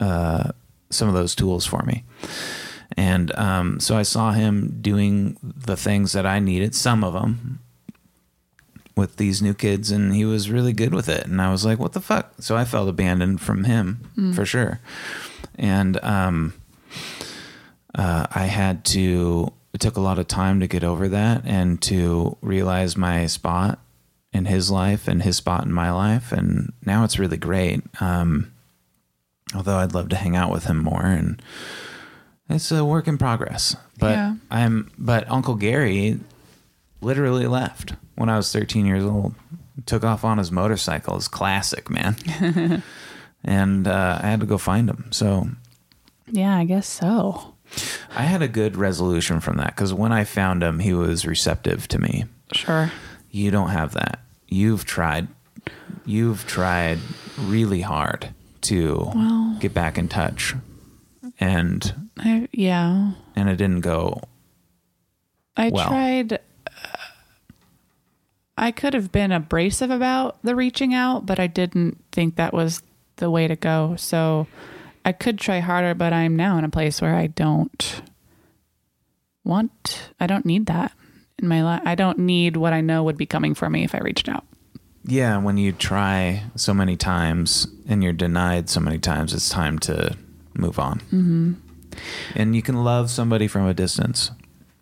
uh, 0.00 0.50
some 0.94 1.08
of 1.08 1.14
those 1.14 1.34
tools 1.34 1.66
for 1.66 1.82
me. 1.82 2.04
And 2.96 3.34
um, 3.36 3.80
so 3.80 3.96
I 3.96 4.02
saw 4.02 4.32
him 4.32 4.78
doing 4.80 5.36
the 5.42 5.76
things 5.76 6.12
that 6.12 6.26
I 6.26 6.38
needed, 6.38 6.74
some 6.74 7.02
of 7.02 7.12
them, 7.12 7.60
with 8.96 9.16
these 9.16 9.42
new 9.42 9.54
kids, 9.54 9.90
and 9.90 10.14
he 10.14 10.24
was 10.24 10.50
really 10.50 10.72
good 10.72 10.94
with 10.94 11.08
it. 11.08 11.26
And 11.26 11.42
I 11.42 11.50
was 11.50 11.64
like, 11.64 11.80
what 11.80 11.92
the 11.92 12.00
fuck? 12.00 12.34
So 12.38 12.56
I 12.56 12.64
felt 12.64 12.88
abandoned 12.88 13.40
from 13.40 13.64
him 13.64 14.32
for 14.34 14.46
sure. 14.46 14.78
And 15.56 15.98
um, 16.04 16.54
uh, 17.94 18.26
I 18.30 18.46
had 18.46 18.84
to, 18.86 19.52
it 19.72 19.80
took 19.80 19.96
a 19.96 20.00
lot 20.00 20.20
of 20.20 20.28
time 20.28 20.60
to 20.60 20.68
get 20.68 20.84
over 20.84 21.08
that 21.08 21.42
and 21.44 21.82
to 21.82 22.36
realize 22.40 22.96
my 22.96 23.26
spot 23.26 23.80
in 24.32 24.44
his 24.44 24.70
life 24.70 25.08
and 25.08 25.22
his 25.22 25.36
spot 25.36 25.64
in 25.64 25.72
my 25.72 25.90
life. 25.90 26.30
And 26.30 26.72
now 26.86 27.02
it's 27.02 27.18
really 27.18 27.36
great. 27.36 27.82
Um, 28.00 28.52
although 29.54 29.76
I'd 29.78 29.94
love 29.94 30.08
to 30.10 30.16
hang 30.16 30.36
out 30.36 30.50
with 30.50 30.64
him 30.64 30.78
more 30.78 31.04
and 31.04 31.40
it's 32.48 32.70
a 32.70 32.84
work 32.84 33.08
in 33.08 33.18
progress. 33.18 33.76
But 33.98 34.12
Yeah. 34.12 34.34
I'm 34.50 34.90
but 34.98 35.30
Uncle 35.30 35.54
Gary 35.54 36.20
literally 37.00 37.46
left 37.46 37.94
when 38.16 38.28
I 38.28 38.36
was 38.36 38.52
13 38.52 38.86
years 38.86 39.04
old. 39.04 39.34
Took 39.86 40.04
off 40.04 40.24
on 40.24 40.38
his 40.38 40.52
motorcycle. 40.52 41.16
It's 41.16 41.26
classic, 41.28 41.90
man. 41.90 42.16
and 43.44 43.86
uh, 43.88 44.18
I 44.22 44.26
had 44.28 44.40
to 44.40 44.46
go 44.46 44.58
find 44.58 44.88
him. 44.88 45.06
So 45.10 45.48
yeah, 46.30 46.56
I 46.56 46.64
guess 46.64 46.86
so. 46.86 47.54
I 48.14 48.22
had 48.22 48.40
a 48.42 48.48
good 48.48 48.76
resolution 48.76 49.40
from 49.40 49.56
that 49.56 49.74
because 49.74 49.92
when 49.92 50.12
I 50.12 50.24
found 50.24 50.62
him, 50.62 50.78
he 50.78 50.92
was 50.94 51.26
receptive 51.26 51.88
to 51.88 51.98
me. 51.98 52.24
Sure. 52.52 52.92
You 53.30 53.50
don't 53.50 53.70
have 53.70 53.94
that. 53.94 54.20
You've 54.48 54.84
tried. 54.84 55.28
You've 56.06 56.46
tried 56.46 56.98
really 57.38 57.80
hard 57.80 58.28
to 58.64 59.10
Well- 59.14 59.56
get 59.60 59.72
back 59.74 59.96
in 59.98 60.08
touch, 60.08 60.54
and 61.40 62.08
I, 62.18 62.48
yeah. 62.52 63.12
and 63.36 63.48
it 63.48 63.56
didn't 63.56 63.80
go 63.80 64.20
I 65.56 65.70
well. 65.70 65.86
tried. 65.88 66.32
uh, 66.34 66.38
I 68.56 68.70
could 68.70 68.94
have 68.94 69.10
been 69.10 69.32
abrasive 69.32 69.90
about 69.90 70.40
the 70.42 70.54
reaching 70.54 70.94
out, 70.94 71.26
but 71.26 71.40
I 71.40 71.46
didn't 71.48 72.02
think 72.12 72.36
that 72.36 72.52
was 72.54 72.82
the 73.16 73.30
way 73.30 73.48
to 73.48 73.56
go. 73.56 73.94
So 73.96 74.46
I 75.04 75.12
could 75.12 75.38
try 75.38 75.58
harder, 75.60 75.94
but 75.94 76.12
I'm 76.12 76.36
now 76.36 76.56
in 76.58 76.64
a 76.64 76.68
place 76.68 77.02
where 77.02 77.14
I 77.16 77.26
don't 77.26 78.02
want, 79.44 80.10
I 80.20 80.26
don't 80.26 80.46
need 80.46 80.66
that 80.66 80.92
in 81.38 81.48
my 81.48 81.62
life. 81.64 81.82
I 81.84 81.94
don't 81.96 82.18
need 82.20 82.56
what 82.56 82.72
I 82.72 82.80
know 82.80 83.02
would 83.02 83.16
be 83.16 83.26
coming 83.26 83.54
for 83.54 83.68
me 83.68 83.82
if 83.84 83.94
I 83.94 83.98
reached 83.98 84.28
out. 84.28 84.44
Yeah, 85.06 85.38
when 85.38 85.58
you 85.58 85.72
try 85.72 86.44
so 86.56 86.72
many 86.72 86.96
times 86.96 87.66
and 87.88 88.02
you're 88.02 88.12
denied 88.12 88.70
so 88.70 88.80
many 88.80 88.98
times, 88.98 89.34
it's 89.34 89.48
time 89.48 89.78
to 89.80 90.16
move 90.54 90.78
on. 90.78 91.00
Mm-hmm. 91.12 91.52
And 92.34 92.56
you 92.56 92.62
can 92.62 92.82
love 92.84 93.10
somebody 93.10 93.46
from 93.46 93.66
a 93.66 93.74
distance. 93.74 94.30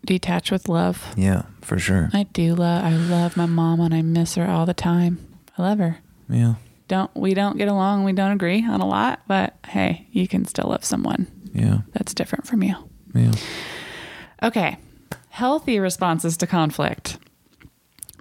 Detach 0.05 0.51
with 0.51 0.69
love. 0.69 1.05
Yeah, 1.17 1.43
for 1.61 1.79
sure. 1.79 2.11
I 2.13 2.25
do 2.25 2.55
love, 2.55 2.85
I 2.85 2.95
love 2.97 3.37
my 3.37 3.47
mom 3.47 3.81
and 3.81 3.95
I 3.95 4.03
miss 4.03 4.35
her 4.37 4.47
all 4.49 4.67
the 4.67 4.75
time. 4.75 5.19
I 5.59 5.63
love 5.63 5.79
her. 5.79 5.99
Yeah, 6.29 6.55
Don't, 6.89 7.15
we 7.15 7.35
don't 7.35 7.59
get 7.59 7.69
along. 7.69 8.05
We 8.05 8.13
don't 8.13 8.33
agree 8.33 8.65
on 8.67 8.81
a 8.81 8.87
lot, 8.87 9.21
but 9.27 9.55
hey, 9.67 10.07
you 10.13 10.27
can 10.29 10.45
still 10.47 10.69
love 10.71 10.85
someone 10.85 11.27
yeah, 11.53 11.79
that's 11.93 12.15
different 12.15 12.47
from 12.47 12.63
you. 12.63 12.75
yeah. 13.15 13.33
Okay. 14.43 14.79
Healthy 15.29 15.79
responses 15.79 16.37
to 16.39 16.47
conflict. 16.47 17.19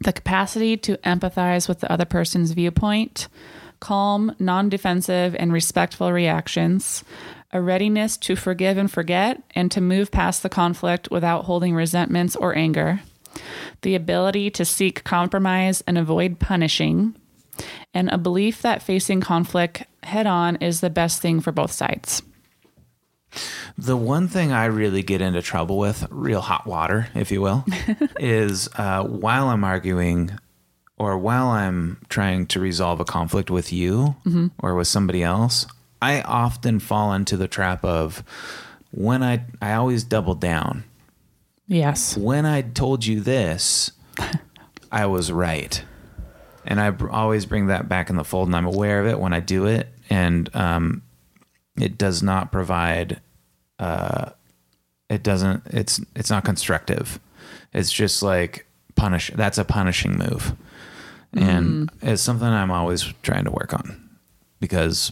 The 0.02 0.14
capacity 0.14 0.78
to 0.78 0.98
empathize 0.98 1.70
with 1.70 1.80
the 1.80 1.92
other 1.92 2.06
person's 2.06 2.52
viewpoint, 2.52 3.28
calm, 3.80 4.36
non 4.40 4.68
defensive, 4.68 5.36
and 5.38 5.54
respectful 5.54 6.12
reactions, 6.12 7.04
a 7.52 7.62
readiness 7.62 8.18
to 8.18 8.36
forgive 8.36 8.78
and 8.78 8.90
forget, 8.90 9.44
and 9.54 9.70
to 9.72 9.82
move 9.82 10.10
past 10.10 10.42
the 10.42 10.50
conflict 10.50 11.12
without 11.12 11.46
holding 11.46 11.76
resentments 11.76 12.36
or 12.36 12.56
anger, 12.56 13.02
the 13.82 13.94
ability 13.94 14.50
to 14.52 14.66
seek 14.66 15.04
compromise 15.04 15.82
and 15.86 15.98
avoid 15.98 16.40
punishing, 16.40 17.16
and 17.94 18.10
a 18.10 18.18
belief 18.18 18.62
that 18.62 18.82
facing 18.82 19.22
conflict 19.22 19.84
head 20.02 20.26
on 20.26 20.56
is 20.56 20.82
the 20.82 20.90
best 20.90 21.22
thing 21.22 21.40
for 21.40 21.52
both 21.52 21.72
sides. 21.72 22.24
The 23.78 23.96
one 23.98 24.28
thing 24.28 24.52
I 24.52 24.66
really 24.66 25.04
get 25.04 25.22
into 25.22 25.42
trouble 25.42 25.78
with, 25.78 26.06
real 26.10 26.42
hot 26.42 26.68
water, 26.68 27.08
if 27.16 27.32
you 27.32 27.42
will, 27.42 27.66
is 28.20 28.68
uh, 28.76 29.04
while 29.04 29.48
I'm 29.48 29.64
arguing 29.64 30.32
or 30.98 31.18
while 31.18 31.48
I'm 31.48 31.98
trying 32.10 32.46
to 32.48 32.60
resolve 32.60 33.00
a 33.00 33.06
conflict 33.06 33.50
with 33.50 33.72
you 33.74 34.16
or 34.60 34.76
with 34.76 34.88
somebody 34.88 35.24
else, 35.24 35.66
I 36.02 36.22
often 36.22 36.80
fall 36.80 37.14
into 37.14 37.38
the 37.38 37.48
trap 37.48 37.84
of 37.86 38.24
when 38.92 39.24
I 39.24 39.46
I 39.62 39.74
always 39.74 40.04
double 40.04 40.36
down. 40.36 40.84
Yes. 41.68 42.18
When 42.18 42.46
I 42.46 42.62
told 42.62 43.06
you 43.06 43.22
this, 43.22 43.92
I 44.92 45.06
was 45.06 45.32
right. 45.32 45.82
And 46.66 46.80
I 46.80 46.90
br- 46.92 47.10
always 47.10 47.46
bring 47.46 47.68
that 47.68 47.88
back 47.88 48.10
in 48.10 48.18
the 48.18 48.24
fold, 48.24 48.48
and 48.50 48.56
I'm 48.56 48.66
aware 48.68 49.00
of 49.00 49.08
it 49.08 49.20
when 49.20 49.34
I 49.34 49.40
do 49.40 49.66
it. 49.66 49.88
And 50.10 50.54
um, 50.56 51.02
it 51.80 51.98
does 51.98 52.22
not 52.24 52.52
provide 52.52 53.22
uh 53.80 54.32
it 55.10 55.24
doesn't 55.24 55.64
it's 55.68 56.00
it's 56.16 56.30
not 56.30 56.44
constructive. 56.46 57.20
It's 57.74 57.92
just 57.92 58.22
like 58.24 58.66
punish 58.96 59.32
that's 59.36 59.58
a 59.58 59.66
punishing 59.66 60.18
move. 60.18 60.54
And 61.34 61.90
it's 62.02 62.22
something 62.22 62.48
i'm 62.48 62.72
always 62.72 63.04
trying 63.24 63.46
to 63.46 63.52
work 63.52 63.74
on 63.74 64.10
because 64.60 65.12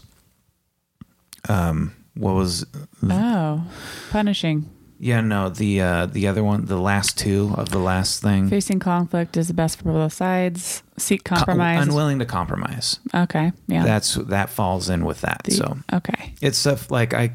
um 1.47 1.93
what 2.15 2.33
was 2.35 2.65
Oh, 3.03 3.63
punishing. 4.11 4.69
Yeah 5.01 5.21
no 5.21 5.47
the 5.49 5.79
uh 5.81 6.05
the 6.07 6.27
other 6.27 6.43
one 6.43 6.65
the 6.65 6.77
last 6.77 7.17
two 7.17 7.53
of 7.57 7.69
the 7.69 7.79
last 7.79 8.21
thing 8.21 8.49
Facing 8.49 8.79
conflict 8.79 9.37
is 9.37 9.47
the 9.47 9.53
best 9.53 9.77
for 9.79 9.85
both 9.93 10.11
sides. 10.13 10.83
Seek 10.97 11.23
compromise. 11.23 11.81
unwilling 11.87 12.19
to 12.19 12.25
compromise 12.25 12.99
okay. 13.15 13.51
Yeah. 13.67 13.83
that's 13.85 14.15
that 14.15 14.49
falls 14.49 14.89
in 14.89 15.05
with 15.05 15.21
that 15.21 15.41
The- 15.45 15.51
so 15.51 15.77
okay. 15.93 16.33
it's 16.41 16.57
stuff 16.57 16.91
like 16.91 17.13
I, 17.13 17.31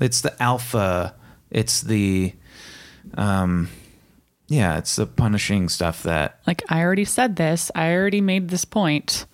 it's 0.00 0.20
the 0.20 0.40
alpha, 0.40 1.14
it's 1.50 1.80
the, 1.80 2.32
um, 3.14 3.68
yeah, 4.46 4.78
it's 4.78 4.94
the 4.96 5.06
punishing 5.06 5.68
stuff 5.68 6.04
that, 6.04 6.40
Like 6.46 6.62
I 6.68 6.82
already 6.82 7.04
said 7.04 7.34
this. 7.36 7.70
I 7.74 7.92
already 7.94 8.20
made 8.20 8.48
this 8.48 8.64
point. 8.64 9.26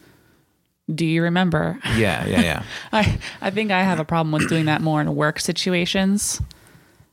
Do 0.93 1.05
you 1.05 1.23
remember? 1.23 1.79
yeah, 1.97 2.27
yeah, 2.27 2.41
yeah. 2.41 2.63
I 2.93 3.19
I 3.41 3.51
think 3.51 3.71
I 3.71 3.83
have 3.83 4.01
a 4.01 4.05
problem 4.05 4.33
with 4.33 4.49
doing 4.49 4.67
that 4.67 4.81
more 4.81 5.01
in 5.01 5.15
work 5.15 5.39
situations 5.41 6.41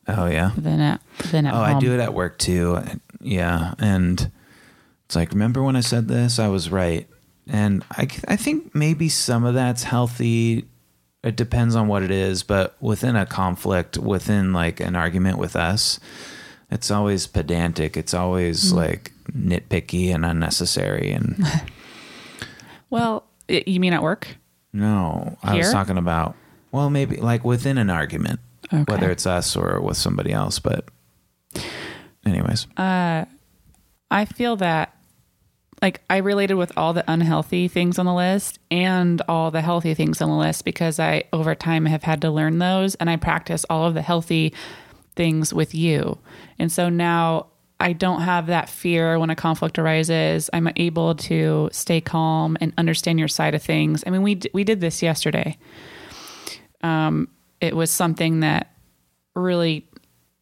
oh 0.08 0.26
yeah. 0.28 0.52
than 0.58 0.80
at 0.80 1.02
than 1.32 1.45
at 1.45 1.54
Oh, 1.54 1.58
home. 1.58 1.78
I 1.78 1.80
do 1.80 1.93
it 1.93 1.99
at 1.99 2.14
work 2.14 2.38
too. 2.38 2.80
Yeah, 3.20 3.74
and 3.80 4.32
it's 5.06 5.16
like, 5.16 5.32
remember 5.32 5.62
when 5.62 5.76
I 5.76 5.82
said 5.82 6.08
this? 6.08 6.39
I 6.39 6.47
was 6.47 6.70
right, 6.70 7.08
and 7.47 7.84
I, 7.91 8.08
I 8.28 8.36
think 8.36 8.74
maybe 8.74 9.10
some 9.10 9.43
of 9.43 9.54
that's 9.54 9.84
healthy. 9.84 10.66
It 11.24 11.36
depends 11.36 11.76
on 11.76 11.88
what 11.88 12.02
it 12.02 12.10
is, 12.10 12.41
but 12.41 12.76
within 12.82 13.16
a 13.16 13.28
conflict, 13.28 13.97
within 13.97 14.54
like 14.54 14.80
an 14.80 14.95
argument 14.95 15.38
with 15.38 15.56
us, 15.56 15.99
it's 16.72 16.89
always 16.89 17.28
pedantic. 17.28 17.95
It's 17.95 18.16
always 18.16 18.74
mm. 18.74 18.78
like 18.78 19.12
nitpicky 19.32 20.14
and 20.14 20.26
unnecessary. 20.26 21.12
And 21.12 21.45
Well, 22.89 23.24
you 23.47 23.80
mean 23.80 23.93
at 23.93 24.02
work? 24.02 24.28
no, 24.74 25.38
I 25.43 25.58
was 25.58 25.72
talking 25.72 25.97
about 25.97 26.36
well, 26.72 26.89
maybe 26.89 27.18
like 27.18 27.43
within 27.43 27.78
an 27.78 27.89
argument, 27.89 28.39
Okay. 28.74 28.84
whether 28.92 29.12
it's 29.12 29.26
us 29.26 29.56
or 29.56 29.82
with 29.82 29.98
somebody 29.98 30.32
else. 30.32 30.60
But, 30.60 30.90
anyways, 32.26 32.68
uh, 32.78 33.26
I 34.10 34.26
feel 34.26 34.56
that 34.58 34.96
like 35.82 36.02
I 36.10 36.18
related 36.18 36.56
with 36.56 36.72
all 36.78 36.94
the 36.94 37.04
unhealthy 37.12 37.68
things 37.68 37.98
on 37.98 38.06
the 38.06 38.14
list 38.14 38.60
and 38.70 39.22
all 39.28 39.50
the 39.50 39.62
healthy 39.62 39.94
things 39.94 40.22
on 40.22 40.30
the 40.30 40.36
list 40.36 40.64
because 40.64 41.00
I 41.00 41.24
over 41.34 41.56
time 41.56 41.86
have 41.88 42.04
had 42.04 42.22
to 42.22 42.30
learn 42.30 42.60
those 42.60 42.94
and 42.96 43.10
I 43.10 43.16
practice 43.16 43.66
all 43.70 43.86
of 43.86 43.96
the 43.96 44.02
healthy 44.04 44.54
things 45.16 45.54
with 45.54 45.74
you. 45.74 46.20
And 46.60 46.72
so 46.72 46.90
now 46.90 47.48
I 47.80 47.94
don't 47.94 48.22
have 48.22 48.46
that 48.48 48.70
fear 48.70 49.18
when 49.18 49.32
a 49.32 49.36
conflict 49.36 49.80
arises. 49.80 50.52
I'm 50.54 50.70
able 50.76 51.16
to 51.16 51.70
stay 51.72 52.00
calm 52.00 52.58
and 52.62 52.74
understand 52.78 53.18
your 53.18 53.28
side 53.28 53.56
of 53.56 53.64
things. 53.64 54.04
I 54.06 54.12
mean, 54.12 54.22
we 54.22 54.40
we 54.54 54.64
did 54.64 54.82
this 54.82 55.02
yesterday. 55.02 55.58
Um, 56.84 57.28
it 57.62 57.76
was 57.76 57.89
something 57.91 58.41
that 58.41 58.74
really 59.36 59.88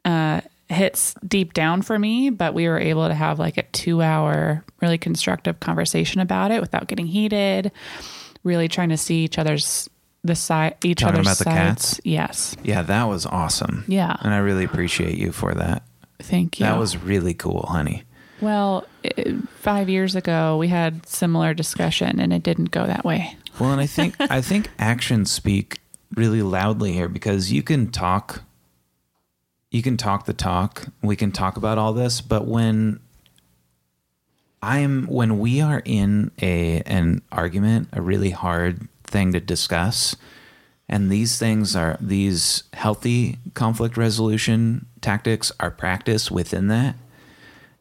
uh, 0.05 0.41
hits 0.69 1.13
deep 1.27 1.53
down 1.53 1.81
for 1.81 1.97
me, 1.99 2.29
but 2.29 2.53
we 2.53 2.67
were 2.67 2.79
able 2.79 3.07
to 3.07 3.13
have 3.13 3.37
like 3.39 3.57
a 3.57 3.63
two 3.63 4.01
hour, 4.01 4.63
really 4.81 4.97
constructive 4.97 5.59
conversation 5.59 6.21
about 6.21 6.51
it 6.51 6.61
without 6.61 6.87
getting 6.87 7.05
heated. 7.07 7.71
Really 8.43 8.69
trying 8.69 8.89
to 8.89 8.97
see 8.97 9.25
each 9.25 9.37
other's 9.37 9.89
the 10.23 10.35
side, 10.35 10.75
each 10.83 10.99
Talking 11.01 11.15
other's 11.19 11.27
about 11.27 11.37
the 11.37 11.43
sides. 11.43 11.55
cats? 11.95 12.01
Yes, 12.05 12.55
yeah, 12.63 12.81
that 12.83 13.03
was 13.03 13.25
awesome. 13.25 13.83
Yeah. 13.87 14.15
and 14.21 14.33
I 14.33 14.37
really 14.37 14.63
appreciate 14.63 15.17
you 15.17 15.31
for 15.31 15.53
that. 15.53 15.83
thank 16.19 16.59
you. 16.59 16.65
That 16.65 16.77
was 16.77 16.97
really 16.97 17.33
cool, 17.33 17.65
honey. 17.69 18.03
well. 18.41 18.85
It, 19.03 19.35
five 19.59 19.87
years 19.87 20.15
ago, 20.15 20.57
we 20.57 20.67
had 20.67 21.05
similar 21.07 21.53
discussion, 21.53 22.19
and 22.19 22.33
it 22.33 22.43
didn't 22.43 22.71
go 22.71 22.85
that 22.85 23.05
way. 23.05 23.37
Well, 23.59 23.71
and 23.71 23.79
I 23.79 23.85
think 23.87 24.15
I 24.19 24.41
think 24.41 24.69
actions 24.77 25.31
speak 25.31 25.79
really 26.15 26.41
loudly 26.41 26.93
here 26.93 27.07
because 27.07 27.51
you 27.51 27.63
can 27.63 27.91
talk 27.91 28.43
you 29.71 29.83
can 29.83 29.97
talk 29.97 30.25
the 30.25 30.33
talk. 30.33 30.87
We 31.01 31.15
can 31.15 31.31
talk 31.31 31.55
about 31.55 31.77
all 31.77 31.93
this, 31.93 32.21
but 32.21 32.45
when 32.45 32.99
I'm 34.61 35.05
when 35.07 35.39
we 35.39 35.61
are 35.61 35.81
in 35.85 36.31
a 36.41 36.81
an 36.81 37.21
argument, 37.31 37.89
a 37.93 38.01
really 38.01 38.31
hard 38.31 38.87
thing 39.03 39.31
to 39.33 39.39
discuss, 39.39 40.15
and 40.87 41.11
these 41.11 41.37
things 41.37 41.75
are 41.75 41.97
these 42.01 42.63
healthy 42.73 43.37
conflict 43.53 43.95
resolution 43.95 44.87
tactics 45.01 45.51
are 45.59 45.71
practiced 45.71 46.31
within 46.31 46.67
that, 46.67 46.95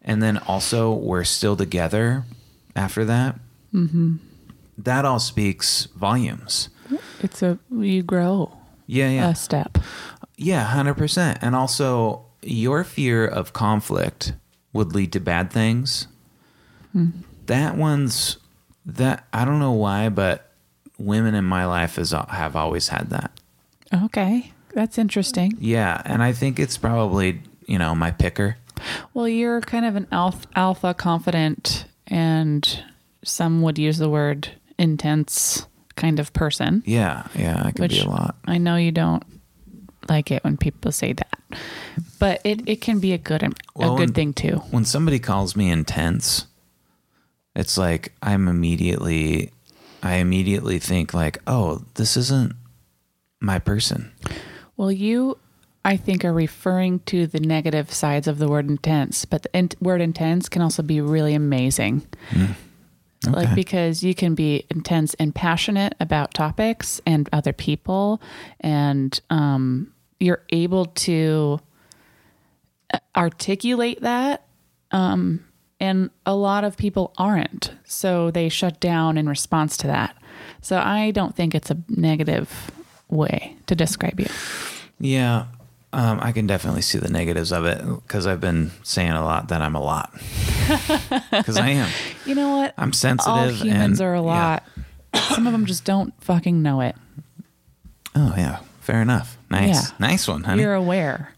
and 0.02 0.22
then 0.22 0.38
also 0.38 0.92
we're 0.92 1.24
still 1.24 1.56
together 1.56 2.24
after 2.76 3.04
that. 3.06 3.36
Mm-hmm. 3.72 4.16
That 4.76 5.04
all 5.04 5.18
speaks 5.18 5.86
volumes. 5.86 6.68
It's 7.22 7.42
a 7.42 7.58
you 7.70 8.02
grow 8.02 8.52
Yeah, 8.86 9.10
yeah. 9.10 9.30
a 9.30 9.34
step. 9.34 9.78
Yeah, 10.36 10.64
hundred 10.64 10.94
percent. 10.94 11.38
And 11.42 11.54
also, 11.56 12.24
your 12.42 12.84
fear 12.84 13.26
of 13.26 13.52
conflict 13.52 14.32
would 14.72 14.94
lead 14.94 15.12
to 15.12 15.20
bad 15.20 15.50
things. 15.52 16.06
Hmm. 16.92 17.08
That 17.46 17.76
one's 17.76 18.38
that 18.86 19.26
I 19.32 19.44
don't 19.44 19.58
know 19.58 19.72
why, 19.72 20.08
but 20.08 20.52
women 20.98 21.34
in 21.34 21.44
my 21.44 21.64
life 21.66 21.96
has 21.96 22.12
uh, 22.14 22.26
have 22.26 22.56
always 22.56 22.88
had 22.88 23.10
that. 23.10 23.30
Okay, 24.04 24.52
that's 24.74 24.98
interesting. 24.98 25.54
Yeah, 25.60 26.00
and 26.04 26.22
I 26.22 26.32
think 26.32 26.58
it's 26.58 26.78
probably 26.78 27.40
you 27.66 27.78
know 27.78 27.94
my 27.94 28.10
picker. 28.10 28.56
Well, 29.12 29.26
you're 29.28 29.60
kind 29.60 29.84
of 29.84 29.96
an 29.96 30.06
alpha, 30.12 30.46
alpha 30.54 30.94
confident, 30.94 31.86
and 32.06 32.84
some 33.24 33.60
would 33.62 33.76
use 33.78 33.98
the 33.98 34.08
word 34.08 34.50
intense 34.78 35.66
kind 35.98 36.18
of 36.20 36.32
person. 36.32 36.82
Yeah, 36.86 37.26
yeah, 37.34 37.62
I 37.64 37.72
could 37.72 37.90
be 37.90 38.00
a 38.00 38.08
lot. 38.08 38.36
I 38.46 38.58
know 38.58 38.76
you 38.76 38.92
don't 38.92 39.22
like 40.08 40.30
it 40.30 40.42
when 40.44 40.56
people 40.56 40.90
say 40.92 41.12
that. 41.12 41.38
but 42.18 42.40
it, 42.44 42.66
it 42.66 42.80
can 42.80 42.98
be 43.00 43.12
a 43.12 43.18
good 43.18 43.42
a 43.42 43.50
Well, 43.74 43.96
good 43.96 44.08
and- 44.08 44.14
thing 44.14 44.32
too. 44.32 44.56
when 44.70 44.84
somebody 44.84 45.18
calls 45.18 45.54
me 45.56 45.70
intense, 45.70 46.46
it's 47.54 47.76
like 47.76 48.12
I'm 48.22 48.48
immediately 48.48 49.50
I 50.02 50.14
immediately 50.16 50.78
think 50.78 51.12
like, 51.12 51.38
"Oh, 51.46 51.82
this 51.94 52.16
isn't 52.16 52.52
my 53.40 53.58
person." 53.58 54.12
Well, 54.76 54.92
you, 54.92 55.38
I 55.84 55.96
think, 55.96 56.24
are 56.24 56.32
referring 56.32 57.00
to 57.06 57.26
the 57.26 57.40
negative 57.40 57.92
sides 57.92 58.28
of 58.28 58.38
the 58.38 58.46
word 58.46 58.68
intense, 58.70 59.24
but 59.24 59.42
the 59.42 59.50
in- 59.58 59.70
word 59.80 60.00
intense 60.00 60.48
can 60.48 60.62
also 60.62 60.82
be 60.84 61.00
really 61.00 61.34
amazing. 61.34 62.06
Like, 62.32 62.50
Okay. 63.26 63.52
because 63.54 64.04
you 64.04 64.14
can 64.14 64.34
be 64.36 64.64
intense 64.70 65.14
and 65.14 65.34
passionate 65.34 65.94
about 65.98 66.34
topics 66.34 67.00
and 67.04 67.28
other 67.32 67.52
people, 67.52 68.22
and 68.60 69.20
um, 69.28 69.92
you're 70.20 70.44
able 70.50 70.86
to 70.86 71.58
uh, 72.92 72.98
articulate 73.16 74.02
that. 74.02 74.44
Um, 74.92 75.44
and 75.80 76.10
a 76.26 76.34
lot 76.34 76.64
of 76.64 76.76
people 76.76 77.12
aren't. 77.18 77.72
So 77.84 78.30
they 78.30 78.48
shut 78.48 78.80
down 78.80 79.16
in 79.16 79.28
response 79.28 79.76
to 79.78 79.86
that. 79.86 80.16
So 80.60 80.78
I 80.78 81.10
don't 81.10 81.36
think 81.36 81.54
it's 81.54 81.70
a 81.70 81.76
negative 81.88 82.70
way 83.08 83.56
to 83.66 83.74
describe 83.74 84.18
you. 84.18 84.26
Yeah, 85.00 85.46
um, 85.92 86.18
I 86.20 86.32
can 86.32 86.46
definitely 86.46 86.82
see 86.82 86.98
the 86.98 87.08
negatives 87.08 87.52
of 87.52 87.64
it 87.64 87.82
because 87.84 88.26
I've 88.26 88.40
been 88.40 88.70
saying 88.82 89.10
a 89.12 89.24
lot 89.24 89.48
that 89.48 89.62
I'm 89.62 89.74
a 89.74 89.82
lot. 89.82 90.12
Because 91.30 91.56
I 91.56 91.70
am. 91.70 91.88
You 92.26 92.34
know 92.34 92.58
what? 92.58 92.74
I'm 92.76 92.92
sensitive. 92.92 93.32
All 93.32 93.48
humans 93.48 94.00
and- 94.00 94.06
are 94.06 94.14
a 94.14 94.18
yeah. 94.18 94.22
lot. 94.22 94.64
Some 95.34 95.46
of 95.46 95.52
them 95.52 95.64
just 95.64 95.84
don't 95.84 96.12
fucking 96.22 96.60
know 96.60 96.82
it. 96.82 96.94
Oh 98.14 98.34
yeah, 98.36 98.58
fair 98.80 99.00
enough. 99.00 99.38
Nice, 99.50 99.68
Yeah. 99.90 99.96
nice 99.98 100.28
one, 100.28 100.44
honey. 100.44 100.62
You're 100.62 100.74
aware 100.74 101.32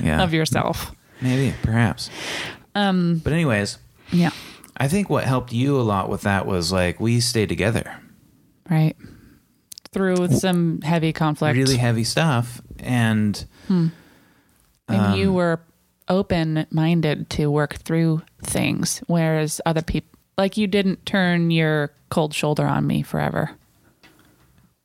yeah, 0.00 0.22
of 0.22 0.32
yourself. 0.32 0.92
maybe, 1.20 1.54
perhaps. 1.62 2.08
Um, 2.76 3.20
but 3.24 3.32
anyways, 3.32 3.78
Yeah. 4.12 4.30
I 4.76 4.86
think 4.86 5.10
what 5.10 5.24
helped 5.24 5.52
you 5.52 5.76
a 5.76 5.82
lot 5.82 6.08
with 6.08 6.22
that 6.22 6.46
was 6.46 6.70
like 6.70 7.00
we 7.00 7.18
stayed 7.18 7.48
together. 7.48 7.96
Right. 8.70 8.94
Through 9.90 10.28
some 10.38 10.82
heavy 10.82 11.12
conflict. 11.12 11.56
really 11.56 11.78
heavy 11.78 12.04
stuff 12.04 12.60
and 12.82 13.46
and 13.70 13.92
um, 14.88 15.18
you 15.18 15.32
were 15.32 15.60
open 16.08 16.66
minded 16.70 17.28
to 17.30 17.50
work 17.50 17.74
through 17.76 18.22
things, 18.42 19.02
whereas 19.06 19.60
other 19.66 19.82
people, 19.82 20.18
like 20.38 20.56
you 20.56 20.66
didn't 20.66 21.04
turn 21.04 21.50
your 21.50 21.90
cold 22.10 22.32
shoulder 22.34 22.66
on 22.66 22.86
me 22.86 23.02
forever. 23.02 23.50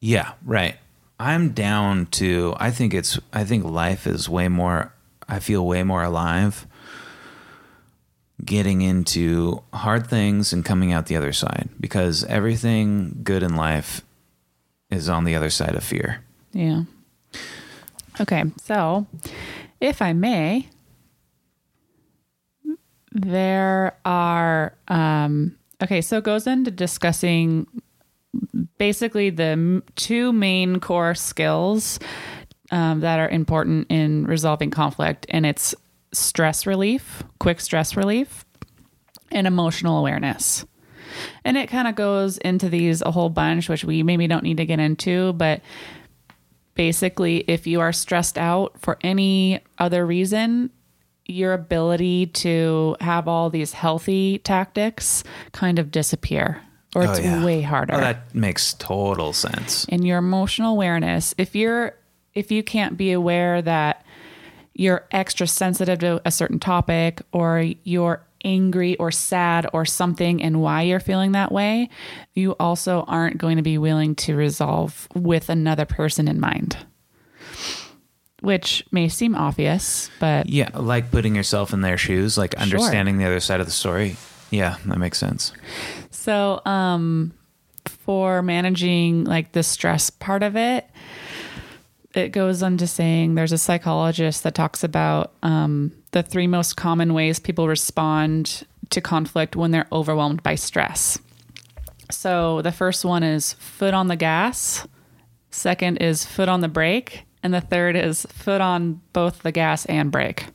yeah 0.02 0.34
right 0.44 0.76
i'm 1.20 1.52
down 1.54 2.06
to 2.08 2.54
i 2.58 2.70
think 2.70 2.94
it's 2.94 3.18
i 3.32 3.46
think 3.46 3.64
life 3.64 4.06
is 4.06 4.28
way 4.28 4.50
more 4.50 4.91
i 5.30 5.39
feel 5.39 5.66
way 5.66 5.82
more 5.84 6.04
alive 6.04 6.68
getting 8.44 8.82
into 8.82 9.62
hard 9.72 10.06
things 10.08 10.52
and 10.52 10.66
coming 10.66 10.91
out 10.91 11.06
the 11.06 11.16
other 11.16 11.32
side 11.32 11.70
because 11.80 12.26
everything 12.26 13.22
good 13.24 13.41
in 13.44 13.56
life 13.56 14.02
is 14.89 15.08
on 15.08 15.24
the 15.24 15.34
other 15.36 15.50
side 15.50 15.76
of 15.76 15.84
fear 15.84 16.20
Yeah. 16.52 16.84
Okay, 18.20 18.43
so 18.61 19.07
if 19.82 20.01
I 20.01 20.14
may, 20.14 20.70
there 23.11 23.97
are 24.05 24.76
um 24.88 25.55
okay, 25.82 26.01
so 26.01 26.18
it 26.18 26.24
goes 26.24 26.47
into 26.47 26.72
discussing 26.72 27.68
basically 28.78 29.30
the 29.30 29.84
two 29.95 30.32
main 30.34 30.80
core 30.80 31.16
skills 31.16 31.99
um, 32.72 33.01
that 33.01 33.20
are 33.20 33.30
important 33.30 33.88
in 33.89 34.26
resolving 34.26 34.72
conflict, 34.72 35.26
and 35.30 35.45
it's 35.45 35.76
stress 36.11 36.66
relief, 36.66 37.24
quick 37.39 37.59
stress 37.59 37.95
relief, 37.95 38.45
and 39.32 39.45
emotional 39.45 39.99
awareness. 39.99 40.66
And 41.45 41.57
it 41.57 41.70
kind 41.70 41.88
of 41.88 41.95
goes 41.95 42.38
into 42.39 42.70
these 42.70 43.01
a 43.01 43.11
whole 43.11 43.30
bunch, 43.30 43.70
which 43.70 43.84
we 43.84 44.01
maybe 44.01 44.28
don't 44.28 44.43
need 44.43 44.57
to 44.57 44.66
get 44.66 44.80
into, 44.80 45.34
but 45.34 45.61
basically, 46.76 47.38
if 47.48 47.68
you 47.68 47.80
are 47.82 47.92
stressed 47.94 48.38
out 48.38 48.80
for 48.80 48.98
any 49.02 49.60
other 49.78 50.06
reason, 50.06 50.70
your 51.26 51.54
ability 51.54 52.28
to 52.28 52.96
have 53.00 53.28
all 53.28 53.50
these 53.50 53.74
healthy 53.74 54.40
tactics 54.40 55.24
kind 55.54 55.80
of 55.80 55.90
disappear, 55.92 56.62
or 56.96 57.04
oh, 57.04 57.10
it's 57.10 57.20
Oh, 57.20 57.24
yeah. 57.24 57.46
way 57.46 57.62
harder 57.62 57.94
oh, 57.96 58.00
that 58.00 58.36
makes 58.36 58.74
total 58.74 59.34
sense 59.34 59.86
and 59.90 60.06
your 60.06 60.18
emotional 60.18 60.74
awareness 60.74 61.34
if 61.38 61.56
you're 61.56 61.96
if 62.34 62.52
you 62.52 62.62
can't 62.62 62.98
be 62.98 63.12
aware 63.14 63.62
that 63.62 64.03
you're 64.74 65.06
extra 65.12 65.48
sensitive 65.48 66.00
to 66.00 66.22
a 66.26 66.32
certain 66.32 66.60
topic 66.60 67.22
or 67.32 67.64
you're 67.84 68.26
angry 68.44 68.98
or 68.98 69.12
sad 69.12 69.68
or 69.72 69.86
something 69.86 70.42
and 70.44 70.62
why 70.62 70.82
you're 70.82 71.00
feeling 71.00 71.32
that 71.32 71.52
way 71.52 71.90
you 72.34 72.52
also 72.60 73.04
aren't 73.08 73.38
going 73.38 73.56
to 73.56 73.64
be 73.64 73.78
willing 73.78 74.16
to 74.16 74.36
resolve 74.36 75.08
with 75.16 75.50
another 75.50 75.86
person 75.86 76.28
in 76.28 76.40
mind. 76.40 76.78
Which 78.42 78.84
may 78.92 79.08
seem 79.08 79.36
obvious 79.36 80.10
but 80.20 80.50
yeah 80.50 80.70
like 80.74 81.12
putting 81.12 81.36
yourself 81.36 81.72
in 81.72 81.82
their 81.82 81.98
shoes 81.98 82.38
like 82.38 82.54
understanding 82.56 83.18
the 83.18 83.26
other 83.26 83.40
side 83.40 83.62
of 83.62 83.66
the 83.66 83.72
story. 83.72 84.18
Yeah 84.52 84.78
that 84.86 84.98
makes 84.98 85.18
sense. 85.18 85.54
So, 86.12 86.62
um, 86.66 87.34
for 87.86 88.42
managing 88.42 89.26
like 89.26 89.52
the 89.52 89.64
stress 89.64 90.10
part 90.10 90.44
of 90.44 90.56
it, 90.56 90.90
it 92.14 92.30
goes 92.30 92.61
on 92.61 92.78
to 92.78 92.88
saying 92.88 93.36
there's 93.36 93.51
a 93.51 93.57
psychologist 93.57 94.43
that 94.43 94.55
talks 94.55 94.84
about 94.84 95.34
um, 95.41 95.91
the 96.11 96.24
three 96.24 96.47
most 96.47 96.78
common 96.78 97.14
ways 97.14 97.39
people 97.39 97.68
respond 97.68 98.66
to 98.89 99.01
conflict 99.01 99.55
when 99.55 99.72
they're 99.72 99.88
overwhelmed 99.91 100.43
by 100.43 100.55
stress. 100.55 101.20
So, 102.11 102.61
the 102.61 102.72
first 102.72 103.03
one 103.05 103.24
is 103.24 103.53
foot 103.53 103.93
on 103.93 104.07
the 104.07 104.16
gas, 104.16 104.88
second 105.49 105.97
is 105.97 106.26
foot 106.26 106.49
on 106.49 106.61
the 106.61 106.68
brake, 106.68 107.24
and 107.41 107.53
the 107.53 107.61
third 107.61 107.95
is 107.95 108.26
foot 108.30 108.61
on 108.61 109.01
both 109.14 109.41
the 109.41 109.51
gas 109.51 109.86
and 109.86 110.11
brake. 110.11 110.45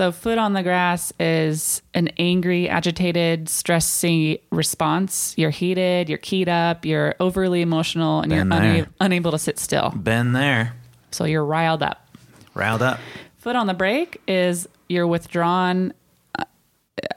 So, 0.00 0.12
foot 0.12 0.38
on 0.38 0.54
the 0.54 0.62
grass 0.62 1.12
is 1.20 1.82
an 1.92 2.08
angry, 2.16 2.70
agitated, 2.70 3.48
stressy 3.48 4.40
response. 4.50 5.34
You're 5.36 5.50
heated, 5.50 6.08
you're 6.08 6.16
keyed 6.16 6.48
up, 6.48 6.86
you're 6.86 7.16
overly 7.20 7.60
emotional, 7.60 8.22
and 8.22 8.32
you're 8.32 8.40
una- 8.40 8.88
unable 8.98 9.30
to 9.32 9.38
sit 9.38 9.58
still. 9.58 9.90
been 9.90 10.32
there 10.32 10.72
So, 11.10 11.26
you're 11.26 11.44
riled 11.44 11.82
up. 11.82 12.08
riled 12.54 12.80
up 12.80 12.98
Foot 13.40 13.56
on 13.56 13.66
the 13.66 13.74
brake 13.74 14.22
is 14.26 14.66
you're 14.88 15.06
withdrawn, 15.06 15.92
uh, 16.38 16.44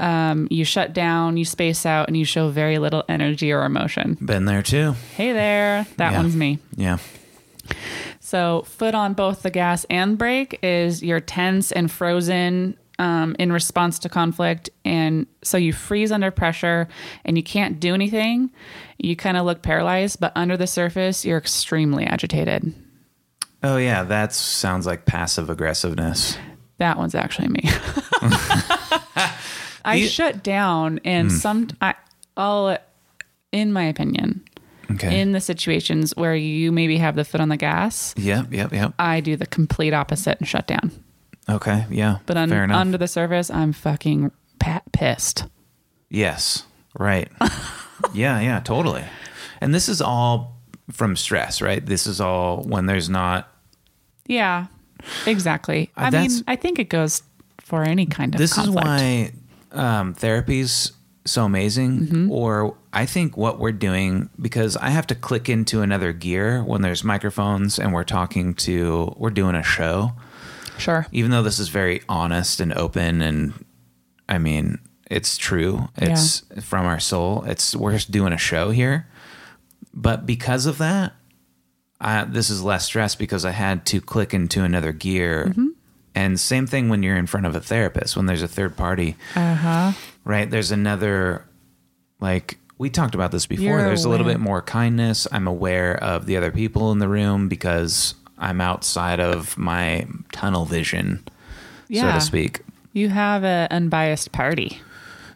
um, 0.03 0.49
you 0.51 0.65
shut 0.65 0.91
down, 0.91 1.37
you 1.37 1.45
space 1.45 1.85
out, 1.85 2.09
and 2.09 2.17
you 2.17 2.25
show 2.25 2.49
very 2.49 2.79
little 2.79 3.05
energy 3.07 3.53
or 3.53 3.63
emotion. 3.63 4.17
been 4.19 4.43
there 4.43 4.61
too 4.61 4.91
Hey 5.15 5.31
there, 5.31 5.87
that 5.95 6.11
Yeah. 6.11 6.17
one's 6.17 6.35
me. 6.35 6.59
yeah 6.75 6.97
So, 8.33 8.63
foot 8.63 8.95
on 8.95 9.13
both 9.13 9.43
the 9.43 9.51
gas 9.51 9.85
and 9.91 10.17
brake 10.17 10.57
is 10.63 11.03
you're 11.03 11.19
tense 11.19 11.71
and 11.71 11.91
frozen 11.91 12.75
um, 12.97 13.35
in 13.37 13.53
response 13.53 13.99
to 13.99 14.09
conflict. 14.09 14.71
And 14.83 15.27
so 15.43 15.55
you 15.55 15.71
freeze 15.71 16.11
under 16.11 16.31
pressure 16.31 16.87
and 17.25 17.37
you 17.37 17.43
can't 17.43 17.79
do 17.79 17.93
anything. 17.93 18.49
You 18.97 19.15
kind 19.15 19.37
of 19.37 19.45
look 19.45 19.61
paralyzed, 19.61 20.19
but 20.19 20.31
under 20.35 20.57
the 20.57 20.65
surface, 20.65 21.23
you're 21.23 21.37
extremely 21.37 22.05
agitated. 22.05 22.73
oh 23.61 23.77
yeah 23.77 24.01
that 24.03 24.33
sounds 24.33 24.87
like 24.87 25.05
passive 25.05 25.51
aggressiveness 25.51 26.35
That 26.79 26.97
one's 26.97 27.13
actually 27.13 27.49
me. 27.49 27.61
I 29.85 29.95
You- 29.97 30.07
shut 30.07 30.41
down 30.43 30.99
and 31.05 31.31
some, 31.31 31.67
I, 31.81 31.93
I'll, 32.35 32.79
in 33.51 33.71
my 33.73 33.83
opinion, 33.83 34.42
okay 34.95 35.19
in 35.19 35.31
the 35.31 35.41
situations 35.41 36.15
where 36.15 36.35
you 36.35 36.71
maybe 36.71 36.97
have 36.97 37.15
the 37.15 37.23
foot 37.25 37.41
on 37.41 37.49
the 37.49 37.57
gas, 37.57 38.13
yep 38.17 38.51
yep 38.51 38.71
yep 38.73 38.93
I 38.99 39.19
do 39.21 39.35
the 39.35 39.45
complete 39.45 39.93
opposite 39.93 40.37
and 40.39 40.47
shut 40.47 40.67
down. 40.67 40.91
okay 41.49 41.85
yeah 41.89 42.17
But 42.25 42.37
un- 42.37 42.49
fair 42.49 42.63
enough 42.63 42.77
under 42.77 42.97
the 42.97 43.07
surface, 43.07 43.49
I'm 43.49 43.73
fucking 43.73 44.31
pa- 44.59 44.81
pissed. 44.91 45.45
Yes. 46.09 46.65
Right. 46.99 47.31
yeah, 48.13 48.39
yeah, 48.39 48.59
totally. 48.59 49.03
And 49.61 49.73
this 49.73 49.89
is 49.89 49.99
all 50.01 50.59
from 50.91 51.15
stress, 51.15 51.59
right? 51.61 51.83
This 51.83 52.05
is 52.05 52.21
all 52.21 52.61
when 52.63 52.85
there's 52.85 53.09
not 53.09 53.47
Yeah, 54.27 54.67
exactly. 55.25 55.89
Uh, 55.97 56.01
I 56.01 56.09
mean, 56.11 56.29
I 56.47 56.55
think 56.55 56.77
it 56.79 56.89
goes 56.89 57.23
for 57.59 57.83
any 57.83 58.05
kind 58.05 58.35
of 58.35 58.39
this 58.39 58.53
conflict. 58.53 58.85
is 58.85 58.85
why 58.85 59.31
um, 59.71 60.13
therapy's 60.13 60.91
so 61.25 61.45
amazing 61.45 61.99
Mm-hmm. 62.01 62.31
or 62.31 62.77
i 62.93 63.05
think 63.05 63.35
what 63.35 63.59
we're 63.59 63.71
doing 63.71 64.29
because 64.39 64.77
i 64.77 64.89
have 64.89 65.07
to 65.07 65.15
click 65.15 65.49
into 65.49 65.81
another 65.81 66.13
gear 66.13 66.63
when 66.63 66.81
there's 66.81 67.03
microphones 67.03 67.77
and 67.79 67.91
we're 67.93 68.03
talking 68.03 68.53
to 68.53 69.13
we're 69.17 69.29
doing 69.29 69.55
a 69.55 69.63
show. 69.63 70.11
Sure. 70.77 71.05
even 71.11 71.29
though 71.31 71.43
this 71.43 71.59
is 71.59 71.69
very 71.69 72.01
honest 72.09 72.59
and 72.59 72.73
open 72.73 73.21
and 73.21 73.53
i 74.29 74.37
mean 74.37 74.79
it's 75.11 75.37
true. 75.37 75.89
It's 75.97 76.39
from 76.61 76.87
our 76.87 76.99
soul. 76.99 77.43
It's 77.45 77.75
we're 77.75 77.91
just 77.91 78.09
doing 78.09 78.33
a 78.33 78.37
show 78.37 78.71
here. 78.71 79.05
But 79.93 80.25
because 80.25 80.65
of 80.65 80.79
that 80.79 81.13
I, 82.01 82.23
this 82.23 82.49
is 82.49 82.63
less 82.63 82.85
stress 82.85 83.13
because 83.13 83.45
i 83.45 83.51
had 83.51 83.85
to 83.87 84.01
click 84.01 84.33
into 84.33 84.63
another 84.63 84.91
gear. 84.91 85.53
And 86.15 86.39
same 86.39 86.65
thing 86.67 86.89
when 86.89 87.03
you're 87.03 87.17
in 87.17 87.27
front 87.27 87.45
of 87.45 87.55
a 87.55 87.59
therapist, 87.59 88.15
when 88.17 88.25
there's 88.25 88.41
a 88.41 88.47
third 88.47 88.75
party, 88.75 89.15
Uh 89.35 89.53
huh. 89.55 89.91
right? 90.23 90.49
There's 90.49 90.71
another, 90.71 91.45
like, 92.19 92.57
we 92.83 92.89
talked 92.89 93.15
about 93.15 93.31
this 93.31 93.45
before. 93.45 93.63
You're 93.63 93.81
there's 93.81 94.03
a 94.03 94.09
little 94.09 94.25
bit 94.25 94.41
more 94.41 94.61
kindness. 94.61 95.25
I'm 95.31 95.47
aware 95.47 95.95
of 96.03 96.25
the 96.25 96.35
other 96.35 96.51
people 96.51 96.91
in 96.91 96.99
the 96.99 97.07
room 97.07 97.47
because 97.47 98.13
I'm 98.37 98.59
outside 98.59 99.21
of 99.21 99.57
my 99.57 100.05
tunnel 100.33 100.65
vision, 100.65 101.23
so 101.89 102.11
to 102.11 102.19
speak. 102.19 102.59
You 102.91 103.07
have 103.07 103.45
an 103.45 103.69
unbiased 103.71 104.33
party. 104.33 104.81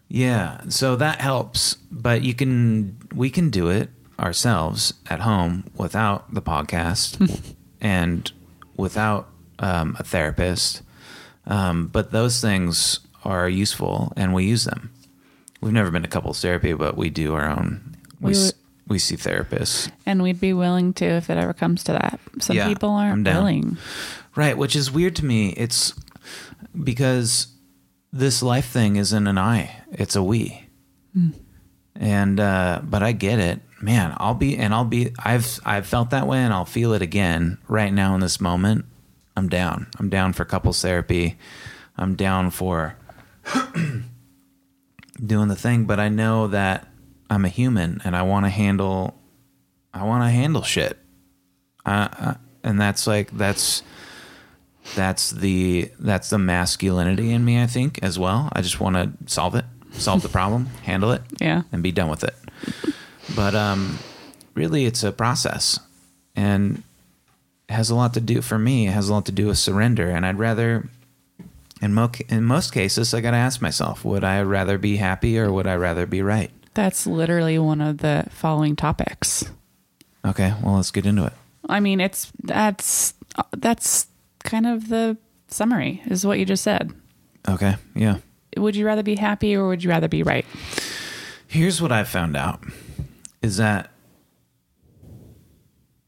Yeah, 0.10 0.60
so 0.68 0.98
that 0.98 1.22
helps, 1.22 1.76
but 1.90 2.22
you 2.22 2.34
can 2.34 2.98
we 3.16 3.30
can 3.30 3.50
do 3.50 3.70
it 3.70 3.92
ourselves 4.20 4.94
at 5.10 5.22
home 5.22 5.72
without 5.78 6.34
the 6.34 6.42
podcast 6.42 7.56
and 7.80 8.30
without 8.76 9.30
um, 9.60 9.96
a 10.00 10.04
therapist. 10.04 10.82
Um, 11.46 11.88
but 11.88 12.12
those 12.12 12.42
things 12.42 13.00
are 13.24 13.48
useful, 13.48 14.12
and 14.18 14.34
we 14.34 14.44
use 14.44 14.66
them. 14.66 14.92
We've 15.62 15.74
never 15.74 15.92
been 15.92 16.04
to 16.04 16.08
couples 16.08 16.42
therapy, 16.42 16.74
but 16.74 16.96
we 16.98 17.10
do 17.10 17.34
our 17.36 17.48
own. 17.50 17.96
We 18.22 18.32
We 18.32 18.38
would- 18.38 18.54
we 18.88 19.00
see 19.00 19.18
therapists, 19.18 19.92
And 20.06 20.24
we'd 20.24 20.40
be 20.40 20.54
willing 20.54 20.94
to 20.94 21.06
if 21.06 21.30
it 21.30 21.38
ever 21.38 21.54
comes 21.54 21.84
to 21.86 21.92
that. 21.92 22.20
Some 22.40 22.56
Yeah, 22.56 22.68
people 22.70 22.90
aren't 22.92 23.28
willing. 23.28 23.76
right? 24.36 24.58
Which 24.58 24.78
is 24.78 24.90
weird 24.90 25.14
to 25.18 25.26
me. 25.26 25.50
It's 25.50 25.94
because 26.84 27.48
this 28.14 28.42
life 28.42 28.68
thing 28.70 28.96
isn't 28.96 29.28
an 29.28 29.38
I; 29.38 29.72
it's 29.92 30.16
a 30.16 30.24
we. 30.24 30.68
and 32.00 32.40
uh 32.40 32.80
but 32.84 33.02
i 33.02 33.12
get 33.12 33.40
it 33.40 33.60
man 33.82 34.14
i'll 34.18 34.36
be 34.36 34.56
and 34.56 34.72
i'll 34.74 34.86
be 34.86 35.12
i've 35.26 35.60
i've 35.66 35.86
felt 35.88 36.12
that 36.12 36.28
way 36.28 36.38
and 36.38 36.54
i'll 36.54 36.64
feel 36.66 36.94
it 36.94 37.02
again 37.02 37.58
right 37.68 37.92
now 37.92 38.14
in 38.14 38.22
this 38.22 38.40
moment 38.40 38.86
i'm 39.36 39.50
down 39.50 39.88
i'm 40.00 40.08
down 40.10 40.32
for 40.32 40.46
couples 40.46 40.80
therapy 40.82 41.38
i'm 41.98 42.14
down 42.16 42.52
for 42.52 42.96
doing 45.26 45.48
the 45.48 45.56
thing 45.56 45.86
but 45.86 46.00
i 46.00 46.10
know 46.10 46.48
that 46.48 46.88
i'm 47.30 47.44
a 47.46 47.50
human 47.50 48.02
and 48.06 48.16
i 48.16 48.22
want 48.22 48.46
to 48.46 48.50
handle 48.50 49.16
i 49.94 50.04
want 50.04 50.24
to 50.24 50.30
handle 50.30 50.62
shit. 50.64 50.98
Uh, 51.86 52.08
uh, 52.20 52.34
and 52.64 52.80
that's 52.82 53.08
like 53.08 53.32
that's 53.38 53.82
that's 54.96 55.32
the 55.32 55.90
that's 56.00 56.30
the 56.30 56.38
masculinity 56.38 57.32
in 57.32 57.44
me 57.46 57.62
i 57.62 57.66
think 57.68 58.00
as 58.04 58.18
well. 58.20 58.50
I 58.54 58.62
just 58.62 58.80
want 58.80 58.96
to 58.96 59.12
solve 59.32 59.56
it 59.56 59.66
solve 59.94 60.22
the 60.22 60.30
problem 60.30 60.66
handle 60.84 61.12
it 61.12 61.22
Yeah. 61.40 61.64
and 61.72 61.82
be 61.82 61.92
done 61.92 62.10
with 62.10 62.24
it. 62.24 62.36
But 63.36 63.56
um 63.56 64.00
really 64.54 64.86
it's 64.86 65.04
a 65.04 65.12
process 65.12 65.80
and 66.36 66.84
it 67.70 67.74
has 67.74 67.90
a 67.90 67.96
lot 67.96 68.14
to 68.16 68.22
do 68.22 68.42
for 68.42 68.58
me 68.60 68.88
it 68.88 68.92
has 68.92 69.10
a 69.10 69.14
lot 69.14 69.26
to 69.28 69.32
do 69.32 69.48
with 69.48 69.58
surrender 69.58 70.10
and 70.10 70.26
i'd 70.26 70.40
rather 70.40 70.90
in, 71.82 71.94
mo- 71.94 72.12
in 72.30 72.44
most 72.44 72.72
cases 72.74 73.14
i 73.14 73.22
gotta 73.22 73.38
ask 73.38 73.62
myself 73.62 74.04
would 74.06 74.24
i 74.24 74.42
rather 74.42 74.78
be 74.78 74.98
happy 74.98 75.38
or 75.38 75.52
would 75.52 75.68
i 75.68 75.76
rather 75.76 76.06
be 76.06 76.22
right 76.22 76.52
That's 76.74 77.06
literally 77.08 77.58
one 77.60 77.82
of 77.82 77.98
the 78.00 78.26
following 78.30 78.76
topics. 78.76 79.46
okay 80.26 80.54
well 80.64 80.76
let's 80.76 80.92
get 80.92 81.06
into 81.06 81.26
it 81.26 81.34
I 81.70 81.82
mean, 81.82 82.00
it's 82.00 82.32
that's 82.44 83.14
that's 83.58 84.08
kind 84.46 84.66
of 84.66 84.88
the 84.88 85.18
summary 85.50 86.02
is 86.06 86.26
what 86.26 86.40
you 86.40 86.46
just 86.46 86.64
said. 86.64 86.94
okay 87.48 87.76
yeah 87.94 88.18
Would 88.56 88.76
you 88.78 88.86
rather 88.86 89.04
be 89.04 89.16
happy 89.16 89.54
or 89.56 89.68
would 89.68 89.84
you 89.84 89.90
rather 89.90 90.08
be 90.08 90.24
right? 90.24 90.46
Here's 91.48 91.82
what 91.82 91.92
I 91.92 92.04
found 92.06 92.38
out 92.38 92.64
is 93.42 93.58
that 93.58 93.92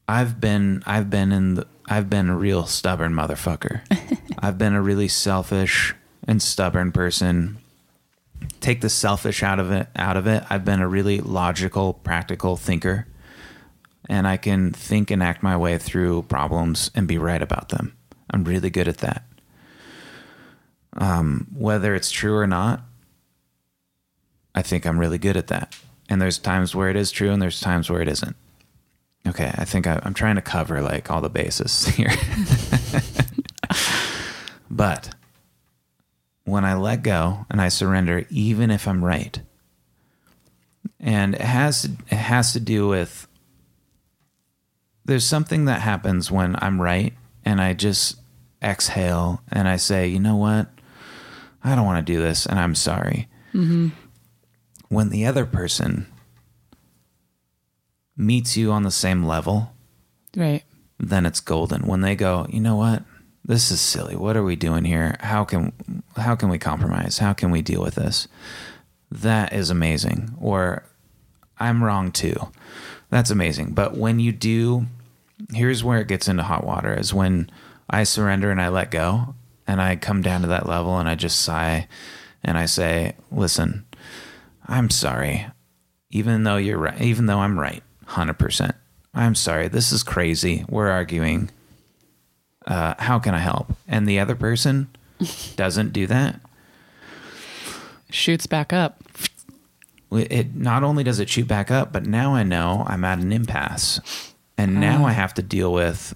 I've 0.08 0.40
been 0.40 0.82
I've 0.86 1.10
been 1.10 1.30
in 1.32 1.54
the 1.54 1.66
I've 1.88 2.08
been 2.10 2.28
a 2.28 2.36
real 2.36 2.66
stubborn 2.66 3.12
motherfucker. 3.12 3.80
I've 4.40 4.58
been 4.58 4.74
a 4.74 4.82
really 4.82 5.08
selfish 5.08 5.94
and 6.26 6.42
stubborn 6.42 6.92
person. 6.92 7.58
Take 8.60 8.80
the 8.80 8.88
selfish 8.88 9.42
out 9.42 9.60
of 9.60 9.70
it 9.70 9.88
out 9.94 10.16
of 10.16 10.26
it. 10.26 10.44
I've 10.48 10.64
been 10.64 10.80
a 10.80 10.88
really 10.88 11.20
logical, 11.20 11.92
practical 11.92 12.56
thinker. 12.56 13.06
And 14.08 14.26
I 14.26 14.38
can 14.38 14.72
think 14.72 15.10
and 15.10 15.22
act 15.22 15.42
my 15.42 15.56
way 15.56 15.78
through 15.78 16.22
problems 16.22 16.90
and 16.94 17.06
be 17.06 17.18
right 17.18 17.40
about 17.42 17.68
them. 17.68 17.96
I'm 18.30 18.44
really 18.44 18.70
good 18.70 18.88
at 18.88 18.98
that. 18.98 19.24
Um, 20.94 21.46
whether 21.54 21.94
it's 21.94 22.10
true 22.10 22.36
or 22.36 22.46
not, 22.46 22.82
I 24.54 24.62
think 24.62 24.86
I'm 24.86 24.98
really 24.98 25.18
good 25.18 25.36
at 25.36 25.46
that. 25.48 25.76
And 26.08 26.20
there's 26.20 26.38
times 26.38 26.74
where 26.74 26.90
it 26.90 26.96
is 26.96 27.12
true 27.12 27.30
and 27.30 27.40
there's 27.40 27.60
times 27.60 27.88
where 27.88 28.00
it 28.00 28.08
isn't. 28.08 28.34
Okay, 29.28 29.52
I 29.54 29.64
think 29.64 29.86
I, 29.86 30.00
I'm 30.02 30.14
trying 30.14 30.36
to 30.36 30.42
cover 30.42 30.80
like 30.80 31.10
all 31.10 31.20
the 31.20 31.28
bases 31.28 31.86
here. 31.94 32.10
But 34.70 35.14
when 36.44 36.64
I 36.64 36.74
let 36.74 37.02
go 37.02 37.46
and 37.50 37.60
I 37.60 37.68
surrender, 37.68 38.24
even 38.30 38.70
if 38.70 38.86
I'm 38.88 39.04
right, 39.04 39.40
and 40.98 41.34
it 41.34 41.40
has 41.40 41.84
it 41.84 42.14
has 42.14 42.52
to 42.52 42.60
do 42.60 42.88
with 42.88 43.26
there's 45.04 45.24
something 45.24 45.64
that 45.64 45.80
happens 45.80 46.30
when 46.30 46.56
I'm 46.62 46.80
right 46.80 47.14
and 47.44 47.60
I 47.60 47.72
just 47.74 48.16
exhale 48.62 49.42
and 49.50 49.66
I 49.68 49.76
say, 49.76 50.06
you 50.08 50.20
know 50.20 50.36
what, 50.36 50.68
I 51.64 51.74
don't 51.74 51.86
want 51.86 52.06
to 52.06 52.12
do 52.12 52.20
this 52.20 52.46
and 52.46 52.58
I'm 52.60 52.74
sorry 52.74 53.28
mm-hmm. 53.54 53.88
when 54.88 55.08
the 55.10 55.26
other 55.26 55.46
person 55.46 56.06
meets 58.16 58.56
you 58.56 58.70
on 58.70 58.82
the 58.82 58.90
same 58.90 59.24
level, 59.24 59.72
Right. 60.36 60.62
then 60.98 61.24
it's 61.26 61.40
golden. 61.40 61.86
When 61.86 62.02
they 62.02 62.14
go, 62.14 62.46
you 62.50 62.60
know 62.60 62.76
what? 62.76 63.02
This 63.50 63.72
is 63.72 63.80
silly. 63.80 64.14
What 64.14 64.36
are 64.36 64.44
we 64.44 64.54
doing 64.54 64.84
here? 64.84 65.16
How 65.18 65.44
can 65.44 65.72
how 66.16 66.36
can 66.36 66.50
we 66.50 66.56
compromise? 66.56 67.18
How 67.18 67.32
can 67.32 67.50
we 67.50 67.62
deal 67.62 67.82
with 67.82 67.96
this? 67.96 68.28
That 69.10 69.52
is 69.52 69.70
amazing. 69.70 70.36
Or 70.40 70.84
I'm 71.58 71.82
wrong 71.82 72.12
too. 72.12 72.52
That's 73.08 73.28
amazing. 73.28 73.72
But 73.72 73.96
when 73.96 74.20
you 74.20 74.30
do, 74.30 74.86
here's 75.52 75.82
where 75.82 75.98
it 75.98 76.06
gets 76.06 76.28
into 76.28 76.44
hot 76.44 76.64
water 76.64 76.94
is 76.94 77.12
when 77.12 77.50
I 77.90 78.04
surrender 78.04 78.52
and 78.52 78.62
I 78.62 78.68
let 78.68 78.92
go 78.92 79.34
and 79.66 79.82
I 79.82 79.96
come 79.96 80.22
down 80.22 80.42
to 80.42 80.46
that 80.46 80.68
level 80.68 80.98
and 80.98 81.08
I 81.08 81.16
just 81.16 81.42
sigh 81.42 81.88
and 82.44 82.56
I 82.56 82.66
say, 82.66 83.16
listen, 83.32 83.84
I'm 84.68 84.90
sorry. 84.90 85.48
Even 86.12 86.44
though 86.44 86.56
you're 86.56 86.78
right, 86.78 87.02
even 87.02 87.26
though 87.26 87.40
I'm 87.40 87.58
right, 87.58 87.82
100%. 88.10 88.74
I'm 89.12 89.34
sorry. 89.34 89.66
This 89.66 89.90
is 89.90 90.04
crazy. 90.04 90.64
We're 90.68 90.88
arguing. 90.88 91.50
Uh, 92.70 92.94
how 93.00 93.18
can 93.18 93.34
I 93.34 93.38
help? 93.38 93.72
And 93.88 94.06
the 94.08 94.20
other 94.20 94.36
person 94.36 94.88
doesn't 95.56 95.92
do 95.92 96.06
that. 96.06 96.40
Shoots 98.10 98.46
back 98.46 98.72
up. 98.72 99.02
It 100.12 100.54
not 100.54 100.84
only 100.84 101.02
does 101.04 101.18
it 101.18 101.28
shoot 101.28 101.48
back 101.48 101.70
up, 101.70 101.92
but 101.92 102.06
now 102.06 102.34
I 102.34 102.44
know 102.44 102.84
I'm 102.86 103.04
at 103.04 103.18
an 103.18 103.32
impasse. 103.32 104.00
And 104.56 104.78
now 104.78 105.04
I 105.04 105.12
have 105.12 105.34
to 105.34 105.42
deal 105.42 105.72
with 105.72 106.14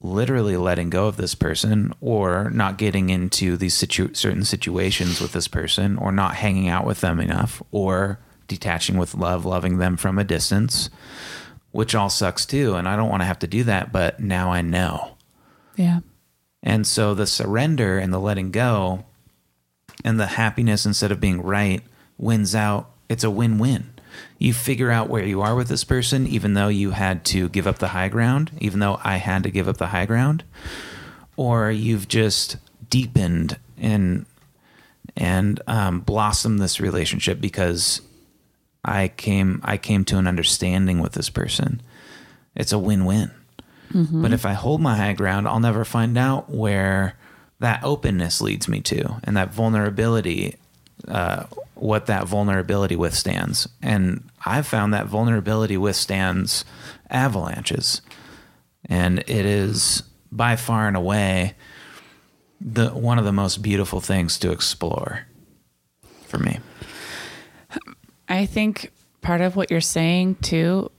literally 0.00 0.56
letting 0.56 0.90
go 0.90 1.06
of 1.06 1.16
this 1.16 1.34
person 1.34 1.92
or 2.00 2.50
not 2.50 2.78
getting 2.78 3.10
into 3.10 3.56
these 3.56 3.74
situ- 3.74 4.14
certain 4.14 4.44
situations 4.44 5.20
with 5.20 5.32
this 5.32 5.48
person 5.48 5.98
or 5.98 6.12
not 6.12 6.36
hanging 6.36 6.68
out 6.68 6.86
with 6.86 7.00
them 7.00 7.18
enough 7.20 7.62
or 7.72 8.18
detaching 8.46 8.96
with 8.96 9.14
love, 9.14 9.44
loving 9.44 9.78
them 9.78 9.96
from 9.96 10.18
a 10.18 10.24
distance, 10.24 10.88
which 11.72 11.94
all 11.94 12.10
sucks 12.10 12.46
too. 12.46 12.74
And 12.74 12.86
I 12.86 12.96
don't 12.96 13.08
want 13.08 13.22
to 13.22 13.26
have 13.26 13.38
to 13.40 13.46
do 13.46 13.64
that, 13.64 13.92
but 13.92 14.20
now 14.20 14.50
I 14.52 14.60
know. 14.60 15.13
Yeah. 15.76 16.00
And 16.62 16.86
so 16.86 17.14
the 17.14 17.26
surrender 17.26 17.98
and 17.98 18.12
the 18.12 18.18
letting 18.18 18.50
go 18.50 19.04
and 20.04 20.18
the 20.18 20.26
happiness 20.26 20.86
instead 20.86 21.12
of 21.12 21.20
being 21.20 21.42
right 21.42 21.82
wins 22.18 22.54
out. 22.54 22.90
It's 23.08 23.24
a 23.24 23.30
win 23.30 23.58
win. 23.58 23.90
You 24.38 24.54
figure 24.54 24.90
out 24.90 25.08
where 25.08 25.24
you 25.24 25.42
are 25.42 25.54
with 25.54 25.68
this 25.68 25.84
person, 25.84 26.26
even 26.26 26.54
though 26.54 26.68
you 26.68 26.90
had 26.90 27.24
to 27.26 27.48
give 27.48 27.66
up 27.66 27.78
the 27.78 27.88
high 27.88 28.08
ground, 28.08 28.50
even 28.60 28.80
though 28.80 29.00
I 29.02 29.16
had 29.16 29.42
to 29.42 29.50
give 29.50 29.68
up 29.68 29.76
the 29.76 29.88
high 29.88 30.06
ground, 30.06 30.44
or 31.36 31.70
you've 31.70 32.08
just 32.08 32.56
deepened 32.88 33.58
and 33.76 34.26
and 35.16 35.60
um, 35.66 36.00
blossomed 36.00 36.60
this 36.60 36.80
relationship 36.80 37.40
because 37.40 38.00
I 38.84 39.08
came 39.08 39.60
I 39.64 39.76
came 39.76 40.04
to 40.06 40.18
an 40.18 40.26
understanding 40.26 41.00
with 41.00 41.12
this 41.12 41.30
person. 41.30 41.82
It's 42.54 42.72
a 42.72 42.78
win 42.78 43.04
win. 43.04 43.30
But 43.92 44.32
if 44.32 44.44
I 44.44 44.52
hold 44.54 44.80
my 44.80 44.96
high 44.96 45.12
ground, 45.12 45.46
I'll 45.46 45.60
never 45.60 45.84
find 45.84 46.18
out 46.18 46.50
where 46.50 47.16
that 47.60 47.84
openness 47.84 48.40
leads 48.40 48.68
me 48.68 48.80
to 48.82 49.20
and 49.24 49.36
that 49.36 49.52
vulnerability, 49.52 50.56
uh, 51.06 51.44
what 51.74 52.06
that 52.06 52.26
vulnerability 52.26 52.96
withstands. 52.96 53.68
And 53.82 54.28
I've 54.44 54.66
found 54.66 54.92
that 54.94 55.06
vulnerability 55.06 55.76
withstands 55.76 56.64
avalanches. 57.08 58.02
And 58.86 59.20
it 59.20 59.46
is 59.46 60.02
by 60.32 60.56
far 60.56 60.88
and 60.88 60.96
away 60.96 61.54
the 62.60 62.90
one 62.90 63.18
of 63.18 63.24
the 63.24 63.32
most 63.32 63.62
beautiful 63.62 64.00
things 64.00 64.38
to 64.40 64.50
explore 64.50 65.26
for 66.26 66.38
me. 66.38 66.58
I 68.28 68.46
think 68.46 68.90
part 69.20 69.40
of 69.40 69.56
what 69.56 69.70
you're 69.70 69.80
saying 69.80 70.36
too 70.36 70.90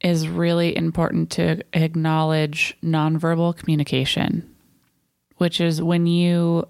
is 0.00 0.28
really 0.28 0.76
important 0.76 1.30
to 1.30 1.62
acknowledge 1.72 2.76
nonverbal 2.82 3.56
communication. 3.56 4.48
which 5.38 5.60
is 5.60 5.82
when 5.82 6.06
you 6.06 6.66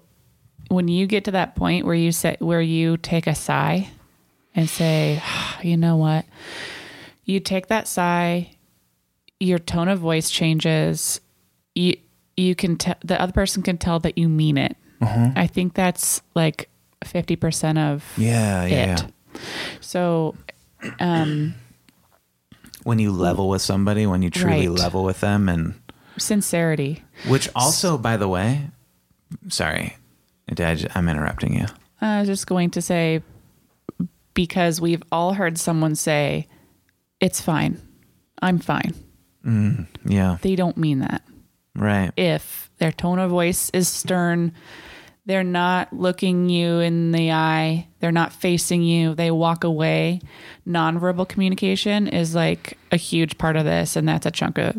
when 0.69 0.87
you 0.89 1.07
get 1.07 1.23
to 1.25 1.31
that 1.31 1.55
point 1.55 1.85
where 1.85 1.95
you 1.95 2.11
say 2.11 2.35
where 2.39 2.61
you 2.61 2.97
take 2.97 3.25
a 3.27 3.35
sigh 3.35 3.89
and 4.55 4.69
say, 4.69 5.21
you 5.63 5.77
know 5.77 5.95
what? 5.97 6.25
You 7.23 7.39
take 7.39 7.67
that 7.67 7.87
sigh, 7.87 8.51
your 9.39 9.59
tone 9.59 9.87
of 9.87 9.99
voice 9.99 10.29
changes. 10.29 11.21
You 11.75 11.95
you 12.35 12.55
can 12.55 12.75
tell 12.77 12.95
the 13.03 13.21
other 13.21 13.31
person 13.33 13.63
can 13.63 13.77
tell 13.77 13.99
that 14.01 14.17
you 14.17 14.27
mean 14.29 14.57
it. 14.57 14.75
I 15.01 15.47
think 15.47 15.73
that's 15.73 16.21
like 16.35 16.69
fifty 17.05 17.35
percent 17.35 17.77
of 17.77 18.03
Yeah, 18.17 18.65
yeah, 18.65 18.95
it. 18.95 19.03
yeah. 19.03 19.39
So, 19.79 20.35
um, 20.99 21.53
When 22.87 22.99
you 22.99 23.11
level 23.11 23.49
with 23.49 23.61
somebody, 23.61 24.07
when 24.07 24.21
you 24.21 24.29
truly 24.29 24.69
Right. 24.69 24.79
level 24.79 25.03
with 25.03 25.19
them, 25.19 25.49
and 25.49 25.73
sincerity. 26.17 27.03
which 27.27 27.49
also, 27.53 27.97
by 27.97 28.15
the 28.15 28.29
way, 28.29 28.69
sorry, 29.49 29.97
ju- 30.55 30.87
I'm 30.95 31.09
interrupting 31.09 31.53
you. 31.53 31.65
I 31.99 32.19
was 32.21 32.29
just 32.29 32.47
going 32.47 32.69
to 32.71 32.81
say 32.81 33.21
because 34.33 34.79
we've 34.79 35.03
all 35.11 35.33
heard 35.33 35.57
someone 35.57 35.95
say, 35.95 36.47
"It's 37.19 37.41
fine, 37.41 37.81
I'm 38.41 38.57
fine." 38.57 38.93
Mm, 39.45 39.87
yeah, 40.05 40.37
They 40.41 40.55
don't 40.55 40.77
mean 40.77 40.99
that. 40.99 41.23
right. 41.75 42.11
if 42.15 42.69
their 42.77 42.93
tone 42.93 43.19
of 43.19 43.29
voice 43.31 43.69
is 43.73 43.89
stern, 43.89 44.53
they're 45.27 45.43
not 45.43 45.91
looking 45.91 46.49
you 46.49 46.79
in 46.79 47.11
the 47.11 47.33
eye, 47.33 47.85
they're 47.99 48.13
not 48.13 48.31
facing 48.31 48.81
you, 48.81 49.13
they 49.13 49.29
walk 49.29 49.65
away. 49.65 50.21
Nonverbal 50.65 51.27
communication 51.27 52.07
is 52.07 52.33
like 52.33 52.77
a 52.93 52.97
huge 52.97 53.37
part 53.37 53.57
of 53.57 53.65
this, 53.65 53.97
and 53.97 54.07
that's 54.07 54.25
a 54.25 54.31
chunk 54.31 54.57
of 54.57 54.75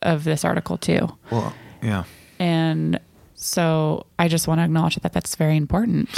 of 0.00 0.22
this 0.22 0.44
article 0.44 0.78
too. 0.78 1.08
Well, 1.30 1.52
yeah. 1.82 2.04
And 2.38 3.00
so 3.34 4.06
I 4.16 4.28
just 4.28 4.46
want 4.46 4.60
to 4.60 4.64
acknowledge 4.64 4.94
that 4.96 5.12
that's 5.12 5.34
very 5.34 5.56
important. 5.56 6.08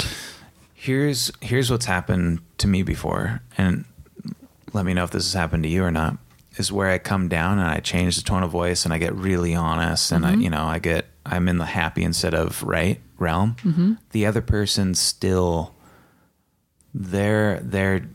Here's 0.75 1.31
here's 1.41 1.71
what's 1.71 1.85
happened 1.85 2.41
to 2.59 2.67
me 2.67 2.83
before, 2.83 3.41
and 3.57 3.85
let 4.71 4.85
me 4.85 4.93
know 4.93 5.03
if 5.03 5.09
this 5.09 5.25
has 5.25 5.33
happened 5.33 5.63
to 5.63 5.69
you 5.69 5.83
or 5.83 5.91
not. 5.91 6.17
Is 6.57 6.71
where 6.71 6.89
I 6.89 6.99
come 6.99 7.27
down 7.27 7.57
and 7.57 7.67
I 7.67 7.79
change 7.79 8.15
the 8.17 8.21
tone 8.21 8.43
of 8.43 8.51
voice 8.51 8.85
and 8.85 8.93
I 8.93 8.97
get 8.97 9.13
really 9.13 9.55
honest 9.55 10.13
and 10.13 10.25
I 10.25 10.33
mm-hmm. 10.33 10.41
you 10.41 10.49
know 10.51 10.63
I 10.63 10.79
get 10.79 11.07
I'm 11.25 11.49
in 11.49 11.57
the 11.57 11.65
happy 11.65 12.01
instead 12.01 12.33
of 12.33 12.63
right 12.63 13.01
realm. 13.17 13.55
Mm-hmm. 13.63 13.93
The 14.11 14.25
other 14.25 14.41
person 14.41 14.95
still 14.95 15.75
they're 16.93 17.59
they're 17.61 18.07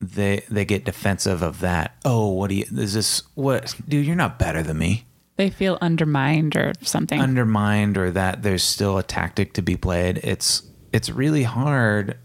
they 0.00 0.42
they 0.50 0.64
get 0.64 0.84
defensive 0.84 1.42
of 1.42 1.60
that. 1.60 1.96
Oh, 2.04 2.28
what 2.28 2.50
do 2.50 2.56
you 2.56 2.64
is 2.70 2.94
this 2.94 3.22
what 3.34 3.74
dude, 3.88 4.06
you're 4.06 4.16
not 4.16 4.38
better 4.38 4.62
than 4.62 4.78
me. 4.78 5.04
They 5.36 5.50
feel 5.50 5.76
undermined 5.80 6.56
or 6.56 6.72
something. 6.80 7.20
undermined 7.20 7.98
or 7.98 8.10
that 8.10 8.42
there's 8.42 8.62
still 8.62 8.96
a 8.96 9.02
tactic 9.02 9.52
to 9.54 9.62
be 9.62 9.76
played. 9.76 10.18
It's 10.22 10.62
it's 10.92 11.10
really 11.10 11.42
hard. 11.44 12.16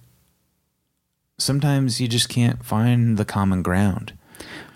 Sometimes 1.37 1.99
you 1.99 2.07
just 2.07 2.29
can't 2.29 2.63
find 2.63 3.17
the 3.17 3.25
common 3.25 3.63
ground. 3.63 4.13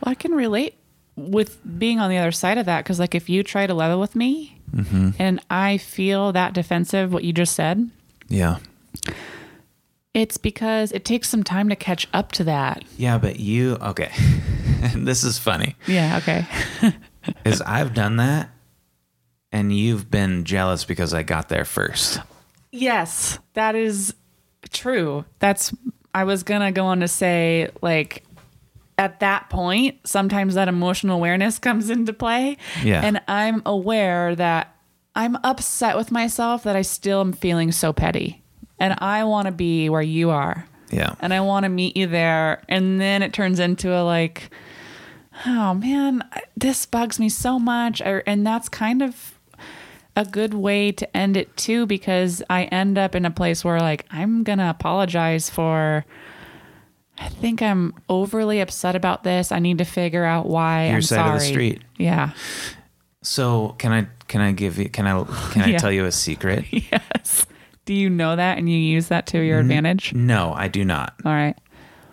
Well, 0.01 0.11
I 0.11 0.15
can 0.15 0.33
relate 0.33 0.75
with 1.15 1.59
being 1.77 1.99
on 1.99 2.09
the 2.09 2.17
other 2.17 2.31
side 2.31 2.57
of 2.57 2.65
that 2.65 2.83
because, 2.83 2.99
like, 2.99 3.15
if 3.15 3.29
you 3.29 3.43
try 3.43 3.67
to 3.67 3.73
level 3.73 3.99
with 3.99 4.15
me 4.15 4.54
Mm-hmm. 4.75 5.11
and 5.19 5.39
I 5.49 5.77
feel 5.77 6.33
that 6.33 6.53
defensive, 6.53 7.13
what 7.13 7.23
you 7.23 7.31
just 7.31 7.55
said, 7.55 7.89
Yeah. 8.27 8.57
it's 10.13 10.37
because 10.37 10.91
it 10.91 11.05
takes 11.05 11.29
some 11.29 11.43
time 11.43 11.69
to 11.69 11.75
catch 11.75 12.07
up 12.13 12.31
to 12.33 12.43
that. 12.45 12.83
Yeah, 12.97 13.17
but 13.17 13.39
you 13.39 13.75
okay. 13.81 14.11
this 14.95 15.23
is 15.23 15.37
funny. 15.39 15.75
Yeah. 15.87 16.17
Okay. 16.17 16.45
Is 17.45 17.61
I've 17.61 17.93
done 17.93 18.17
that 18.17 18.49
and 19.51 19.75
you've 19.75 20.11
been 20.11 20.43
jealous 20.43 20.85
because 20.85 21.13
I 21.13 21.23
got 21.23 21.49
there 21.49 21.65
first. 21.65 22.19
yes, 22.71 23.39
that 23.53 23.73
is 23.75 24.13
true. 24.71 25.25
That's, 25.39 25.73
I 26.13 26.25
was 26.25 26.43
going 26.43 26.61
to 26.61 26.71
go 26.71 26.85
on 26.85 26.99
to 26.99 27.07
say, 27.07 27.69
like, 27.81 28.23
at 28.97 29.19
that 29.19 29.49
point, 29.49 29.99
sometimes 30.07 30.55
that 30.55 30.67
emotional 30.67 31.17
awareness 31.17 31.59
comes 31.67 31.89
into 31.89 32.13
play. 32.13 32.57
Yeah. 32.83 33.01
And 33.03 33.21
I'm 33.27 33.61
aware 33.65 34.35
that 34.35 34.75
I'm 35.15 35.35
upset 35.43 35.95
with 35.97 36.11
myself 36.11 36.63
that 36.63 36.75
I 36.75 36.81
still 36.81 37.21
am 37.21 37.33
feeling 37.33 37.71
so 37.71 37.93
petty. 37.93 38.41
And 38.79 38.95
I 38.99 39.23
want 39.23 39.45
to 39.47 39.51
be 39.51 39.87
where 39.89 40.01
you 40.01 40.29
are. 40.29 40.67
Yeah. 40.91 41.15
And 41.21 41.33
I 41.33 41.39
want 41.41 41.63
to 41.63 41.69
meet 41.69 41.95
you 41.97 42.07
there. 42.07 42.61
And 42.69 42.99
then 42.99 43.21
it 43.23 43.31
turns 43.33 43.59
into 43.59 43.93
a 43.93 44.03
like, 44.03 44.49
oh 45.45 45.73
man, 45.73 46.23
this 46.57 46.85
bugs 46.85 47.19
me 47.19 47.29
so 47.29 47.57
much. 47.59 48.01
Or- 48.01 48.23
And 48.27 48.45
that's 48.45 48.69
kind 48.69 49.01
of 49.01 49.39
a 50.17 50.23
good 50.25 50.53
way 50.53 50.91
to 50.93 51.17
end 51.17 51.35
it 51.35 51.55
too, 51.57 51.85
because 51.85 52.41
I 52.49 52.65
end 52.65 52.97
up 52.97 53.15
in 53.15 53.25
a 53.25 53.31
place 53.31 53.63
where 53.65 53.79
like, 53.79 54.05
I'm 54.11 54.43
going 54.43 54.59
to 54.59 54.69
apologize 54.69 55.49
for. 55.49 56.05
I 57.17 57.29
think 57.29 57.61
I'm 57.61 57.93
overly 58.09 58.59
upset 58.59 58.95
about 58.95 59.23
this. 59.23 59.51
I 59.51 59.59
need 59.59 59.77
to 59.77 59.85
figure 59.85 60.25
out 60.25 60.47
why. 60.47 60.87
Your 60.87 60.95
I'm 60.95 61.01
side 61.01 61.27
of 61.33 61.39
the 61.39 61.45
street. 61.45 61.81
Yeah. 61.97 62.31
So 63.21 63.75
can 63.79 63.91
I 63.91 64.07
can 64.27 64.41
I 64.41 64.51
give 64.51 64.77
you 64.77 64.89
can 64.89 65.07
I 65.07 65.23
can 65.51 65.61
I 65.63 65.67
Yeah. 65.71 65.77
tell 65.77 65.91
you 65.91 66.05
a 66.05 66.11
secret? 66.11 66.65
Yes. 66.71 67.45
Do 67.85 67.93
you 67.93 68.09
know 68.09 68.35
that 68.35 68.57
and 68.57 68.67
you 68.67 68.77
use 68.77 69.09
that 69.09 69.27
to 69.27 69.39
your 69.39 69.59
advantage? 69.59 70.11
No, 70.13 70.53
I 70.53 70.67
do 70.67 70.83
not. 70.83 71.13
All 71.23 71.31
right. 71.31 71.55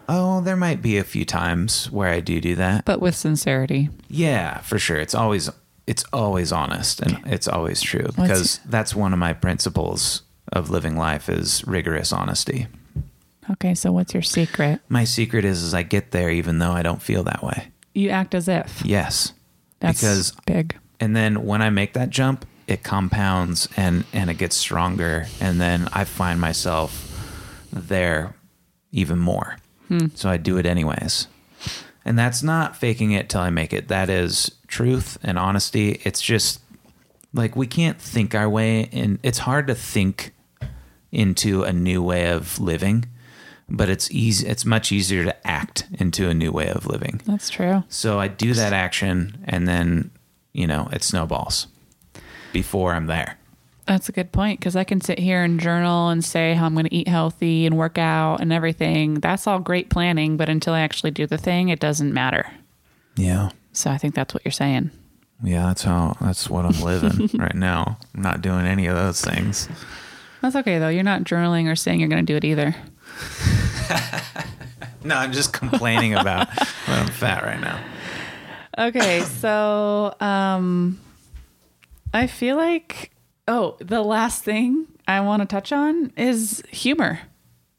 Oh, 0.07 0.43
there 0.43 0.57
might 0.57 0.83
be 0.83 0.99
a 0.99 1.05
few 1.05 1.25
times 1.25 1.91
where 1.91 2.11
I 2.11 2.21
do 2.21 2.41
do 2.43 2.55
that. 2.57 2.85
But 2.85 3.01
with 3.01 3.15
sincerity. 3.17 3.89
Yeah, 4.09 4.59
for 4.59 4.79
sure. 4.79 4.99
It's 4.99 5.15
always 5.15 5.49
it's 5.87 6.05
always 6.13 6.53
honest 6.53 7.01
and 7.01 7.21
it's 7.27 7.49
always 7.49 7.81
true 7.83 8.07
because 8.17 8.61
that's 8.67 8.95
one 8.95 9.13
of 9.13 9.19
my 9.19 9.33
principles 9.33 10.23
of 10.53 10.71
living 10.71 10.97
life 10.97 11.29
is 11.29 11.65
rigorous 11.67 12.13
honesty. 12.13 12.67
Okay. 13.51 13.74
So 13.74 13.93
what's 13.93 14.14
your 14.14 14.22
secret? 14.22 14.80
My 14.88 15.05
secret 15.05 15.45
is 15.45 15.62
is 15.62 15.74
I 15.74 15.82
get 15.82 16.11
there 16.12 16.30
even 16.30 16.59
though 16.59 16.72
I 16.72 16.82
don't 16.82 17.03
feel 17.03 17.24
that 17.24 17.43
way. 17.43 17.68
You 17.95 18.11
act 18.11 18.34
as 18.34 18.49
if. 18.49 18.82
Yes. 18.84 19.32
That's 19.80 20.01
because 20.01 20.32
big. 20.47 20.76
and 21.01 21.14
then 21.16 21.45
when 21.45 21.61
I 21.61 21.70
make 21.70 21.95
that 21.95 22.11
jump, 22.11 22.47
it 22.68 22.82
compounds 22.84 23.68
and 23.76 24.05
and 24.12 24.30
it 24.30 24.34
gets 24.34 24.57
stronger 24.57 25.26
and 25.40 25.61
then 25.61 25.88
I 25.93 26.05
find 26.05 26.40
myself 26.40 27.09
there 27.72 28.34
even 28.93 29.18
more. 29.18 29.57
Hmm. 29.88 30.07
So 30.14 30.30
I 30.30 30.36
do 30.36 30.57
it 30.59 30.66
anyways. 30.66 31.26
And 32.05 32.18
that's 32.18 32.43
not 32.43 32.76
faking 32.76 33.12
it 33.12 33.28
till 33.28 33.40
I 33.40 33.51
make 33.51 33.72
it. 33.72 33.88
That 33.88 34.09
is 34.11 34.51
truth 34.66 35.18
and 35.22 35.38
honesty. 35.38 36.01
It's 36.05 36.20
just 36.20 36.61
like 37.34 37.57
we 37.57 37.66
can't 37.66 38.01
think 38.01 38.34
our 38.34 38.49
way 38.49 38.82
in 38.93 39.18
it's 39.22 39.38
hard 39.38 39.66
to 39.66 39.74
think 39.74 40.32
into 41.11 41.62
a 41.62 41.72
new 41.72 42.03
way 42.03 42.30
of 42.30 42.59
living, 42.59 43.05
but 43.73 43.89
it's 43.89 44.11
easy 44.11 44.47
it's 44.47 44.64
much 44.64 44.93
easier 44.93 45.25
to 45.25 45.47
act 45.47 45.87
into 45.99 46.29
a 46.29 46.35
new 46.35 46.53
way 46.53 46.68
of 46.68 46.87
living. 46.87 47.20
That's 47.25 47.51
true. 47.51 47.83
So 47.89 48.20
I 48.20 48.29
do 48.29 48.53
that 48.55 48.73
action 48.73 49.43
and 49.49 49.66
then, 49.66 50.11
you 50.53 50.66
know, 50.66 50.89
it 50.93 51.03
snowballs 51.03 51.66
before 52.53 52.95
I'm 52.95 53.07
there. 53.07 53.39
That's 53.87 54.09
a 54.09 54.12
good 54.12 54.31
point 54.31 54.61
because 54.61 54.77
I 54.77 54.85
can 54.85 55.01
sit 55.01 55.18
here 55.18 55.43
and 55.43 55.59
journal 55.59 56.11
and 56.11 56.25
say 56.25 56.55
how 56.55 56.66
I'm 56.66 56.75
going 56.75 56.87
to 56.87 56.95
eat 56.95 57.09
healthy 57.09 57.66
and 57.66 57.77
work 57.77 57.99
out 57.99 58.41
and 58.41 58.53
everything. 58.53 59.14
That's 59.14 59.47
all 59.47 59.59
great 59.59 59.91
planning, 59.91 60.37
but 60.37 60.49
until 60.49 60.75
I 60.75 60.81
actually 60.81 61.11
do 61.11 61.27
the 61.27 61.39
thing, 61.39 61.68
it 61.70 61.81
doesn't 61.81 62.12
matter. 62.12 62.53
Yeah. 63.16 63.51
So 63.73 63.91
I 63.91 63.99
think 63.99 64.14
that's 64.14 64.35
what 64.35 64.45
you're 64.45 64.53
saying. 64.53 64.91
Yeah, 65.43 65.66
that's 65.66 65.83
how 65.83 66.16
that's 66.20 66.49
what 66.49 66.64
I'm 66.64 66.81
living 66.81 67.31
right 67.39 67.55
now. 67.55 67.99
I'm 68.14 68.23
not 68.23 68.43
doing 68.43 68.66
any 68.66 68.87
of 68.87 68.95
those 68.95 69.20
things. 69.20 69.68
That's 70.41 70.55
okay 70.57 70.79
though. 70.79 70.89
You're 70.89 71.03
not 71.03 71.25
journaling 71.25 71.70
or 71.70 71.75
saying 71.75 71.99
you're 71.99 72.09
going 72.09 72.25
to 72.25 72.33
do 72.33 72.37
it 72.37 72.45
either. 72.45 72.77
No, 75.05 75.17
I'm 75.17 75.33
just 75.33 75.53
complaining 75.53 76.15
about 76.15 76.49
when 76.87 76.97
I'm 76.99 77.09
fat 77.09 77.43
right 77.43 77.61
now. 77.61 77.81
Okay, 78.79 79.21
so 79.41 80.15
um 80.21 81.01
I 82.15 82.29
feel 82.29 82.57
like 82.57 83.11
oh, 83.49 83.77
the 83.81 84.01
last 84.03 84.45
thing 84.45 84.87
I 85.09 85.21
want 85.21 85.43
to 85.43 85.47
touch 85.47 85.73
on 85.73 86.13
is 86.17 86.63
humor. 86.71 87.19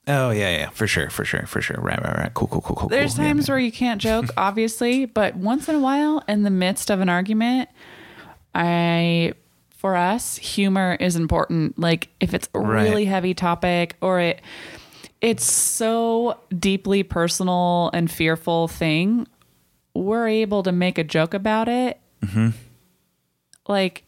Oh 0.05 0.31
yeah, 0.31 0.49
yeah, 0.57 0.69
for 0.71 0.85
sure, 0.85 1.09
for 1.09 1.23
sure, 1.23 1.45
for 1.45 1.61
sure. 1.61 1.77
Right, 1.79 1.97
right, 2.03 2.17
right. 2.17 2.33
Cool, 2.33 2.49
cool, 2.49 2.59
cool, 2.59 2.75
cool. 2.75 2.89
There's 2.89 3.15
cool. 3.15 3.23
Times 3.23 3.47
man. 3.47 3.53
where 3.53 3.59
you 3.59 3.71
can't 3.71 4.01
joke, 4.01 4.25
obviously, 4.37 5.05
but 5.05 5.37
once 5.37 5.69
in 5.69 5.75
a 5.75 5.79
while, 5.79 6.21
in 6.27 6.43
the 6.43 6.49
midst 6.49 6.91
of 6.91 6.99
an 6.99 7.07
argument, 7.07 7.69
I, 8.53 9.31
for 9.77 9.95
us, 9.95 10.35
humor 10.35 10.97
is 10.99 11.15
important. 11.15 11.79
Like 11.79 12.09
if 12.19 12.33
it's 12.33 12.49
a 12.53 12.59
Right. 12.59 12.83
really 12.83 13.05
heavy 13.05 13.33
topic 13.33 13.95
or 14.01 14.19
it, 14.19 14.41
it's 15.23 15.51
so 15.51 16.37
deeply 16.59 17.01
personal 17.01 17.89
and 17.93 18.11
fearful 18.11 18.67
thing, 18.67 19.25
we're 19.95 20.27
able 20.27 20.61
to 20.63 20.71
make 20.71 20.97
a 20.99 21.03
joke 21.03 21.33
about 21.33 21.67
it. 21.67 21.99
Mm-hmm. 22.21 22.49
Like 23.67 24.03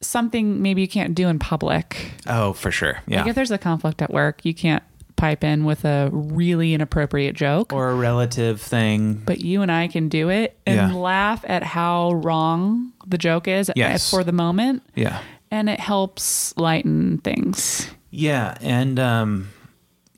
something 0.00 0.62
maybe 0.62 0.80
you 0.80 0.88
can't 0.88 1.14
do 1.14 1.28
in 1.28 1.38
public. 1.38 2.12
Oh, 2.26 2.52
for 2.52 2.70
sure. 2.70 3.00
Yeah. 3.06 3.20
Like 3.20 3.28
if 3.30 3.34
there's 3.34 3.50
a 3.50 3.58
conflict 3.58 4.00
at 4.00 4.10
work, 4.12 4.44
you 4.44 4.54
can't 4.54 4.82
pipe 5.16 5.42
in 5.42 5.64
with 5.64 5.84
a 5.84 6.08
really 6.12 6.72
inappropriate 6.74 7.34
joke 7.34 7.72
or 7.72 7.90
a 7.90 7.94
relative 7.94 8.60
thing. 8.60 9.14
but 9.26 9.40
you 9.40 9.62
and 9.62 9.70
I 9.72 9.88
can 9.88 10.08
do 10.08 10.28
it 10.30 10.56
and 10.64 10.76
Yeah. 10.76 10.92
laugh 10.96 11.44
at 11.48 11.64
how 11.64 12.12
wrong 12.12 12.92
the 13.06 13.18
joke 13.18 13.48
is 13.48 13.70
Yes. 13.74 14.08
for 14.10 14.22
the 14.24 14.32
moment. 14.32 14.82
Yeah. 14.94 15.20
and 15.50 15.68
it 15.70 15.80
helps 15.80 16.54
lighten 16.58 17.18
things. 17.18 17.88
Yeah, 18.10 18.56
and 18.60 18.98
um, 19.00 19.48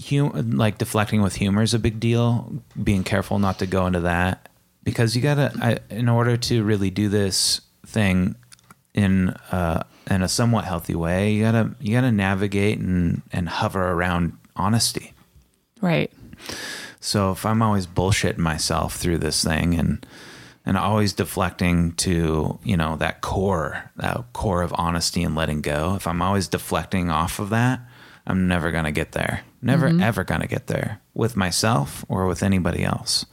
hum- 0.01 0.53
like 0.53 0.78
deflecting 0.78 1.22
with 1.22 1.36
humor 1.36 1.62
is 1.62 1.74
a 1.74 1.78
big 1.78 2.01
deal. 2.01 2.53
Being 2.82 3.05
careful 3.05 3.38
not 3.38 3.59
to 3.59 3.66
go 3.66 3.86
into 3.86 4.01
that 4.01 4.48
because 4.82 5.14
you 5.14 5.22
gotta, 5.22 5.53
I, 5.61 5.78
in 5.94 6.09
order 6.09 6.36
to 6.36 6.64
really 6.64 6.90
do 6.90 7.09
this 7.09 7.61
thing 7.86 8.36
in 8.94 9.30
uh, 9.51 9.84
in 10.11 10.22
a 10.22 10.28
somewhat 10.28 10.64
healthy 10.64 10.94
way, 10.94 11.32
you 11.32 11.42
gotta 11.42 11.74
you 11.80 11.94
gotta 11.94 12.12
navigate 12.12 12.78
and 12.78 13.22
and 13.32 13.48
hover 13.48 13.90
around 13.92 14.36
honesty. 14.57 15.12
Right. 15.80 16.12
So 17.01 17.32
if 17.32 17.46
I'm 17.46 17.62
always 17.62 17.86
bullshitting 17.86 18.38
myself 18.38 18.96
through 18.96 19.18
this 19.18 19.42
thing 19.42 19.74
and 19.74 20.05
and 20.66 20.76
always 20.76 21.12
deflecting 21.12 21.92
to 21.92 22.59
you 22.62 22.76
know 22.76 22.96
that 22.96 23.20
core 23.20 23.90
that 23.96 24.32
core 24.32 24.62
of 24.62 24.74
honesty 24.76 25.22
and 25.22 25.34
letting 25.34 25.61
go 25.61 25.94
if 25.94 26.07
i'm 26.07 26.22
always 26.22 26.48
deflecting 26.48 27.11
off 27.11 27.38
of 27.38 27.51
that 27.51 27.80
i'm 28.26 28.46
never 28.46 28.70
going 28.70 28.84
to 28.84 28.92
get 28.92 29.12
there 29.12 29.42
never 29.62 29.88
ever 30.00 30.24
going 30.24 30.40
to 30.40 30.46
get 30.46 30.66
there 30.66 31.00
with 31.14 31.36
myself 31.36 32.04
or 32.08 32.26
with 32.26 32.42
anybody 32.42 32.82
else 32.84 33.26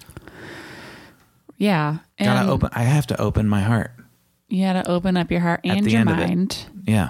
Yeah. 1.57 1.97
gotta 2.19 2.49
open 2.49 2.69
i 2.73 2.83
have 2.83 3.07
to 3.07 3.19
open 3.19 3.47
my 3.47 3.61
heart 3.61 3.91
you 4.49 4.63
gotta 4.65 4.87
open 4.89 5.17
up 5.17 5.31
your 5.31 5.41
heart 5.41 5.61
and 5.63 5.89
your 5.89 6.01
end 6.01 6.09
of 6.09 6.19
it. 6.19 6.27
mind. 6.27 6.65
yeah 6.85 7.09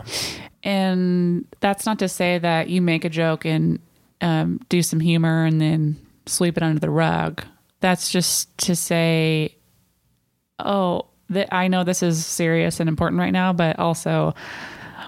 And 0.64 1.46
that's 1.60 1.86
not 1.86 2.00
to 2.00 2.10
say 2.10 2.40
that 2.40 2.70
you 2.70 2.82
make 2.82 3.06
a 3.06 3.10
joke 3.10 3.46
and 3.46 3.80
um, 4.22 4.60
do 4.70 4.82
some 4.82 5.00
humor 5.00 5.46
and 5.46 5.62
then 5.62 5.96
sweep 6.26 6.58
it 6.58 6.64
under 6.64 6.80
the 6.80 6.90
rug. 6.90 7.44
That's 7.80 8.10
just 8.12 8.58
to 8.66 8.76
say, 8.76 9.56
oh, 10.58 11.06
that 11.30 11.54
I 11.54 11.68
know 11.68 11.84
this 11.84 12.02
is 12.02 12.26
serious 12.26 12.80
and 12.80 12.90
important 12.90 13.20
right 13.20 13.32
now, 13.32 13.54
but 13.54 13.78
also 13.80 14.34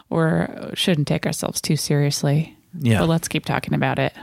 we're 0.10 0.72
shouldn't 0.76 1.08
take 1.08 1.26
ourselves 1.26 1.60
too 1.60 1.76
seriously. 1.76 2.56
Yeah 2.74 3.00
But 3.00 3.10
let's 3.10 3.28
keep 3.28 3.46
talking 3.46 3.74
about 3.74 4.00
it. 4.00 4.14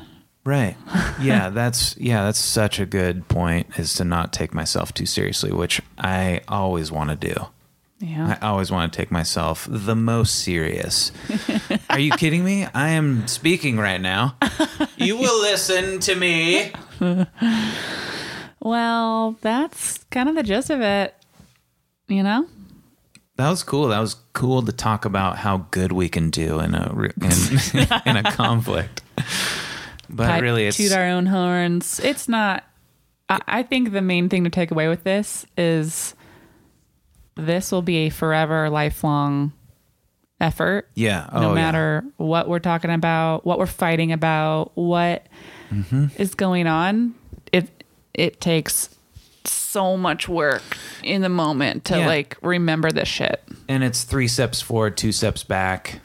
right 0.45 0.77
yeah 1.21 1.51
that's 1.51 1.97
yeah 1.99 2.25
that's 2.25 2.39
such 2.39 2.79
a 2.81 2.87
good 2.87 3.27
point 3.29 3.79
is 3.79 3.95
to 3.95 4.05
not 4.05 4.33
take 4.33 4.55
myself 4.55 4.93
too 4.95 5.07
seriously 5.07 5.53
which 5.53 5.81
i 5.99 6.41
always 6.49 6.91
want 6.93 7.11
to 7.11 7.17
do 7.17 7.35
Yeah. 7.99 8.37
I 8.43 8.47
always 8.49 8.71
want 8.71 8.93
to 8.93 8.97
take 8.97 9.11
myself 9.11 9.67
the 9.71 9.95
most 9.97 10.35
serious. 10.45 11.13
Are 11.91 11.99
you 11.99 12.11
kidding 12.13 12.45
me? 12.45 12.67
I 12.75 12.91
am 12.91 13.27
speaking 13.27 13.79
right 13.79 14.01
now. 14.01 14.37
You 14.99 15.17
will 15.17 15.41
listen 15.41 16.01
to 16.01 16.15
me. 16.15 16.73
well, 18.61 19.37
that's 19.41 19.99
kind 20.11 20.29
of 20.29 20.35
the 20.35 20.43
gist 20.43 20.71
of 20.71 20.81
it. 20.81 21.15
You 22.09 22.23
know? 22.23 22.47
That 23.37 23.51
was 23.51 23.63
cool. 23.63 23.89
That 23.89 24.01
was 24.01 24.15
cool 24.33 24.63
to 24.63 24.73
talk 24.73 25.05
about 25.05 25.37
how 25.39 25.67
good 25.71 25.93
we 25.93 26.09
can 26.09 26.31
do 26.31 26.59
in 26.61 26.75
a 26.75 26.91
in, 26.93 27.89
in 28.07 28.17
a 28.17 28.23
conflict. 28.33 29.03
But 30.09 30.41
really, 30.43 30.67
it's 30.67 30.77
toot 30.77 30.93
our 30.93 31.05
own 31.05 31.27
horns. 31.27 32.01
It's 32.01 32.29
not. 32.29 32.65
I, 33.29 33.41
I 33.47 33.63
think 33.63 33.93
the 33.93 34.01
main 34.01 34.29
thing 34.29 34.45
to 34.45 34.51
take 34.51 34.71
away 34.71 34.89
with 34.89 35.05
this 35.05 35.45
is 35.59 36.15
this 37.35 37.71
will 37.73 37.83
be 37.83 38.07
a 38.07 38.11
forever, 38.11 38.71
lifelong 38.71 39.53
effort. 40.41 40.89
yeah. 40.95 41.29
Oh, 41.33 41.41
no 41.41 41.49
yeah. 41.49 41.55
matter 41.55 42.05
what 42.17 42.49
we're 42.49 42.59
talking 42.59 42.91
about, 42.91 43.45
what 43.45 43.59
we're 43.59 43.67
fighting 43.67 44.13
about, 44.13 44.73
what 44.77 45.27
is 45.71 45.77
Mm-hmm. 45.91 46.33
going 46.37 46.67
on, 46.67 47.15
it 47.53 47.85
it 48.15 48.41
takes 48.41 48.96
so 49.77 49.95
much 49.99 50.27
work 50.27 50.63
in 51.03 51.21
the 51.21 51.29
moment 51.29 51.85
to 51.85 51.99
Yeah. 51.99 52.07
like 52.07 52.39
remember 52.41 52.91
this 52.91 53.09
shit. 53.09 53.43
and 53.69 53.85
it's 53.85 54.05
three 54.05 54.27
steps 54.29 54.63
forward, 54.63 54.97
two 54.97 55.13
steps 55.13 55.45
back, 55.45 56.01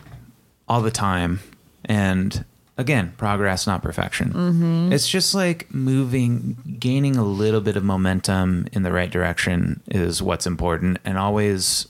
all 0.68 0.82
the 0.82 0.92
time. 0.92 1.40
And 1.86 2.44
again, 2.78 3.14
progress, 3.18 3.66
not 3.68 3.82
perfection. 3.82 4.34
Mm-hmm. 4.34 4.92
It's 4.92 5.08
just 5.08 5.34
like 5.34 5.74
moving, 5.74 6.58
gaining 6.80 7.16
a 7.16 7.24
little 7.24 7.62
bit 7.62 7.78
of 7.78 7.84
momentum 7.84 8.68
in 8.74 8.84
the 8.84 8.92
right 8.92 9.10
direction 9.10 9.82
is 9.88 10.22
what's 10.22 10.46
important. 10.46 11.00
And 11.06 11.18
always, 11.18 11.88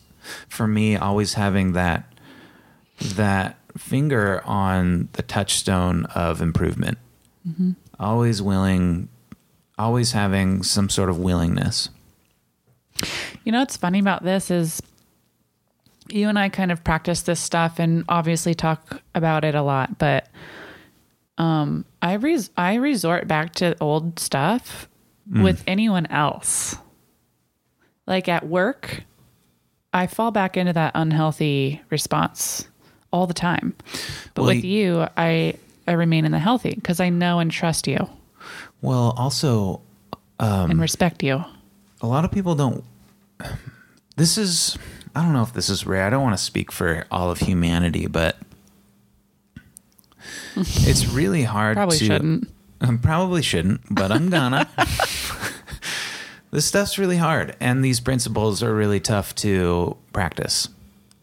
for 0.49 0.67
me, 0.67 0.95
always 0.97 1.34
having 1.34 1.73
that 1.73 2.03
that 3.15 3.57
finger 3.77 4.43
on 4.45 5.09
the 5.13 5.23
touchstone 5.23 6.05
of 6.13 6.41
improvement. 6.41 6.97
Mm-hmm. 7.47 7.71
Always 7.99 8.39
willing, 8.41 9.07
always 9.82 10.11
having 10.13 10.63
some 10.63 10.89
sort 10.89 11.09
of 11.09 11.17
willingness. 11.19 11.89
You 13.43 13.51
know 13.51 13.59
what's 13.59 13.77
funny 13.77 13.99
about 13.99 14.23
this 14.23 14.51
is 14.51 14.82
you 16.09 16.29
and 16.29 16.38
I 16.38 16.49
kind 16.49 16.71
of 16.71 16.84
practice 16.84 17.21
this 17.21 17.39
stuff 17.39 17.79
and 17.79 18.03
obviously 18.07 18.53
talk 18.53 19.01
about 19.15 19.43
it 19.43 19.55
a 19.55 19.61
lot, 19.61 19.97
but 19.97 20.27
um 21.38 21.86
I 22.01 22.13
res- 22.13 22.51
I 22.57 22.75
resort 22.75 23.27
back 23.27 23.55
to 23.55 23.75
old 23.82 24.19
stuff 24.19 24.88
with 25.34 25.63
anyone 25.65 26.05
else. 26.07 26.75
Like 28.05 28.27
at 28.27 28.47
work, 28.47 29.03
I 29.93 30.07
fall 30.07 30.32
back 30.32 30.57
into 30.57 30.73
that 30.73 30.91
unhealthy 30.93 31.82
response 31.89 32.67
all 33.13 33.27
the 33.27 33.34
time. 33.34 33.73
But 34.34 34.41
Well, 34.43 34.55
with 34.55 34.65
you, 34.65 35.07
I 35.15 35.55
I 35.88 35.93
remain 35.93 36.25
in 36.25 36.32
the 36.32 36.39
healthy 36.39 36.75
because 36.75 36.99
I 36.99 37.09
know 37.09 37.39
and 37.39 37.49
trust 37.49 37.88
you 37.88 38.09
Well, 38.82 39.13
also, 39.17 39.82
and 40.39 40.79
respect 40.82 41.21
you. 41.23 41.43
a 42.01 42.07
lot 42.07 42.25
of 42.25 42.32
people 42.32 42.55
don't 42.55 42.84
this 44.15 44.38
is 44.38 44.77
i 45.15 45.21
don't 45.21 45.34
know 45.34 45.43
if 45.43 45.53
this 45.53 45.69
is 45.69 45.86
rare 45.86 46.05
i 46.05 46.09
don't 46.09 46.23
want 46.23 46.36
to 46.38 46.43
speak 46.43 46.71
for 46.71 47.05
all 47.11 47.29
of 47.29 47.39
humanity 47.39 48.07
but 48.07 48.38
it's 50.55 51.05
really 51.07 51.43
hard 51.43 51.75
Probably 51.77 51.97
to 51.97 52.05
shouldn't. 52.05 52.49
Um, 52.82 52.97
probably 52.99 53.41
shouldn't 53.41 53.82
but 53.89 54.11
i'm 54.11 54.29
gonna 54.29 54.67
this 56.51 56.65
stuff's 56.65 56.97
really 56.97 57.17
hard 57.17 57.55
and 57.59 57.84
these 57.86 57.99
principles 57.99 58.63
are 58.63 58.73
really 58.73 58.99
tough 58.99 59.36
to 59.36 59.95
practice 60.13 60.69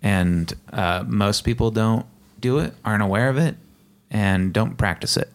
and 0.03 0.53
uh, 0.73 1.03
most 1.07 1.43
people 1.43 1.71
don't 1.73 2.07
do 2.41 2.59
it 2.59 2.73
aren't 2.85 3.03
aware 3.03 3.29
of 3.29 3.37
it 3.37 3.57
and 4.11 4.53
don't 4.53 4.77
practice 4.77 5.17
it 5.17 5.31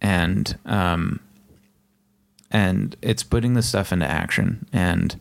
and 0.00 0.58
um, 0.66 1.20
and 2.50 2.96
it's 3.02 3.22
putting 3.22 3.54
the 3.54 3.62
stuff 3.62 3.92
into 3.92 4.06
action 4.06 4.66
and 4.72 5.18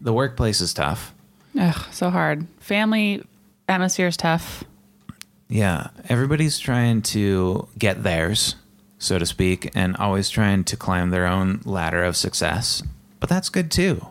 the 0.00 0.12
workplace 0.12 0.60
is 0.60 0.72
tough 0.74 1.14
Ugh, 1.58 1.86
so 1.90 2.10
hard. 2.10 2.46
Family 2.60 3.24
atmosphere 3.68 4.06
is 4.06 4.16
tough. 4.16 4.64
yeah 5.48 5.88
everybody's 6.08 6.58
trying 6.58 7.02
to 7.02 7.66
get 7.78 8.02
theirs 8.02 8.54
so 8.98 9.18
to 9.18 9.26
speak 9.26 9.70
and 9.74 9.96
always 9.96 10.30
trying 10.30 10.64
to 10.64 10.76
climb 10.76 11.10
their 11.10 11.26
own 11.26 11.60
ladder 11.64 12.02
of 12.04 12.16
success 12.16 12.82
but 13.20 13.28
that's 13.28 13.48
good 13.48 13.70
too 13.70 14.06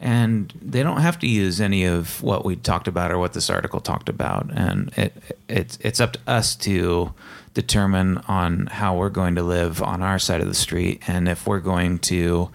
and 0.00 0.52
they 0.62 0.82
don't 0.82 1.02
have 1.02 1.18
to 1.18 1.26
use 1.26 1.60
any 1.60 1.84
of 1.84 2.22
what 2.22 2.44
we 2.44 2.56
talked 2.56 2.88
about 2.88 3.12
or 3.12 3.18
what 3.18 3.34
this 3.34 3.50
article 3.50 3.80
talked 3.80 4.08
about. 4.08 4.50
And 4.50 4.90
it 4.96 5.14
it's 5.48 5.78
it's 5.82 6.00
up 6.00 6.14
to 6.14 6.20
us 6.26 6.56
to 6.56 7.12
determine 7.52 8.18
on 8.26 8.66
how 8.66 8.96
we're 8.96 9.10
going 9.10 9.34
to 9.34 9.42
live 9.42 9.82
on 9.82 10.02
our 10.02 10.18
side 10.18 10.40
of 10.40 10.48
the 10.48 10.54
street. 10.54 11.02
And 11.06 11.28
if 11.28 11.46
we're 11.46 11.60
going 11.60 11.98
to 11.98 12.50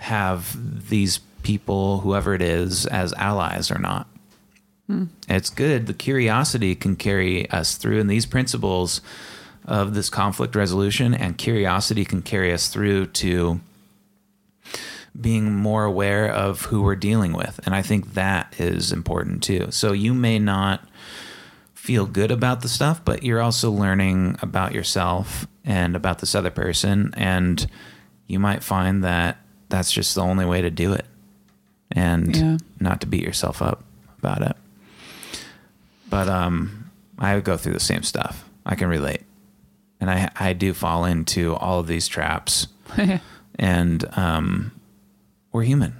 have 0.00 0.88
these 0.88 1.20
people 1.44 2.00
whoever 2.00 2.34
it 2.34 2.42
is 2.42 2.86
as 2.86 3.12
allies 3.14 3.70
or 3.70 3.78
not. 3.78 4.08
Hmm. 4.88 5.04
It's 5.28 5.50
good. 5.50 5.86
The 5.86 5.94
curiosity 5.94 6.74
can 6.74 6.96
carry 6.96 7.48
us 7.50 7.76
through. 7.76 8.00
And 8.00 8.10
these 8.10 8.26
principles 8.26 9.00
of 9.64 9.94
this 9.94 10.10
conflict 10.10 10.56
resolution 10.56 11.14
and 11.14 11.38
curiosity 11.38 12.04
can 12.04 12.22
carry 12.22 12.52
us 12.52 12.68
through 12.68 13.06
to 13.06 13.60
being 15.20 15.54
more 15.54 15.84
aware 15.84 16.30
of 16.30 16.62
who 16.62 16.82
we're 16.82 16.96
dealing 16.96 17.32
with. 17.32 17.60
And 17.66 17.74
I 17.74 17.82
think 17.82 18.14
that 18.14 18.54
is 18.58 18.92
important 18.92 19.42
too. 19.42 19.68
So 19.70 19.92
you 19.92 20.14
may 20.14 20.38
not 20.38 20.86
feel 21.74 22.06
good 22.06 22.30
about 22.30 22.60
the 22.62 22.68
stuff, 22.68 23.04
but 23.04 23.22
you're 23.22 23.40
also 23.40 23.70
learning 23.70 24.36
about 24.40 24.72
yourself 24.72 25.46
and 25.64 25.94
about 25.96 26.20
this 26.20 26.34
other 26.34 26.50
person. 26.50 27.12
And 27.16 27.66
you 28.26 28.38
might 28.38 28.62
find 28.62 29.04
that 29.04 29.38
that's 29.68 29.92
just 29.92 30.14
the 30.14 30.22
only 30.22 30.44
way 30.46 30.62
to 30.62 30.70
do 30.70 30.92
it 30.92 31.04
and 31.90 32.34
Yeah. 32.36 32.56
not 32.80 33.00
to 33.02 33.06
beat 33.06 33.22
yourself 33.22 33.60
up 33.60 33.84
about 34.18 34.42
it. 34.42 34.56
But 36.08 36.28
um, 36.28 36.90
I 37.18 37.34
would 37.34 37.44
go 37.44 37.56
through 37.56 37.72
the 37.74 37.80
same 37.80 38.02
stuff. 38.02 38.48
I 38.64 38.74
can 38.76 38.88
relate. 38.88 39.22
And 40.00 40.10
I, 40.10 40.30
I 40.38 40.52
do 40.52 40.72
fall 40.74 41.04
into 41.04 41.54
all 41.56 41.80
of 41.80 41.86
these 41.86 42.08
traps. 42.08 42.68
and 43.58 44.04
um, 44.16 44.72
we're 45.52 45.62
human. 45.64 45.94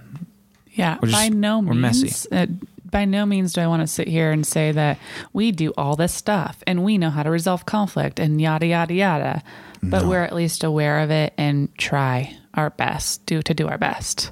Yeah, 0.72 0.98
We're 1.02 1.08
just- 1.08 1.20
by 1.20 1.28
no 1.28 1.60
we're 1.60 1.74
means. 1.74 2.02
messy. 2.02 2.28
Uh, 2.32 2.46
by 2.90 3.04
no 3.06 3.24
means 3.26 3.52
do 3.54 3.60
I 3.62 3.66
want 3.66 3.80
to 3.82 3.86
sit 3.86 4.06
here 4.08 4.30
and 4.30 4.46
say 4.46 4.70
that 4.72 4.98
we 5.32 5.50
do 5.52 5.72
all 5.78 5.96
this 5.96 6.12
stuff 6.12 6.62
and 6.66 6.84
we 6.84 6.98
know 6.98 7.08
how 7.10 7.22
to 7.22 7.30
resolve 7.30 7.64
conflict 7.64 8.18
and 8.20 8.40
yada 8.40 8.66
yada 8.66 8.92
yada. 8.94 9.42
But 9.82 10.02
No. 10.02 10.08
we're 10.10 10.22
at 10.22 10.34
least 10.34 10.62
aware 10.62 11.00
of 11.00 11.10
it 11.10 11.32
and 11.38 11.68
try 11.78 12.36
our 12.54 12.70
best, 12.70 13.24
do 13.26 13.40
to 13.42 13.54
do 13.54 13.66
our 13.66 13.78
best, 13.78 14.30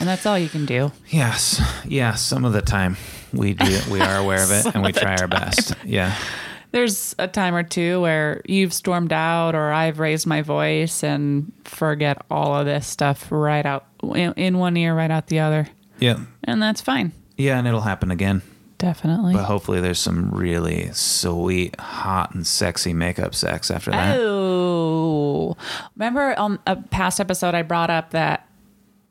and 0.00 0.08
that's 0.08 0.26
all 0.26 0.36
you 0.38 0.48
can 0.48 0.66
do. 0.66 0.90
Yes, 1.08 1.62
yeah, 1.86 2.14
some 2.14 2.44
of 2.44 2.52
the 2.52 2.62
time. 2.62 2.96
we 3.32 3.54
do. 3.54 3.78
We 3.90 4.00
are 4.00 4.16
aware 4.18 4.42
of 4.42 4.50
it, 4.52 4.66
and 4.74 4.82
we 4.84 4.92
try 4.92 5.16
our 5.16 5.28
best. 5.28 5.74
Yeah. 5.84 6.14
There's 6.72 7.14
a 7.20 7.28
time 7.28 7.54
or 7.54 7.62
two 7.62 8.00
where 8.00 8.42
you've 8.46 8.72
stormed 8.72 9.12
out 9.12 9.54
or 9.54 9.72
I've 9.72 10.00
raised 10.00 10.26
my 10.26 10.42
voice 10.42 11.04
and 11.04 11.52
forget 11.64 12.18
all 12.30 12.56
of 12.56 12.66
this 12.66 12.86
stuff 12.88 13.28
right 13.30 13.64
out 13.64 13.86
in 14.12 14.58
one 14.58 14.76
ear, 14.76 14.94
right 14.94 15.10
out 15.10 15.28
the 15.28 15.38
other. 15.40 15.68
Yeah. 15.98 16.18
And 16.44 16.62
that's 16.62 16.80
fine. 16.80 17.12
Yeah, 17.36 17.58
and 17.58 17.66
it'll 17.66 17.80
happen 17.80 18.10
again. 18.10 18.42
Definitely. 18.78 19.32
But 19.34 19.44
hopefully, 19.44 19.80
there's 19.80 19.98
some 20.00 20.30
really 20.30 20.90
sweet, 20.92 21.78
hot, 21.80 22.34
and 22.34 22.46
sexy 22.46 22.92
makeup 22.92 23.34
sex 23.34 23.70
after 23.70 23.90
that. 23.92 24.18
Oh, 24.20 25.56
remember 25.96 26.38
on 26.38 26.58
a 26.66 26.76
past 26.76 27.20
episode 27.20 27.54
I 27.54 27.62
brought 27.62 27.88
up 27.90 28.10
that 28.10 28.46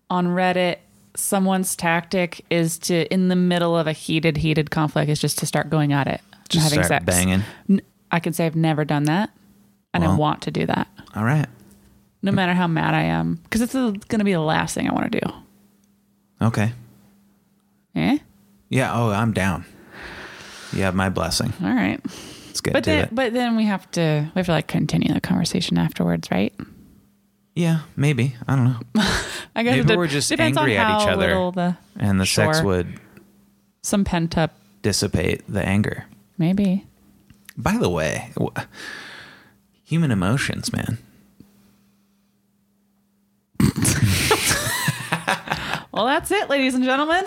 on 0.09 0.27
Reddit, 0.27 0.77
someone's 1.15 1.75
tactic 1.75 2.45
is 2.49 2.77
to, 2.79 3.11
in 3.11 3.29
the 3.29 3.35
middle 3.35 3.75
of 3.77 3.87
a 3.87 3.93
heated, 3.93 4.37
heated 4.37 4.69
conflict, 4.69 5.09
is 5.09 5.19
just 5.19 5.39
to 5.39 5.45
start 5.45 5.69
going 5.69 5.91
at 5.93 6.07
it, 6.07 6.21
Just 6.49 6.65
having 6.65 6.83
start 6.83 7.03
sex. 7.03 7.05
banging. 7.05 7.81
I 8.11 8.19
can 8.19 8.33
say 8.33 8.45
I've 8.45 8.55
never 8.55 8.85
done 8.85 9.05
that, 9.05 9.31
and 9.93 10.03
I 10.03 10.07
Well. 10.07 10.17
want 10.17 10.41
to 10.43 10.51
do 10.51 10.65
that, 10.67 10.87
All 11.15 11.23
right. 11.23 11.47
No 12.23 12.31
matter 12.31 12.53
how 12.53 12.65
mad 12.67 12.95
I 12.95 13.03
am, 13.03 13.35
because 13.43 13.61
it's 13.61 13.73
going 13.73 13.99
to 14.19 14.23
be 14.23 14.33
the 14.33 14.39
last 14.39 14.73
thing 14.73 14.89
I 14.89 14.93
want 14.93 15.11
to 15.11 15.19
do. 15.19 15.33
Okay. 16.41 16.73
Eh? 17.95 18.17
Yeah. 18.69 18.91
Oh, 18.93 19.11
I'm 19.11 19.33
down. 19.33 19.65
You 20.71 20.81
have 20.83 20.95
my 20.95 21.09
blessing. 21.09 21.53
All 21.61 21.67
right. 21.73 21.99
Let's 22.47 22.61
get 22.61 22.73
But 22.73 22.83
to 22.85 22.89
then, 22.89 23.03
it. 23.05 23.13
but 23.15 23.33
then 23.33 23.55
we 23.55 23.65
have 23.65 23.89
to 23.91 24.31
we 24.33 24.39
have 24.39 24.45
to 24.47 24.51
like 24.51 24.67
continue 24.67 25.13
the 25.13 25.21
conversation 25.21 25.77
afterwards, 25.77 26.31
right? 26.31 26.53
Yeah, 27.55 27.81
maybe. 27.95 28.35
I 28.47 28.55
don't 28.55 28.65
know. 28.65 28.79
I 29.55 29.61
guess 29.61 29.75
Maybe 29.85 29.95
we're 29.95 30.07
just 30.07 30.31
angry 30.31 30.75
at 30.77 31.01
each 31.01 31.07
other. 31.07 31.27
the 31.51 31.77
And 31.97 32.19
the 32.19 32.25
sex 32.25 32.63
would 32.63 32.99
some 33.83 34.03
pent 34.03 34.37
up 34.39 34.55
dissipate 34.81 35.43
the 35.47 35.63
anger. 35.63 36.05
maybe. 36.39 36.87
By 37.55 37.77
the 37.77 37.89
way, 37.89 38.31
human 39.83 40.09
emotions, 40.09 40.73
man. 40.73 40.97
Well, 45.93 46.05
that's 46.05 46.31
it, 46.31 46.49
ladies 46.49 46.73
and 46.73 46.83
gentlemen. 46.83 47.23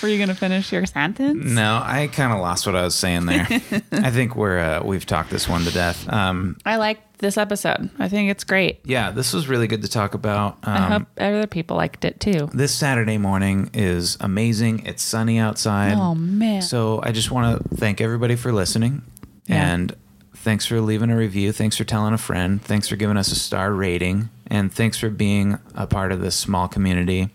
Were 0.00 0.08
you 0.08 0.18
gonna 0.18 0.34
finish 0.34 0.72
your 0.72 0.84
sentence? 0.86 1.44
No, 1.44 1.80
I 1.84 2.08
kind 2.08 2.32
of 2.32 2.40
lost 2.40 2.66
what 2.66 2.74
I 2.76 2.82
was 2.82 2.94
saying 2.94 3.26
there. 3.26 3.46
I 3.92 4.10
think 4.10 4.34
we're 4.36 4.58
uh, 4.58 4.82
we've 4.84 5.06
talked 5.06 5.30
this 5.30 5.48
one 5.48 5.62
to 5.64 5.70
death. 5.72 6.08
Um, 6.12 6.56
I 6.64 6.76
liked 6.76 7.18
this 7.18 7.36
episode. 7.36 7.88
I 8.00 8.08
think 8.08 8.30
it's 8.30 8.42
great. 8.44 8.80
yeah, 8.84 9.10
this 9.12 9.32
was 9.32 9.46
really 9.48 9.66
good 9.68 9.82
to 9.82 9.88
talk 9.88 10.14
about. 10.14 10.58
Um, 10.64 10.74
I 10.76 10.80
hope 10.88 11.06
other 11.18 11.46
people 11.46 11.76
liked 11.76 12.04
it 12.04 12.18
too. 12.20 12.48
this 12.52 12.74
Saturday 12.74 13.18
morning 13.18 13.70
is 13.74 14.16
amazing. 14.20 14.86
It's 14.86 15.02
sunny 15.02 15.38
outside. 15.38 15.94
Oh 15.94 16.14
man. 16.16 16.62
So 16.62 17.00
I 17.02 17.12
just 17.12 17.30
want 17.30 17.62
to 17.70 17.76
thank 17.76 18.00
everybody 18.00 18.34
for 18.36 18.52
listening, 18.52 19.02
Yeah. 19.46 19.72
and 19.72 19.96
thanks 20.36 20.66
for 20.66 20.80
leaving 20.80 21.10
a 21.10 21.16
review. 21.16 21.52
Thanks 21.52 21.76
for 21.76 21.84
telling 21.84 22.12
a 22.14 22.18
friend. 22.18 22.60
Thanks 22.62 22.88
for 22.88 22.96
giving 22.96 23.16
us 23.16 23.30
a 23.30 23.36
star 23.36 23.72
rating, 23.72 24.30
and 24.52 24.72
thanks 24.72 24.98
for 24.98 25.08
being 25.10 25.58
a 25.74 25.86
part 25.86 26.12
of 26.12 26.20
this 26.20 26.36
small 26.36 26.68
community. 26.68 27.30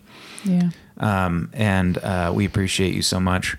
yeah. 0.46 0.70
Um, 1.00 1.50
and 1.54 1.98
uh, 2.00 2.32
we 2.34 2.46
appreciate 2.46 2.94
you 2.96 3.02
so 3.04 3.20
much. 3.20 3.56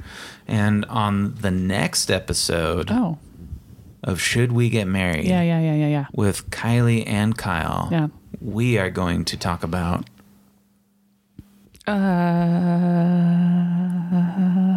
And 0.48 0.84
on 0.86 1.34
the 1.36 1.50
next 1.52 2.11
episode 2.11 2.90
Oh. 2.90 3.18
of 4.02 4.20
Should 4.20 4.50
We 4.52 4.68
Get 4.70 4.88
Married 4.88 5.24
Yeah, 5.26 5.42
yeah, 5.42 5.61
yeah, 5.61 5.74
yeah, 5.74 5.86
yeah. 5.88 6.06
with 6.12 6.50
Kylie 6.50 7.04
and 7.06 7.36
Kyle, 7.38 7.88
Yeah. 7.92 8.09
we 8.40 8.76
are 8.78 8.90
going 8.90 9.24
to 9.26 9.36
talk 9.36 9.62
about 9.62 10.04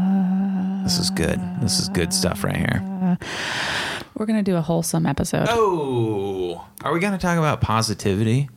Uh, 0.01 0.84
this 0.84 0.97
is 0.99 1.09
good. 1.09 1.39
This 1.61 1.79
is 1.79 1.89
good 1.89 2.13
stuff 2.13 2.43
right 2.43 2.55
here. 2.57 3.17
we're 4.15 4.25
gonna 4.25 4.43
do 4.43 4.55
a 4.55 4.61
wholesome 4.61 5.05
episode. 5.05 5.47
Oh, 5.49 6.63
are 6.84 6.93
we 6.93 6.99
going 6.99 7.13
to 7.13 7.19
talk 7.19 7.38
about 7.38 7.59
positivity, 7.61 8.49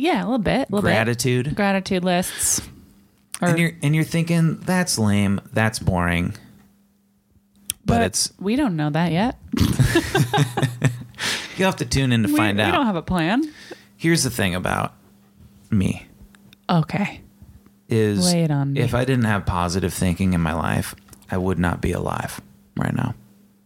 Yeah, 0.00 0.22
a 0.22 0.24
little 0.24 0.38
bit. 0.38 0.70
A 0.70 0.74
little 0.74 0.80
gratitude? 0.80 1.44
Bit. 1.44 1.54
Gratitude 1.56 2.04
lists. 2.04 2.62
Or, 3.42 3.48
and 3.48 3.58
you're 3.58 3.72
and 3.82 3.94
you're 3.94 4.04
thinking 4.04 4.56
that's 4.60 4.98
lame, 4.98 5.42
that's 5.52 5.78
boring. 5.78 6.34
But, 7.84 8.02
it's 8.02 8.32
we 8.38 8.56
don't 8.56 8.76
know 8.76 8.88
that 8.90 9.12
yet. 9.12 9.36
you 11.56 11.64
have 11.66 11.76
to 11.76 11.84
tune 11.84 12.12
in 12.12 12.22
to 12.22 12.28
We, 12.28 12.36
find 12.36 12.56
we 12.56 12.62
out. 12.62 12.66
We 12.68 12.72
don't 12.72 12.86
have 12.86 12.96
a 12.96 13.02
plan. 13.02 13.42
Here's 13.96 14.22
the 14.22 14.30
thing 14.30 14.54
about 14.54 14.94
me 15.70 16.06
Okay. 16.68 17.20
is 17.88 18.32
Lay 18.32 18.44
it 18.44 18.50
on 18.50 18.72
me. 18.72 18.80
if 18.80 18.94
I 18.94 19.04
didn't 19.04 19.24
have 19.24 19.44
positive 19.44 19.92
thinking 19.92 20.32
in 20.32 20.40
my 20.40 20.54
life, 20.54 20.94
I 21.30 21.36
would 21.36 21.58
not 21.58 21.80
be 21.82 21.92
alive 21.92 22.40
right 22.76 22.94
now. 22.94 23.14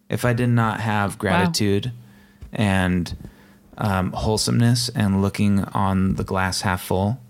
If 0.08 0.24
I 0.24 0.32
did 0.32 0.48
not 0.48 0.80
have 0.80 1.16
gratitude 1.18 1.92
and 2.52 3.14
um, 3.78 4.12
wholesomeness 4.12 4.88
and 4.90 5.22
looking 5.22 5.64
on 5.64 6.14
the 6.14 6.24
glass 6.24 6.62
half 6.62 6.82
full, 6.82 7.20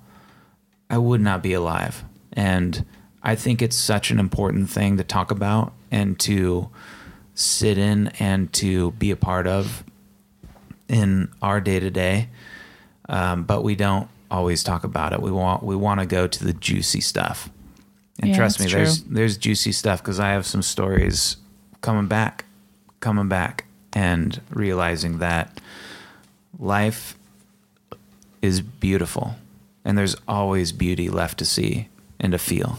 I 0.91 0.99
would 0.99 1.21
not 1.21 1.43
be 1.43 1.53
alive. 1.53 2.05
And 2.33 2.85
I 3.23 3.35
think 3.35 3.63
it's 3.63 3.77
such 3.77 4.11
an 4.11 4.19
important 4.19 4.69
thing 4.71 4.97
to 4.99 5.05
talk 5.05 5.31
about 5.31 5.73
and 5.91 6.19
to 6.21 6.69
sit 7.35 7.79
in 7.79 8.09
and 8.19 8.53
to 8.55 8.93
be 8.93 9.11
a 9.11 9.17
part 9.17 9.47
of 9.47 9.85
in 10.89 11.29
our 11.41 11.61
day 11.61 11.81
to 11.81 11.91
day. 11.91 12.29
But 13.09 13.63
we 13.63 13.75
don't 13.75 14.09
always 14.31 14.63
talk 14.63 14.85
about 14.85 15.13
it. 15.13 15.23
We 15.23 15.31
want 15.31 15.63
we 15.63 15.77
want 15.77 16.01
to 16.01 16.07
go 16.07 16.27
to 16.27 16.45
the 16.45 16.53
juicy 16.53 17.01
stuff. 17.01 17.51
And 18.21 18.31
Yeah, 18.31 18.37
trust 18.37 18.61
me, 18.61 18.67
that's 18.67 18.75
there's 18.75 19.03
there's 19.05 19.37
juicy 19.37 19.73
stuff 19.73 20.03
because 20.03 20.21
I 20.21 20.31
have 20.31 20.47
some 20.47 20.63
stories 20.63 21.37
coming 21.81 22.07
back, 22.07 22.45
coming 23.01 23.29
back, 23.29 23.65
and 23.93 24.41
realizing 24.51 25.19
that 25.19 25.61
life 26.59 27.17
is 28.43 28.61
beautiful, 28.61 29.37
and 29.85 29.97
there's 29.97 30.17
always 30.29 30.73
beauty 30.73 31.09
left 31.09 31.39
to 31.39 31.45
see 31.45 31.89
and 32.21 32.33
to 32.33 32.39
feel. 32.39 32.79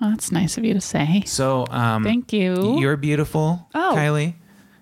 Oh, 0.00 0.10
that's 0.10 0.30
nice 0.30 0.56
of 0.56 0.64
you 0.64 0.74
to 0.74 0.80
say. 0.80 1.24
So, 1.26 1.66
um, 1.70 2.04
Thank 2.04 2.32
you. 2.32 2.78
You're 2.78 2.96
beautiful, 2.96 3.68
Oh. 3.74 3.92
Kylie. 3.96 4.34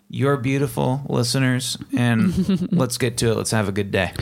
You're 0.09 0.37
beautiful, 0.37 1.01
listeners, 1.09 1.79
and 1.97 2.71
let's 2.73 2.97
get 2.99 3.17
to 3.19 3.31
it. 3.31 3.37
Let's 3.37 3.51
have 3.51 3.69
a 3.69 3.73
good 3.73 3.91
day. 3.91 4.13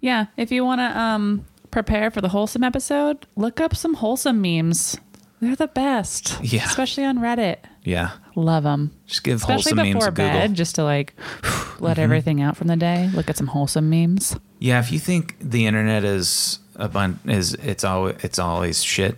Yeah, 0.00 0.26
if 0.36 0.50
you 0.50 0.64
want 0.64 0.80
to 0.80 0.98
um, 0.98 1.44
prepare 1.70 2.10
for 2.10 2.20
the 2.20 2.28
wholesome 2.28 2.64
episode, 2.64 3.26
look 3.36 3.60
up 3.60 3.76
some 3.76 3.94
wholesome 3.94 4.40
memes. 4.40 4.96
They're 5.40 5.56
the 5.56 5.66
best. 5.68 6.38
Yeah. 6.42 6.64
Especially 6.64 7.04
on 7.04 7.18
Reddit. 7.18 7.58
Yeah, 7.86 8.10
Love 8.34 8.64
them. 8.64 8.90
just 9.06 9.22
give 9.22 9.36
Especially 9.36 9.70
wholesome 9.70 9.76
memes 9.76 9.94
before 9.94 10.08
a 10.08 10.10
Google. 10.10 10.24
Mm-hmm. 10.26 10.38
bed, 10.40 10.54
just 10.54 10.74
to 10.74 10.82
like 10.84 11.14
let 11.78 11.98
everything 12.00 12.42
out 12.42 12.56
from 12.56 12.66
the 12.66 12.74
day. 12.76 13.08
Look 13.14 13.30
at 13.30 13.36
some 13.36 13.46
wholesome 13.46 13.88
memes. 13.88 14.36
Yeah, 14.58 14.80
if 14.80 14.90
you 14.90 14.98
think 14.98 15.36
the 15.40 15.66
internet 15.66 16.02
is 16.04 16.58
a 16.74 16.88
bun 16.88 17.20
is 17.26 17.54
it's 17.54 17.84
always 17.84 18.16
it's 18.24 18.40
always 18.40 18.82
shit. 18.82 19.16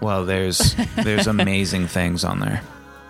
Well, 0.00 0.24
there's 0.24 0.76
there's 0.94 1.26
amazing 1.36 1.88
things 1.88 2.22
on 2.24 2.38
there, 2.38 2.62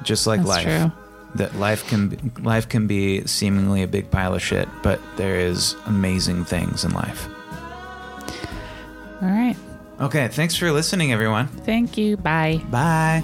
just 0.02 0.26
like 0.26 0.38
That's 0.40 0.48
life. 0.48 0.64
true. 0.64 0.92
That 1.34 1.54
life 1.56 1.86
can 1.88 2.08
be, 2.08 2.40
life 2.40 2.66
can 2.70 2.86
be 2.86 3.26
seemingly 3.26 3.82
a 3.82 3.86
big 3.88 4.10
pile 4.10 4.34
of 4.34 4.42
shit, 4.42 4.66
but 4.82 4.98
there 5.16 5.36
is 5.36 5.76
amazing 5.84 6.46
things 6.46 6.84
in 6.86 6.92
life. 6.92 7.28
All 9.20 9.28
right. 9.28 9.56
Okay, 10.00 10.28
thanks 10.28 10.56
for 10.56 10.70
listening, 10.72 11.12
everyone. 11.12 11.48
Thank 11.48 11.98
you. 11.98 12.16
Bye. 12.16 12.62
Bye 12.70 13.22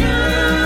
you. 0.00 0.59